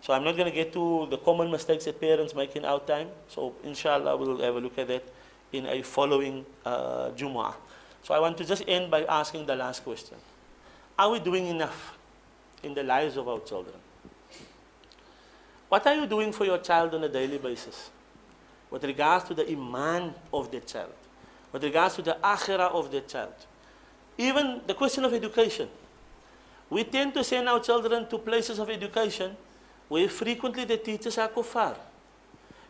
So 0.00 0.12
I'm 0.12 0.24
not 0.24 0.36
going 0.36 0.48
to 0.48 0.54
get 0.54 0.72
to 0.72 1.06
the 1.08 1.18
common 1.18 1.50
mistakes 1.50 1.84
that 1.84 2.00
parents 2.00 2.34
make 2.34 2.56
in 2.56 2.64
our 2.64 2.80
time. 2.80 3.08
So 3.28 3.54
inshallah, 3.62 4.16
we'll 4.16 4.40
have 4.40 4.56
a 4.56 4.60
look 4.60 4.76
at 4.78 4.88
that 4.88 5.04
in 5.52 5.66
a 5.66 5.82
following 5.82 6.44
uh, 6.64 7.10
Jumu'ah. 7.10 7.54
So 8.02 8.14
I 8.14 8.18
want 8.18 8.36
to 8.38 8.44
just 8.44 8.64
end 8.66 8.90
by 8.90 9.04
asking 9.04 9.46
the 9.46 9.54
last 9.54 9.84
question. 9.84 10.16
Are 10.98 11.10
we 11.10 11.20
doing 11.20 11.46
enough 11.46 11.96
in 12.62 12.74
the 12.74 12.82
lives 12.82 13.16
of 13.16 13.28
our 13.28 13.38
children? 13.40 13.76
What 15.68 15.86
are 15.86 15.94
you 15.94 16.06
doing 16.06 16.32
for 16.32 16.44
your 16.44 16.58
child 16.58 16.94
on 16.94 17.04
a 17.04 17.08
daily 17.08 17.38
basis 17.38 17.90
with 18.70 18.84
regards 18.84 19.24
to 19.26 19.34
the 19.34 19.48
iman 19.50 20.14
of 20.32 20.50
the 20.50 20.60
child? 20.60 20.92
with 21.51 21.63
regards 21.63 21.95
to 21.95 22.01
the 22.01 22.17
akhirah 22.23 22.71
of 22.71 22.91
the 22.91 23.01
child. 23.01 23.33
Even 24.17 24.61
the 24.65 24.73
question 24.73 25.05
of 25.05 25.13
education. 25.13 25.69
We 26.69 26.83
tend 26.83 27.13
to 27.13 27.23
send 27.23 27.47
our 27.47 27.59
children 27.59 28.07
to 28.09 28.17
places 28.17 28.59
of 28.59 28.69
education 28.69 29.37
where 29.87 30.09
frequently 30.09 30.65
the 30.65 30.77
teachers 30.77 31.17
are 31.17 31.29
kuffar. 31.29 31.75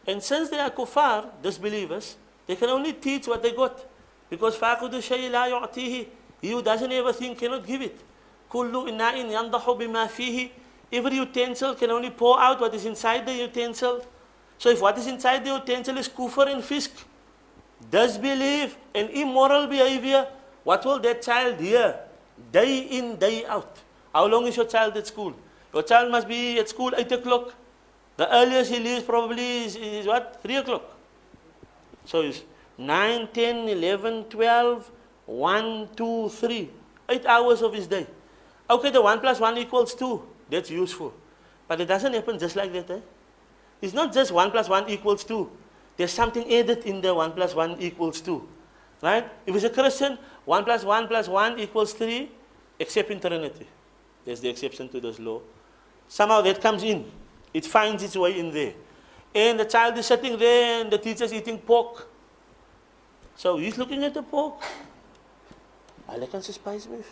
And 0.06 0.22
since 0.22 0.50
they 0.50 0.60
are 0.60 0.70
kuffar, 0.70 1.26
disbelievers, 1.42 2.16
they 2.46 2.56
can 2.56 2.70
only 2.70 2.94
teach 2.94 3.28
what 3.28 3.42
they 3.42 3.52
got. 3.52 3.84
Because 4.30 4.56
فَاقُدُ 4.58 4.92
الشَّيْءِ 4.92 5.32
لَا 5.32 5.50
يُعْتِيهِ 5.50 6.08
He 6.42 6.52
who 6.52 6.62
doesn't 6.62 6.92
have 6.92 7.06
a 7.06 7.14
thing 7.14 7.36
cannot 7.36 7.66
give 7.66 7.82
it. 7.82 7.98
كُلُّ 8.52 8.72
إِنَّاءٍ 8.72 9.16
يَنْضَحُ 9.32 9.64
بِمَا 9.66 10.08
فِيهِ 10.08 10.50
every 10.92 11.18
utensil 11.18 11.76
can 11.76 11.92
only 11.92 12.10
pour 12.10 12.40
out 12.40 12.62
what 12.62 12.74
is 12.74 12.86
inside 12.86 13.26
the 13.26 13.34
utensil. 13.34 14.06
So 14.58 14.70
if 14.70 14.82
what 14.82 14.98
is 14.98 15.08
inside 15.08 15.44
the 15.44 15.52
utensil 15.52 15.98
is 15.98 16.08
kufr 16.08 16.52
and 16.52 16.64
fisk, 16.64 16.92
disbelief 17.91 18.77
and 18.95 19.11
immoral 19.11 19.67
behavior, 19.67 20.27
what 20.65 20.85
will 20.85 20.99
that 21.01 21.23
child 21.23 21.61
hear 21.61 21.99
day 22.51 22.79
in, 22.79 23.17
day 23.17 23.45
out? 23.47 23.79
How 24.13 24.27
long 24.27 24.47
is 24.47 24.57
your 24.57 24.67
child 24.67 24.97
at 24.97 25.07
school? 25.07 25.35
Your 25.73 25.83
child 25.83 26.11
must 26.11 26.29
be 26.29 26.59
at 26.59 26.69
school 26.69 26.93
8 26.97 27.13
o'clock. 27.13 27.55
The 28.17 28.33
earliest 28.35 28.71
he 28.71 28.79
leaves 28.79 29.05
probably 29.05 29.65
is, 29.65 29.77
is 29.77 30.07
what? 30.07 30.39
3 30.43 30.57
o'clock. 30.57 30.97
So 32.05 32.21
it's 32.21 32.43
9, 32.77 33.29
10, 33.33 33.69
11, 33.69 34.25
12, 34.25 34.91
1, 35.27 35.89
2, 35.97 36.29
3. 36.29 36.71
8 37.09 37.27
hours 37.27 37.63
of 37.63 37.73
his 37.73 37.87
day. 37.87 38.07
Okay, 38.69 38.91
the 38.91 39.01
1 39.01 39.21
plus 39.21 39.41
1 39.41 39.59
equals 39.59 39.95
2. 39.95 40.23
That's 40.51 40.71
useful. 40.71 41.13
But 41.67 41.81
it 41.81 41.87
doesn't 41.87 42.13
happen 42.13 42.39
just 42.39 42.57
like 42.57 42.73
that. 42.73 42.91
Eh? 42.91 43.01
It's 43.81 43.95
not 43.95 44.13
just 44.13 44.31
1 44.31 44.51
plus 44.51 44.69
1 44.69 44.89
equals 44.89 45.25
2. 45.25 45.51
There's 45.97 46.13
something 46.13 46.45
added 46.53 46.85
in 46.85 47.01
the 47.01 47.15
1 47.15 47.33
plus 47.33 47.55
1 47.55 47.77
equals 47.81 48.21
2. 48.21 48.49
Right? 49.03 49.29
If 49.47 49.55
it's 49.55 49.65
a 49.65 49.71
Christian, 49.71 50.19
1 50.45 50.65
plus 50.65 50.85
1 50.85 51.09
plus 51.09 51.29
1 51.29 51.59
equals 51.59 51.93
3, 51.93 52.31
except 52.79 53.11
in 53.11 53.21
Trinity. 53.21 53.67
There's 54.25 54.41
the 54.41 54.49
exception 54.49 54.89
to 54.91 55.01
this 55.01 55.19
law. 55.19 55.41
Somehow 56.09 56.41
that 56.43 56.61
comes 56.61 56.83
in. 56.83 57.11
It 57.53 57.67
finds 57.67 58.03
its 58.03 58.17
way 58.17 58.39
in 58.39 58.53
there. 58.53 58.75
And 59.35 59.59
the 59.59 59.65
child 59.65 59.97
is 59.99 60.07
sitting 60.07 60.39
there 60.39 60.83
and 60.83 60.91
the 60.91 60.99
teacher's 60.99 61.33
eating 61.33 61.59
pork. 61.59 62.09
So 63.37 63.57
he's 63.57 63.79
looking 63.79 64.05
at 64.05 64.15
the 64.15 64.23
pork. 64.23 64.63
I 66.09 66.17
like 66.17 66.33
sy 66.45 66.53
spice 66.53 66.87
mef. 66.93 67.09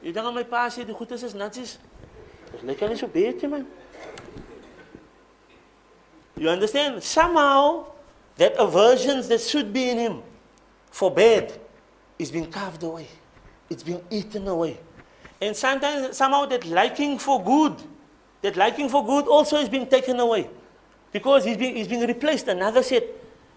Jy 0.00 0.12
dink 0.16 0.24
aan 0.24 0.32
my 0.34 0.44
pa 0.48 0.64
sê 0.72 0.86
die 0.88 0.96
goeie 0.96 1.12
is 1.12 1.34
natsies. 1.36 1.76
Dis 2.50 2.62
lekker 2.64 2.88
nie 2.88 2.96
so 2.96 3.06
beter 3.06 3.50
man. 3.52 3.66
You 6.39 6.49
understand? 6.49 7.01
Somehow 7.03 7.85
that 8.37 8.55
aversions 8.59 9.27
that 9.29 9.41
should 9.41 9.71
be 9.71 9.89
in 9.89 9.97
him 9.97 10.23
for 10.91 11.09
bad 11.11 11.53
is 12.19 12.31
being 12.31 12.51
carved 12.51 12.83
away. 12.83 13.07
It's 13.69 13.83
being 13.83 14.03
eaten 14.09 14.47
away. 14.47 14.77
And 15.41 15.55
sometimes 15.55 16.15
somehow 16.15 16.45
that 16.45 16.65
liking 16.65 17.17
for 17.19 17.43
good, 17.43 17.75
that 18.41 18.55
liking 18.55 18.89
for 18.89 19.05
good 19.05 19.27
also 19.27 19.57
is 19.57 19.69
being 19.69 19.87
taken 19.87 20.19
away. 20.19 20.49
Because 21.11 21.45
he's 21.45 21.57
being, 21.57 21.75
he's 21.75 21.87
being 21.87 22.05
replaced. 22.05 22.47
Another 22.47 22.83
said, 22.83 23.03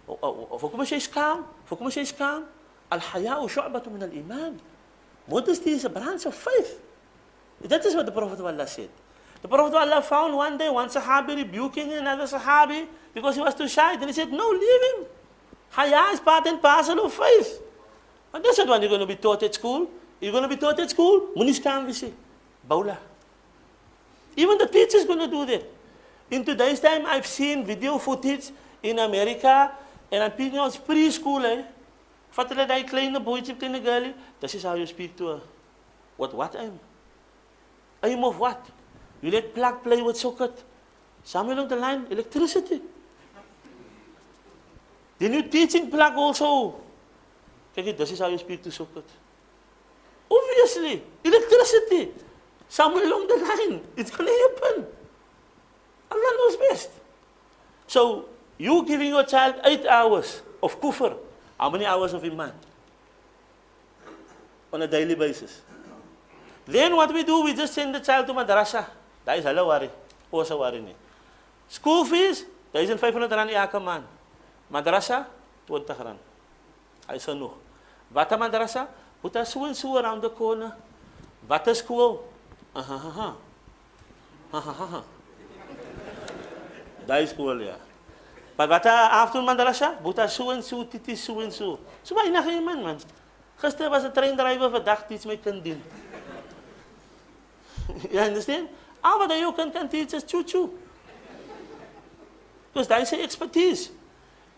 فكما 0.08 0.84
شيء 0.84 1.12
calm, 1.12 1.44
فكما 1.70 1.90
شيء 1.90 2.16
calm, 2.16 2.44
الحياء 2.92 3.46
شعبة 3.46 3.82
من 3.86 4.02
الإيمان. 4.02 4.58
Modesty 5.28 5.72
is 5.72 5.84
a 5.84 5.90
branch 5.90 6.24
of 6.26 6.34
faith. 6.34 6.80
That 7.60 7.84
is 7.84 7.94
what 7.94 8.06
the 8.06 8.12
Prophet 8.12 8.38
of 8.40 8.46
Allah 8.46 8.66
said. 8.66 8.88
the 9.43 9.49
Prophet 9.49 9.75
Allah 9.75 10.01
found 10.01 10.33
one 10.35 10.57
day 10.57 10.69
one 10.69 10.87
Sahabi 10.87 11.35
rebuking 11.35 11.91
another 11.91 12.23
Sahabi 12.23 12.87
because 13.13 13.35
he 13.35 13.41
was 13.41 13.53
too 13.53 13.67
shy. 13.67 13.97
Then 13.97 14.07
he 14.07 14.13
said, 14.13 14.31
No, 14.31 14.49
leave 14.49 14.81
him. 14.95 15.05
Haya 15.71 16.13
is 16.13 16.21
part 16.21 16.47
and 16.47 16.61
parcel 16.61 17.05
of 17.05 17.13
faith. 17.13 17.61
But 18.31 18.41
that's 18.41 18.57
not 18.59 18.69
what 18.69 18.81
you're 18.81 18.89
going 18.89 19.01
to 19.01 19.05
be 19.05 19.17
taught 19.17 19.43
at 19.43 19.53
school. 19.53 19.89
You're 20.21 20.31
going 20.31 20.43
to 20.43 20.49
be 20.49 20.55
taught 20.55 20.79
at 20.79 20.89
school. 20.89 21.29
Munis 21.35 21.59
Kamvisi. 21.59 22.13
Baula. 22.67 22.97
Even 24.37 24.57
the 24.57 24.67
teacher's 24.67 25.03
going 25.03 25.19
to 25.19 25.27
do 25.27 25.45
that. 25.45 25.63
In 26.31 26.45
today's 26.45 26.79
time, 26.79 27.05
I've 27.05 27.27
seen 27.27 27.65
video 27.65 27.97
footage 27.97 28.49
in 28.81 28.97
America, 28.97 29.71
and 30.09 30.23
I'm 30.23 30.31
speaking 30.31 30.57
of 30.57 30.87
preschool, 30.87 31.43
eh? 31.43 31.63
Vat 32.31 32.49
hulle 32.49 32.65
daai 32.67 32.83
kleine 32.89 33.19
boetjie, 33.23 33.59
kleine 33.59 33.83
girlie, 33.83 34.13
this 34.39 34.55
is 34.55 34.63
how 34.63 34.73
you 34.73 34.87
speak 34.87 35.15
to 35.17 35.27
her. 35.27 35.41
What 36.17 36.33
what 36.33 36.55
am? 36.55 36.63
aim? 36.63 36.79
Aim 38.03 38.23
of 38.23 38.39
what? 38.39 38.72
You 39.23 39.31
let 39.31 39.55
plug 39.55 39.81
play 39.81 40.01
with 40.01 40.17
socket. 40.17 40.51
Somewhere 41.23 41.55
along 41.55 41.69
the 41.69 41.77
line, 41.77 42.05
electricity. 42.09 42.81
Then 45.17 45.31
you 45.31 45.43
teaching 45.43 45.89
plug 45.89 46.13
also. 46.15 46.75
Kyk, 47.75 47.97
this 47.97 48.11
is 48.11 48.19
how 48.19 48.27
you 48.27 48.37
speak 48.37 48.61
to 48.63 48.71
socket. 48.71 49.05
Obviously, 50.29 51.01
electricity. 51.23 52.11
Somewhere 52.67 53.05
along 53.05 53.27
the 53.27 53.37
line, 53.37 53.81
it's 53.95 54.11
going 54.11 54.27
to 54.27 54.49
happen. 54.49 54.85
Allah 56.11 56.31
knows 56.37 56.57
best. 56.57 56.89
So, 57.87 58.25
you 58.57 58.85
giving 58.85 59.07
your 59.07 59.23
child 59.23 59.55
eight 59.63 59.85
hours 59.85 60.41
of 60.61 60.79
kufr, 60.81 61.15
how 61.57 61.69
many 61.69 61.85
hours 61.85 62.11
of 62.11 62.25
iman? 62.25 62.51
On 64.73 64.81
a 64.81 64.87
daily 64.87 65.15
basis. 65.15 65.61
Then 66.65 66.95
what 66.95 67.13
we 67.13 67.23
do, 67.23 67.43
we 67.43 67.53
just 67.53 67.73
send 67.73 67.95
the 67.95 67.99
child 68.01 68.27
to 68.27 68.33
madrasa. 68.33 68.85
That 69.25 69.39
is 69.39 69.45
hulle 69.45 69.63
worry. 69.65 69.89
O 70.31 70.43
sa 70.43 70.55
worry 70.55 70.81
nie. 70.81 70.95
School 71.69 72.05
fees, 72.05 72.45
1500 72.75 73.31
rand 73.31 73.49
elke 73.51 73.79
maand. 73.79 74.05
Madrasa, 74.69 75.25
20 75.67 76.03
rand. 76.03 76.19
Hy 77.07 77.15
is 77.15 77.25
genoeg. 77.25 77.55
Wat 78.11 78.31
'n 78.31 78.39
madrasa? 78.39 78.87
Put 79.21 79.35
us 79.35 79.49
so 79.51 79.63
and 79.65 79.75
so 79.75 79.95
around 79.97 80.21
the 80.21 80.29
corner. 80.29 80.75
Wat 81.47 81.67
'n 81.67 81.75
skool? 81.75 82.23
Aha 82.75 82.97
ha 82.97 83.11
ha. 83.11 83.29
Aha 84.51 84.71
ha 84.71 84.85
ha. 84.85 85.01
Daai 87.07 87.27
skool 87.27 87.59
ja. 87.61 87.77
Maar 88.55 88.67
wat 88.67 88.85
after 88.85 89.41
madrasa? 89.41 89.97
Buta 90.03 90.27
so 90.27 90.51
en 90.51 90.61
so, 90.63 90.85
titi 90.85 91.15
so 91.15 91.39
en 91.41 91.51
so. 91.51 91.79
So 92.03 92.15
baie 92.15 92.29
na 92.29 92.41
man 92.41 92.83
man. 92.83 92.97
Gister 93.57 93.89
was 93.89 94.03
'n 94.03 94.11
trein 94.11 94.35
drywer 94.35 94.69
vir 94.69 94.83
dag 94.83 95.09
iets 95.09 95.25
my 95.25 95.37
kind 95.37 95.63
doen. 95.63 95.81
you 98.11 98.19
understand? 98.29 98.69
Ah, 99.03 99.17
Wat 99.19 99.29
jy 99.29 99.51
kan 99.51 99.71
kan 99.71 99.89
teach 99.89 100.13
is 100.13 100.23
choo 100.23 100.43
choo. 100.43 100.71
Because 102.73 102.87
that 102.87 103.01
is 103.03 103.13
expertise. 103.13 103.89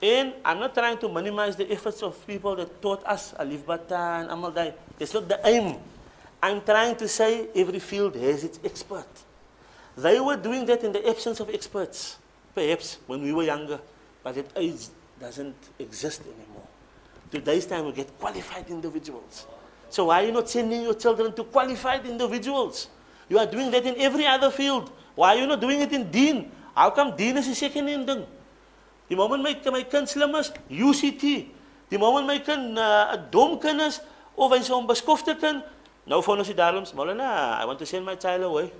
And 0.02 0.34
I'm 0.44 0.60
not 0.60 0.74
trying 0.74 0.98
to 1.00 1.10
minimize 1.10 1.56
the 1.56 1.70
efforts 1.72 2.04
of 2.04 2.16
people 2.28 2.56
that 2.58 2.82
taught 2.82 3.04
us 3.06 3.34
Alif 3.40 3.66
Bata 3.66 4.22
and 4.22 4.30
Amal 4.30 4.52
Dai. 4.52 4.74
That's 5.00 5.14
not 5.14 5.28
the 5.28 5.40
aim. 5.44 5.76
I'm 6.44 6.62
trying 6.62 6.96
to 6.98 7.08
say 7.08 7.48
every 7.56 7.80
field 7.80 8.16
has 8.16 8.44
its 8.44 8.60
expert. 8.64 9.08
They 9.98 10.20
were 10.20 10.36
doing 10.38 10.66
that 10.68 10.84
in 10.84 10.92
the 10.92 11.08
absence 11.10 11.40
of 11.40 11.50
experts, 11.50 12.18
perhaps 12.54 12.98
when 13.08 13.24
we 13.24 13.34
were 13.34 13.44
younger, 13.44 13.80
but 14.22 14.36
that 14.36 14.46
age 14.56 14.88
doesn't 15.20 15.56
exist 15.80 16.22
anymore. 16.22 16.68
Today's 17.32 17.66
time 17.66 17.86
we 17.86 17.94
get 17.94 18.12
qualified 18.20 18.70
individuals. 18.70 19.48
So 19.90 20.06
why 20.06 20.24
are 20.24 20.26
you 20.28 20.32
not 20.34 20.50
sending 20.50 20.84
your 20.84 20.94
children 20.94 21.34
to 21.34 21.44
qualified 21.46 22.06
individuals? 22.06 22.88
You 23.30 23.40
are 23.40 23.46
doing 23.46 23.72
that 23.72 23.86
in 23.86 23.96
every 24.00 24.26
other 24.26 24.52
field. 24.52 24.92
Why 25.16 25.36
are 25.36 25.40
you 25.40 25.48
not 25.48 25.62
doing 25.62 25.82
it 25.82 25.92
in 25.92 26.12
Deen? 26.12 26.52
How 26.76 26.90
come 26.92 27.16
Deen 27.16 27.38
is 27.38 27.48
die 27.48 27.54
second 27.54 27.86
ding? 27.86 28.26
Die 29.10 29.16
moment 29.16 29.44
my 29.44 29.54
my 29.72 29.84
kind 29.84 30.10
slim 30.10 30.36
is, 30.36 30.52
UCT. 30.70 31.48
Die 31.90 31.98
moment 31.98 32.28
my 32.28 32.40
kind 32.40 32.74
'n 32.74 32.78
uh, 32.78 33.18
dom 33.32 33.60
kind 33.60 33.82
is 33.82 34.02
of 34.38 34.52
hy's 34.52 34.70
'n 34.70 34.88
beskofte 34.88 35.38
kind, 35.40 35.64
nou 36.06 36.22
van 36.24 36.38
ons 36.38 36.48
die 36.48 36.56
darms, 36.56 36.94
nee, 36.94 37.22
I 37.62 37.66
want 37.66 37.80
to 37.80 37.86
send 37.86 38.06
my 38.06 38.16
child 38.16 38.44
away. 38.44 38.72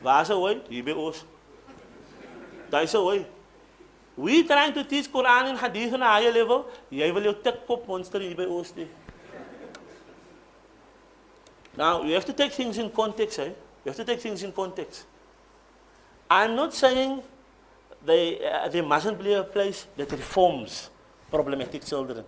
Waar 0.00 0.22
is 0.22 0.28
hy? 0.28 0.60
Hier 0.68 0.84
by 0.84 0.92
ons. 0.92 1.24
Daai 2.70 2.84
is 2.84 2.92
hy. 2.92 3.26
We 4.16 4.42
trying 4.42 4.74
to 4.74 4.82
teach 4.84 5.10
Quran 5.10 5.50
and 5.50 5.58
Hadith 5.58 5.94
on 5.94 6.02
a 6.02 6.06
higher 6.06 6.32
level. 6.32 6.66
Jy 6.90 7.12
wil 7.12 7.22
jou 7.22 7.34
tikpop 7.42 7.86
monster 7.86 8.20
hier 8.20 8.34
by 8.34 8.46
ons 8.46 8.74
nie. 8.74 8.88
Now, 11.78 12.02
you 12.02 12.12
have 12.14 12.24
to 12.24 12.32
take 12.32 12.50
things 12.50 12.76
in 12.76 12.90
context, 12.90 13.38
eh? 13.38 13.44
You 13.84 13.90
have 13.90 13.96
to 13.96 14.04
take 14.04 14.20
things 14.20 14.42
in 14.42 14.50
context. 14.50 15.06
I'm 16.28 16.56
not 16.56 16.74
saying 16.74 17.22
they, 18.04 18.44
uh, 18.44 18.68
there 18.68 18.82
mustn't 18.82 19.22
be 19.22 19.32
a 19.34 19.44
place 19.44 19.86
that 19.96 20.10
reforms 20.10 20.90
problematic 21.30 21.84
children. 21.84 22.24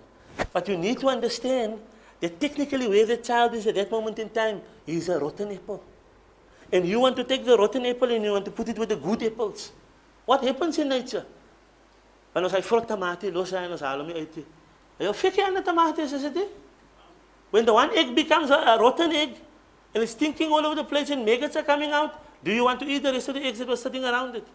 But 0.52 0.68
you 0.68 0.76
need 0.76 1.00
to 1.00 1.08
understand 1.08 1.80
that 2.20 2.38
technically 2.38 2.86
where 2.86 3.04
the 3.04 3.16
child 3.16 3.54
is 3.54 3.66
at 3.66 3.74
that 3.74 3.90
moment 3.90 4.20
in 4.20 4.28
time, 4.28 4.60
is 4.86 5.08
a 5.08 5.18
rotten 5.18 5.50
apple. 5.50 5.82
And 6.72 6.86
you 6.86 7.00
want 7.00 7.16
to 7.16 7.24
take 7.24 7.44
the 7.44 7.58
rotten 7.58 7.84
apple 7.86 8.12
and 8.12 8.24
you 8.24 8.30
want 8.30 8.44
to 8.44 8.52
put 8.52 8.68
it 8.68 8.78
with 8.78 8.90
the 8.90 8.96
good 8.96 9.20
apples. 9.24 9.72
What 10.26 10.44
happens 10.44 10.78
in 10.78 10.88
nature? 10.88 11.26
Want 12.32 12.46
as 12.46 12.52
hy 12.52 12.60
vrot 12.62 12.86
tamatie 12.86 13.34
los 13.34 13.50
hy 13.50 13.64
en 13.66 13.74
ons 13.74 13.82
haal 13.82 14.04
hom 14.04 14.14
uit. 14.14 14.42
Hy 15.00 15.12
fik 15.18 15.40
jy 15.40 15.48
aan 15.48 15.58
die 15.58 15.66
tamatie 15.66 16.06
is? 16.06 16.28
When 17.50 17.64
the 17.64 17.72
one 17.72 17.96
egg 17.96 18.14
becomes 18.14 18.50
a, 18.50 18.78
rotten 18.80 19.12
egg 19.12 19.36
and 19.94 20.02
it's 20.02 20.12
stinking 20.12 20.50
all 20.50 20.64
over 20.64 20.76
the 20.76 20.84
place 20.84 21.10
and 21.10 21.24
maggots 21.24 21.56
are 21.56 21.62
coming 21.62 21.90
out, 21.90 22.22
do 22.44 22.52
you 22.52 22.64
want 22.64 22.80
to 22.80 22.86
eat 22.86 23.02
the 23.02 23.12
rest 23.12 23.28
of 23.28 23.34
the 23.34 23.42
eggs 23.42 23.58
that 23.58 23.68
were 23.68 23.76
sitting 23.76 24.04
around 24.04 24.36
it? 24.36 24.46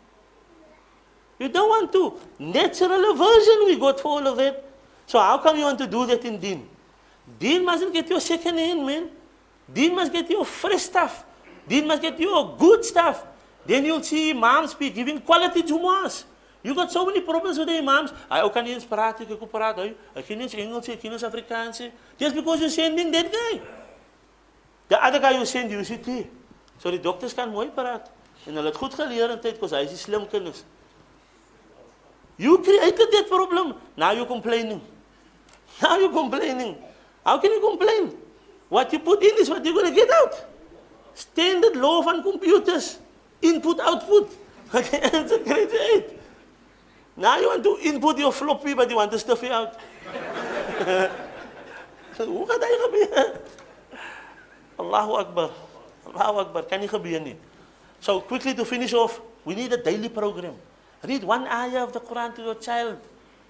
You 1.38 1.50
don't 1.50 1.70
want 1.70 1.92
to. 1.92 2.14
Natural 2.40 3.12
aversion 3.12 3.66
we 3.66 3.78
got 3.78 4.00
for 4.00 4.08
all 4.08 4.28
of 4.28 4.38
that. 4.38 4.64
So 5.06 5.20
how 5.20 5.38
come 5.40 5.58
you 5.58 5.64
want 5.64 5.78
to 5.80 5.88
do 5.88 6.06
that 6.06 6.24
in 6.24 6.40
Deen? 6.40 6.68
Deen 7.40 7.66
mustn't 7.66 7.94
get 7.94 8.10
your 8.10 8.22
second 8.22 8.58
hand, 8.58 8.86
man. 8.86 9.10
Deen 9.72 9.96
must 9.96 10.12
get 10.12 10.30
your 10.30 10.46
fresh 10.46 10.84
stuff. 10.84 11.26
Deen 11.68 11.88
must 11.88 12.02
get 12.02 12.20
your 12.20 12.56
good 12.58 12.86
stuff. 12.86 13.26
Then 13.66 13.86
you'll 13.86 14.04
see 14.04 14.32
imams 14.32 14.74
be 14.74 14.90
giving 14.90 15.20
quality 15.20 15.64
Jumas. 15.64 16.24
You 16.66 16.74
got 16.74 16.92
so 16.92 17.06
many 17.06 17.22
problems 17.22 17.60
with 17.60 17.68
the 17.68 17.78
imams. 17.78 18.10
I 18.26 18.42
oh, 18.42 18.50
kan 18.50 18.66
nie 18.66 18.74
eens 18.74 18.86
praat, 18.90 19.20
ek 19.22 19.30
kan 19.30 19.38
kan 19.38 20.38
nie 20.38 20.46
eens 20.46 20.56
Engels, 20.58 20.90
ek 20.90 20.98
kan 20.98 21.12
nie 21.12 21.18
eens 21.20 21.24
Afrikaans. 21.24 21.92
Just 22.18 22.34
because 22.34 22.60
you're 22.60 22.74
sending 22.74 23.12
that 23.12 23.30
guy. 23.32 23.62
The 24.88 24.98
other 24.98 25.20
guy 25.20 25.38
you 25.38 25.46
send, 25.46 25.70
you 25.70 25.84
see, 25.84 26.26
So 26.82 26.90
die 26.90 26.98
dokters 27.00 27.38
kan 27.38 27.52
mooi 27.54 27.70
praat 27.70 28.10
en 28.46 28.58
hulle 28.58 28.72
het 28.72 28.78
goed 28.82 28.98
geleer 28.98 29.30
in 29.30 29.40
tyd 29.42 29.60
kos 29.62 29.72
hy 29.78 29.84
is 29.86 29.94
die 29.94 30.02
slim 30.02 30.26
kinders. 30.28 30.64
You 32.42 32.58
created 32.66 33.14
that 33.14 33.30
problem. 33.30 33.76
Now 33.96 34.12
you're 34.12 34.26
complaining. 34.26 34.82
Now 35.82 35.98
you're 36.02 36.12
complaining. 36.12 36.76
How 37.24 37.38
can 37.38 37.54
you 37.54 37.62
complain? 37.62 38.12
What 38.70 38.92
you 38.92 39.00
put 39.00 39.22
in 39.22 39.38
is 39.38 39.50
what 39.54 39.64
you're 39.64 39.86
to 39.86 39.94
get 39.94 40.10
out. 40.10 40.34
Standard 41.14 41.78
law 41.78 42.02
van 42.02 42.24
computers. 42.24 42.98
Input, 43.42 43.80
output. 43.80 44.34
Okay, 44.74 44.98
answer 45.14 45.38
grade 45.46 45.70
8. 45.70 46.25
Now 47.16 47.40
you 47.40 47.48
want 47.48 47.64
to 47.64 47.78
input 47.82 48.18
your 48.18 48.32
floppy, 48.32 48.74
but 48.74 48.90
you 48.90 48.98
want 48.98 49.12
to 49.12 49.20
stuff 49.20 49.44
it 49.44 49.52
out. 49.52 49.80
Hoe 52.18 52.46
gaat 52.48 52.60
dat? 52.60 53.40
Allahu 54.76 55.12
Akbar. 55.24 55.50
Allahu 56.04 56.40
Akbar. 56.40 56.64
Kan 56.64 56.80
niet 56.80 56.90
gebeuren. 56.90 57.40
So 58.00 58.20
quickly 58.22 58.54
to 58.54 58.66
finish 58.66 58.94
off, 58.94 59.22
we 59.44 59.56
need 59.56 59.72
a 59.72 59.82
daily 59.82 60.10
program. 60.10 60.56
Read 61.02 61.24
one 61.24 61.48
ayah 61.48 61.84
of 61.84 61.92
the 61.94 62.00
Quran 62.00 62.36
to 62.36 62.42
your 62.42 62.56
child, 62.56 62.98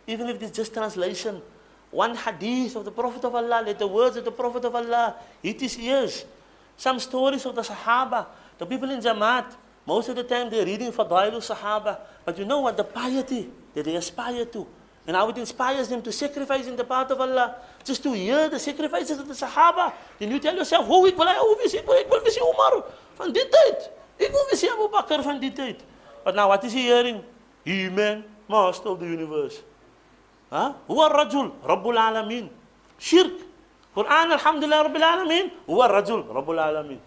even 0.08 0.30
if 0.30 0.42
it's 0.42 0.52
just 0.56 0.74
translation. 0.74 1.42
One 1.92 2.16
hadith 2.16 2.76
of 2.76 2.86
the 2.86 2.92
Prophet 2.92 3.24
of 3.24 3.34
Allah, 3.34 3.64
let 3.66 3.80
the 3.80 3.88
words 3.88 4.18
of 4.18 4.26
the 4.26 4.32
Prophet 4.32 4.66
of 4.66 4.76
Allah 4.76 5.16
hit 5.42 5.62
his 5.62 5.78
ears. 5.80 6.26
Some 6.78 7.00
stories 7.00 7.46
of 7.46 7.56
the 7.56 7.62
Sahaba, 7.62 8.28
the 8.58 8.66
people 8.66 8.90
in 8.92 9.00
Jamaat, 9.00 9.46
most 9.87 10.09
of 10.09 10.17
the 10.17 10.25
time 10.25 10.51
they're 10.51 10.65
reading 10.65 10.93
Fadailu 10.93 11.39
Sahaba. 11.39 11.99
But 12.25 12.39
you 12.39 12.45
know 12.45 12.61
what? 12.61 12.77
The 12.77 12.85
piety 12.85 13.51
that 13.75 13.85
they 13.85 13.97
aspire 13.97 14.45
to. 14.45 14.67
And 15.07 15.17
how 15.17 15.29
it 15.31 15.39
inspires 15.39 15.89
them 15.89 16.03
to 16.03 16.13
sacrifice 16.13 16.67
in 16.67 16.77
the 16.77 16.85
path 16.85 17.11
of 17.11 17.21
Allah. 17.21 17.57
Just 17.85 18.03
to 18.03 18.13
hear 18.13 18.49
the 18.49 18.59
sacrifices 18.59 19.19
of 19.19 19.27
the 19.27 19.35
Sahaba. 19.35 19.93
Then 20.19 20.31
you 20.31 20.39
tell 20.39 20.55
yourself, 20.55 20.87
oh, 20.89 21.07
ik 21.07 21.17
wil 21.17 21.27
hy 21.27 21.39
oversien, 21.41 21.83
ek 21.83 22.11
wil 22.11 22.21
wees 22.23 22.39
Umar 22.39 22.85
van 23.17 23.33
dit 23.33 23.51
tyd. 23.51 23.91
Ek 24.21 24.31
wil 24.31 24.47
wees 24.53 24.65
Abu 24.69 24.89
Bakr 24.93 25.25
van 25.25 25.41
dit 25.41 25.57
tyd. 25.57 25.83
But 26.25 26.37
now 26.37 26.49
what 26.49 26.63
is 26.65 26.73
he 26.73 26.83
hearing? 26.83 27.25
He 27.65 27.89
man, 27.89 28.25
master 28.49 28.91
of 28.91 29.01
the 29.01 29.07
universe. 29.07 29.63
ها 30.53 30.75
هو 30.91 31.07
الرجل 31.07 31.51
رب 31.65 31.89
العالمين 31.89 32.49
شرك 32.99 33.39
قرآن 33.97 34.33
الحمد 34.33 34.65
لله 34.65 34.83
رب 34.83 34.97
العالمين 34.97 35.51
هو 35.71 35.85
الرجل 35.85 36.27
رب 36.27 36.51
العالمين 36.51 37.01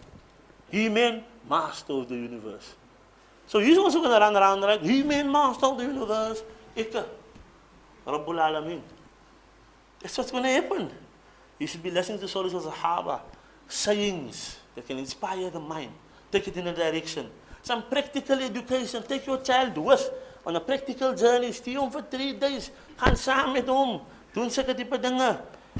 he 0.72 0.88
man 0.88 1.20
master 1.49 1.93
of 1.93 2.09
the 2.09 2.15
universe. 2.15 2.75
So 3.47 3.59
he's 3.59 3.77
also 3.77 3.99
going 3.99 4.11
to 4.11 4.19
run 4.19 4.35
around 4.35 4.61
like, 4.61 4.81
he 4.81 5.01
man, 5.03 5.31
master 5.31 5.65
of 5.65 5.77
the 5.77 5.85
universe, 5.85 6.43
Ikka, 6.77 7.05
Rabbul 8.05 8.37
Alameen. 8.37 8.81
That's 9.99 10.17
what's 10.17 10.31
going 10.31 10.43
to 10.43 10.49
happen. 10.49 10.89
You 11.57 11.67
should 11.67 11.83
be 11.83 11.91
listening 11.91 12.19
to 12.19 12.27
stories 12.27 12.53
of 12.53 12.63
Sahaba, 12.63 13.21
sayings 13.67 14.59
that 14.75 14.87
can 14.87 14.97
inspire 14.97 15.49
the 15.49 15.59
mind, 15.59 15.91
take 16.31 16.47
it 16.47 16.55
in 16.57 16.67
a 16.67 16.75
direction. 16.75 17.27
Some 17.63 17.83
practical 17.83 18.39
education, 18.39 19.03
take 19.03 19.25
your 19.25 19.39
child 19.39 19.77
with 19.77 20.09
on 20.45 20.55
a 20.55 20.59
practical 20.59 21.13
journey, 21.13 21.51
stay 21.51 21.73
home 21.73 21.91
for 21.91 22.01
three 22.01 22.33
days. 22.33 22.71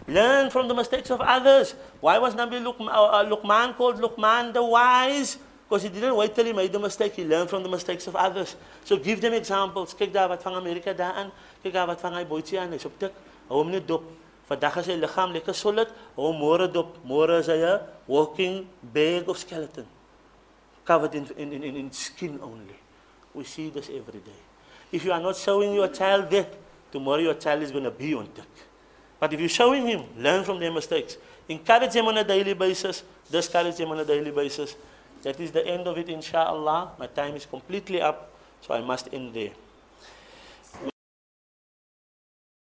Learn 0.08 0.50
from 0.50 0.68
the 0.68 0.74
mistakes 0.74 1.10
of 1.10 1.22
others. 1.22 1.76
Why 2.00 2.18
was 2.18 2.36
Nabi 2.36 2.62
Luqman, 2.62 2.90
uh, 2.90 3.06
uh, 3.06 3.26
Luqman 3.26 3.76
called 3.76 4.02
Luqman 4.02 4.54
the 4.54 4.64
wise? 4.64 5.38
Because 5.70 5.84
he 5.84 5.90
didn't 5.90 6.16
wait 6.16 6.34
till 6.34 6.46
he 6.46 6.52
made 6.52 6.74
the 6.74 6.80
mistake, 6.80 7.14
he 7.14 7.24
learned 7.24 7.48
from 7.48 7.62
the 7.62 7.70
mistakes 7.70 8.08
of 8.08 8.16
others. 8.16 8.56
So 8.86 8.98
give 8.98 9.22
them 9.22 9.34
examples. 9.34 9.94
Kyk 9.94 10.12
daar 10.12 10.28
wat 10.28 10.42
van 10.42 10.56
Amerika 10.58 10.94
daarin, 10.94 11.30
kyk 11.62 11.74
daar 11.74 11.86
wat 11.86 12.02
van 12.02 12.16
hy 12.18 12.24
boetjie 12.26 12.58
aan, 12.58 12.74
hy's 12.74 12.88
op 12.90 12.96
tik. 12.98 13.14
Hou 13.48 13.62
hom 13.62 13.70
net 13.70 13.86
dop. 13.86 14.08
Vandag 14.50 14.80
is 14.82 14.90
sy 14.90 14.96
liggaam 14.98 15.36
lekker 15.36 15.54
solid, 15.54 15.92
hou 16.16 16.32
môre 16.34 16.66
dop. 16.74 16.98
Môre 17.06 17.38
is 17.38 17.52
hy 17.54 17.62
'n 17.62 17.86
walking 18.08 18.66
bag 18.82 19.30
of 19.30 19.38
skeleton. 19.38 19.86
Covered 20.86 21.14
in 21.14 21.30
in 21.38 21.54
in 21.54 21.76
in 21.76 21.92
skin 21.94 22.40
only. 22.42 22.80
We 23.36 23.44
see 23.44 23.70
this 23.70 23.90
every 23.90 24.26
day. 24.26 24.42
If 24.92 25.06
you 25.06 25.14
are 25.14 25.22
not 25.22 25.38
showing 25.38 25.76
your 25.76 25.90
child 25.90 26.32
that, 26.32 26.50
tomorrow 26.92 27.22
your 27.22 27.38
child 27.38 27.62
is 27.62 27.70
going 27.70 27.86
to 27.86 27.92
be 27.92 28.16
on 28.16 28.26
tick. 28.34 28.50
But 29.20 29.34
if 29.34 29.40
you're 29.40 29.50
showing 29.50 29.86
him, 29.86 30.02
learn 30.18 30.44
from 30.44 30.60
their 30.60 30.72
mistakes. 30.72 31.18
Encourage 31.48 31.94
him 31.94 32.08
on 32.08 32.18
a 32.18 32.24
daily 32.24 32.56
basis. 32.56 33.04
Discourage 33.30 33.78
him 33.78 33.92
on 33.92 34.00
a 34.00 34.06
daily 34.06 34.32
basis. 34.32 34.76
That 35.24 35.40
is 35.40 35.52
the 35.52 35.66
end 35.66 35.88
of 35.88 35.98
it, 35.98 36.10
inshallah. 36.10 36.92
My 36.98 37.08
time 37.08 37.36
is 37.36 37.46
completely 37.46 38.02
up, 38.02 38.32
so 38.62 38.74
I 38.74 38.82
must 38.82 39.14
end 39.14 39.34
there. 39.34 39.52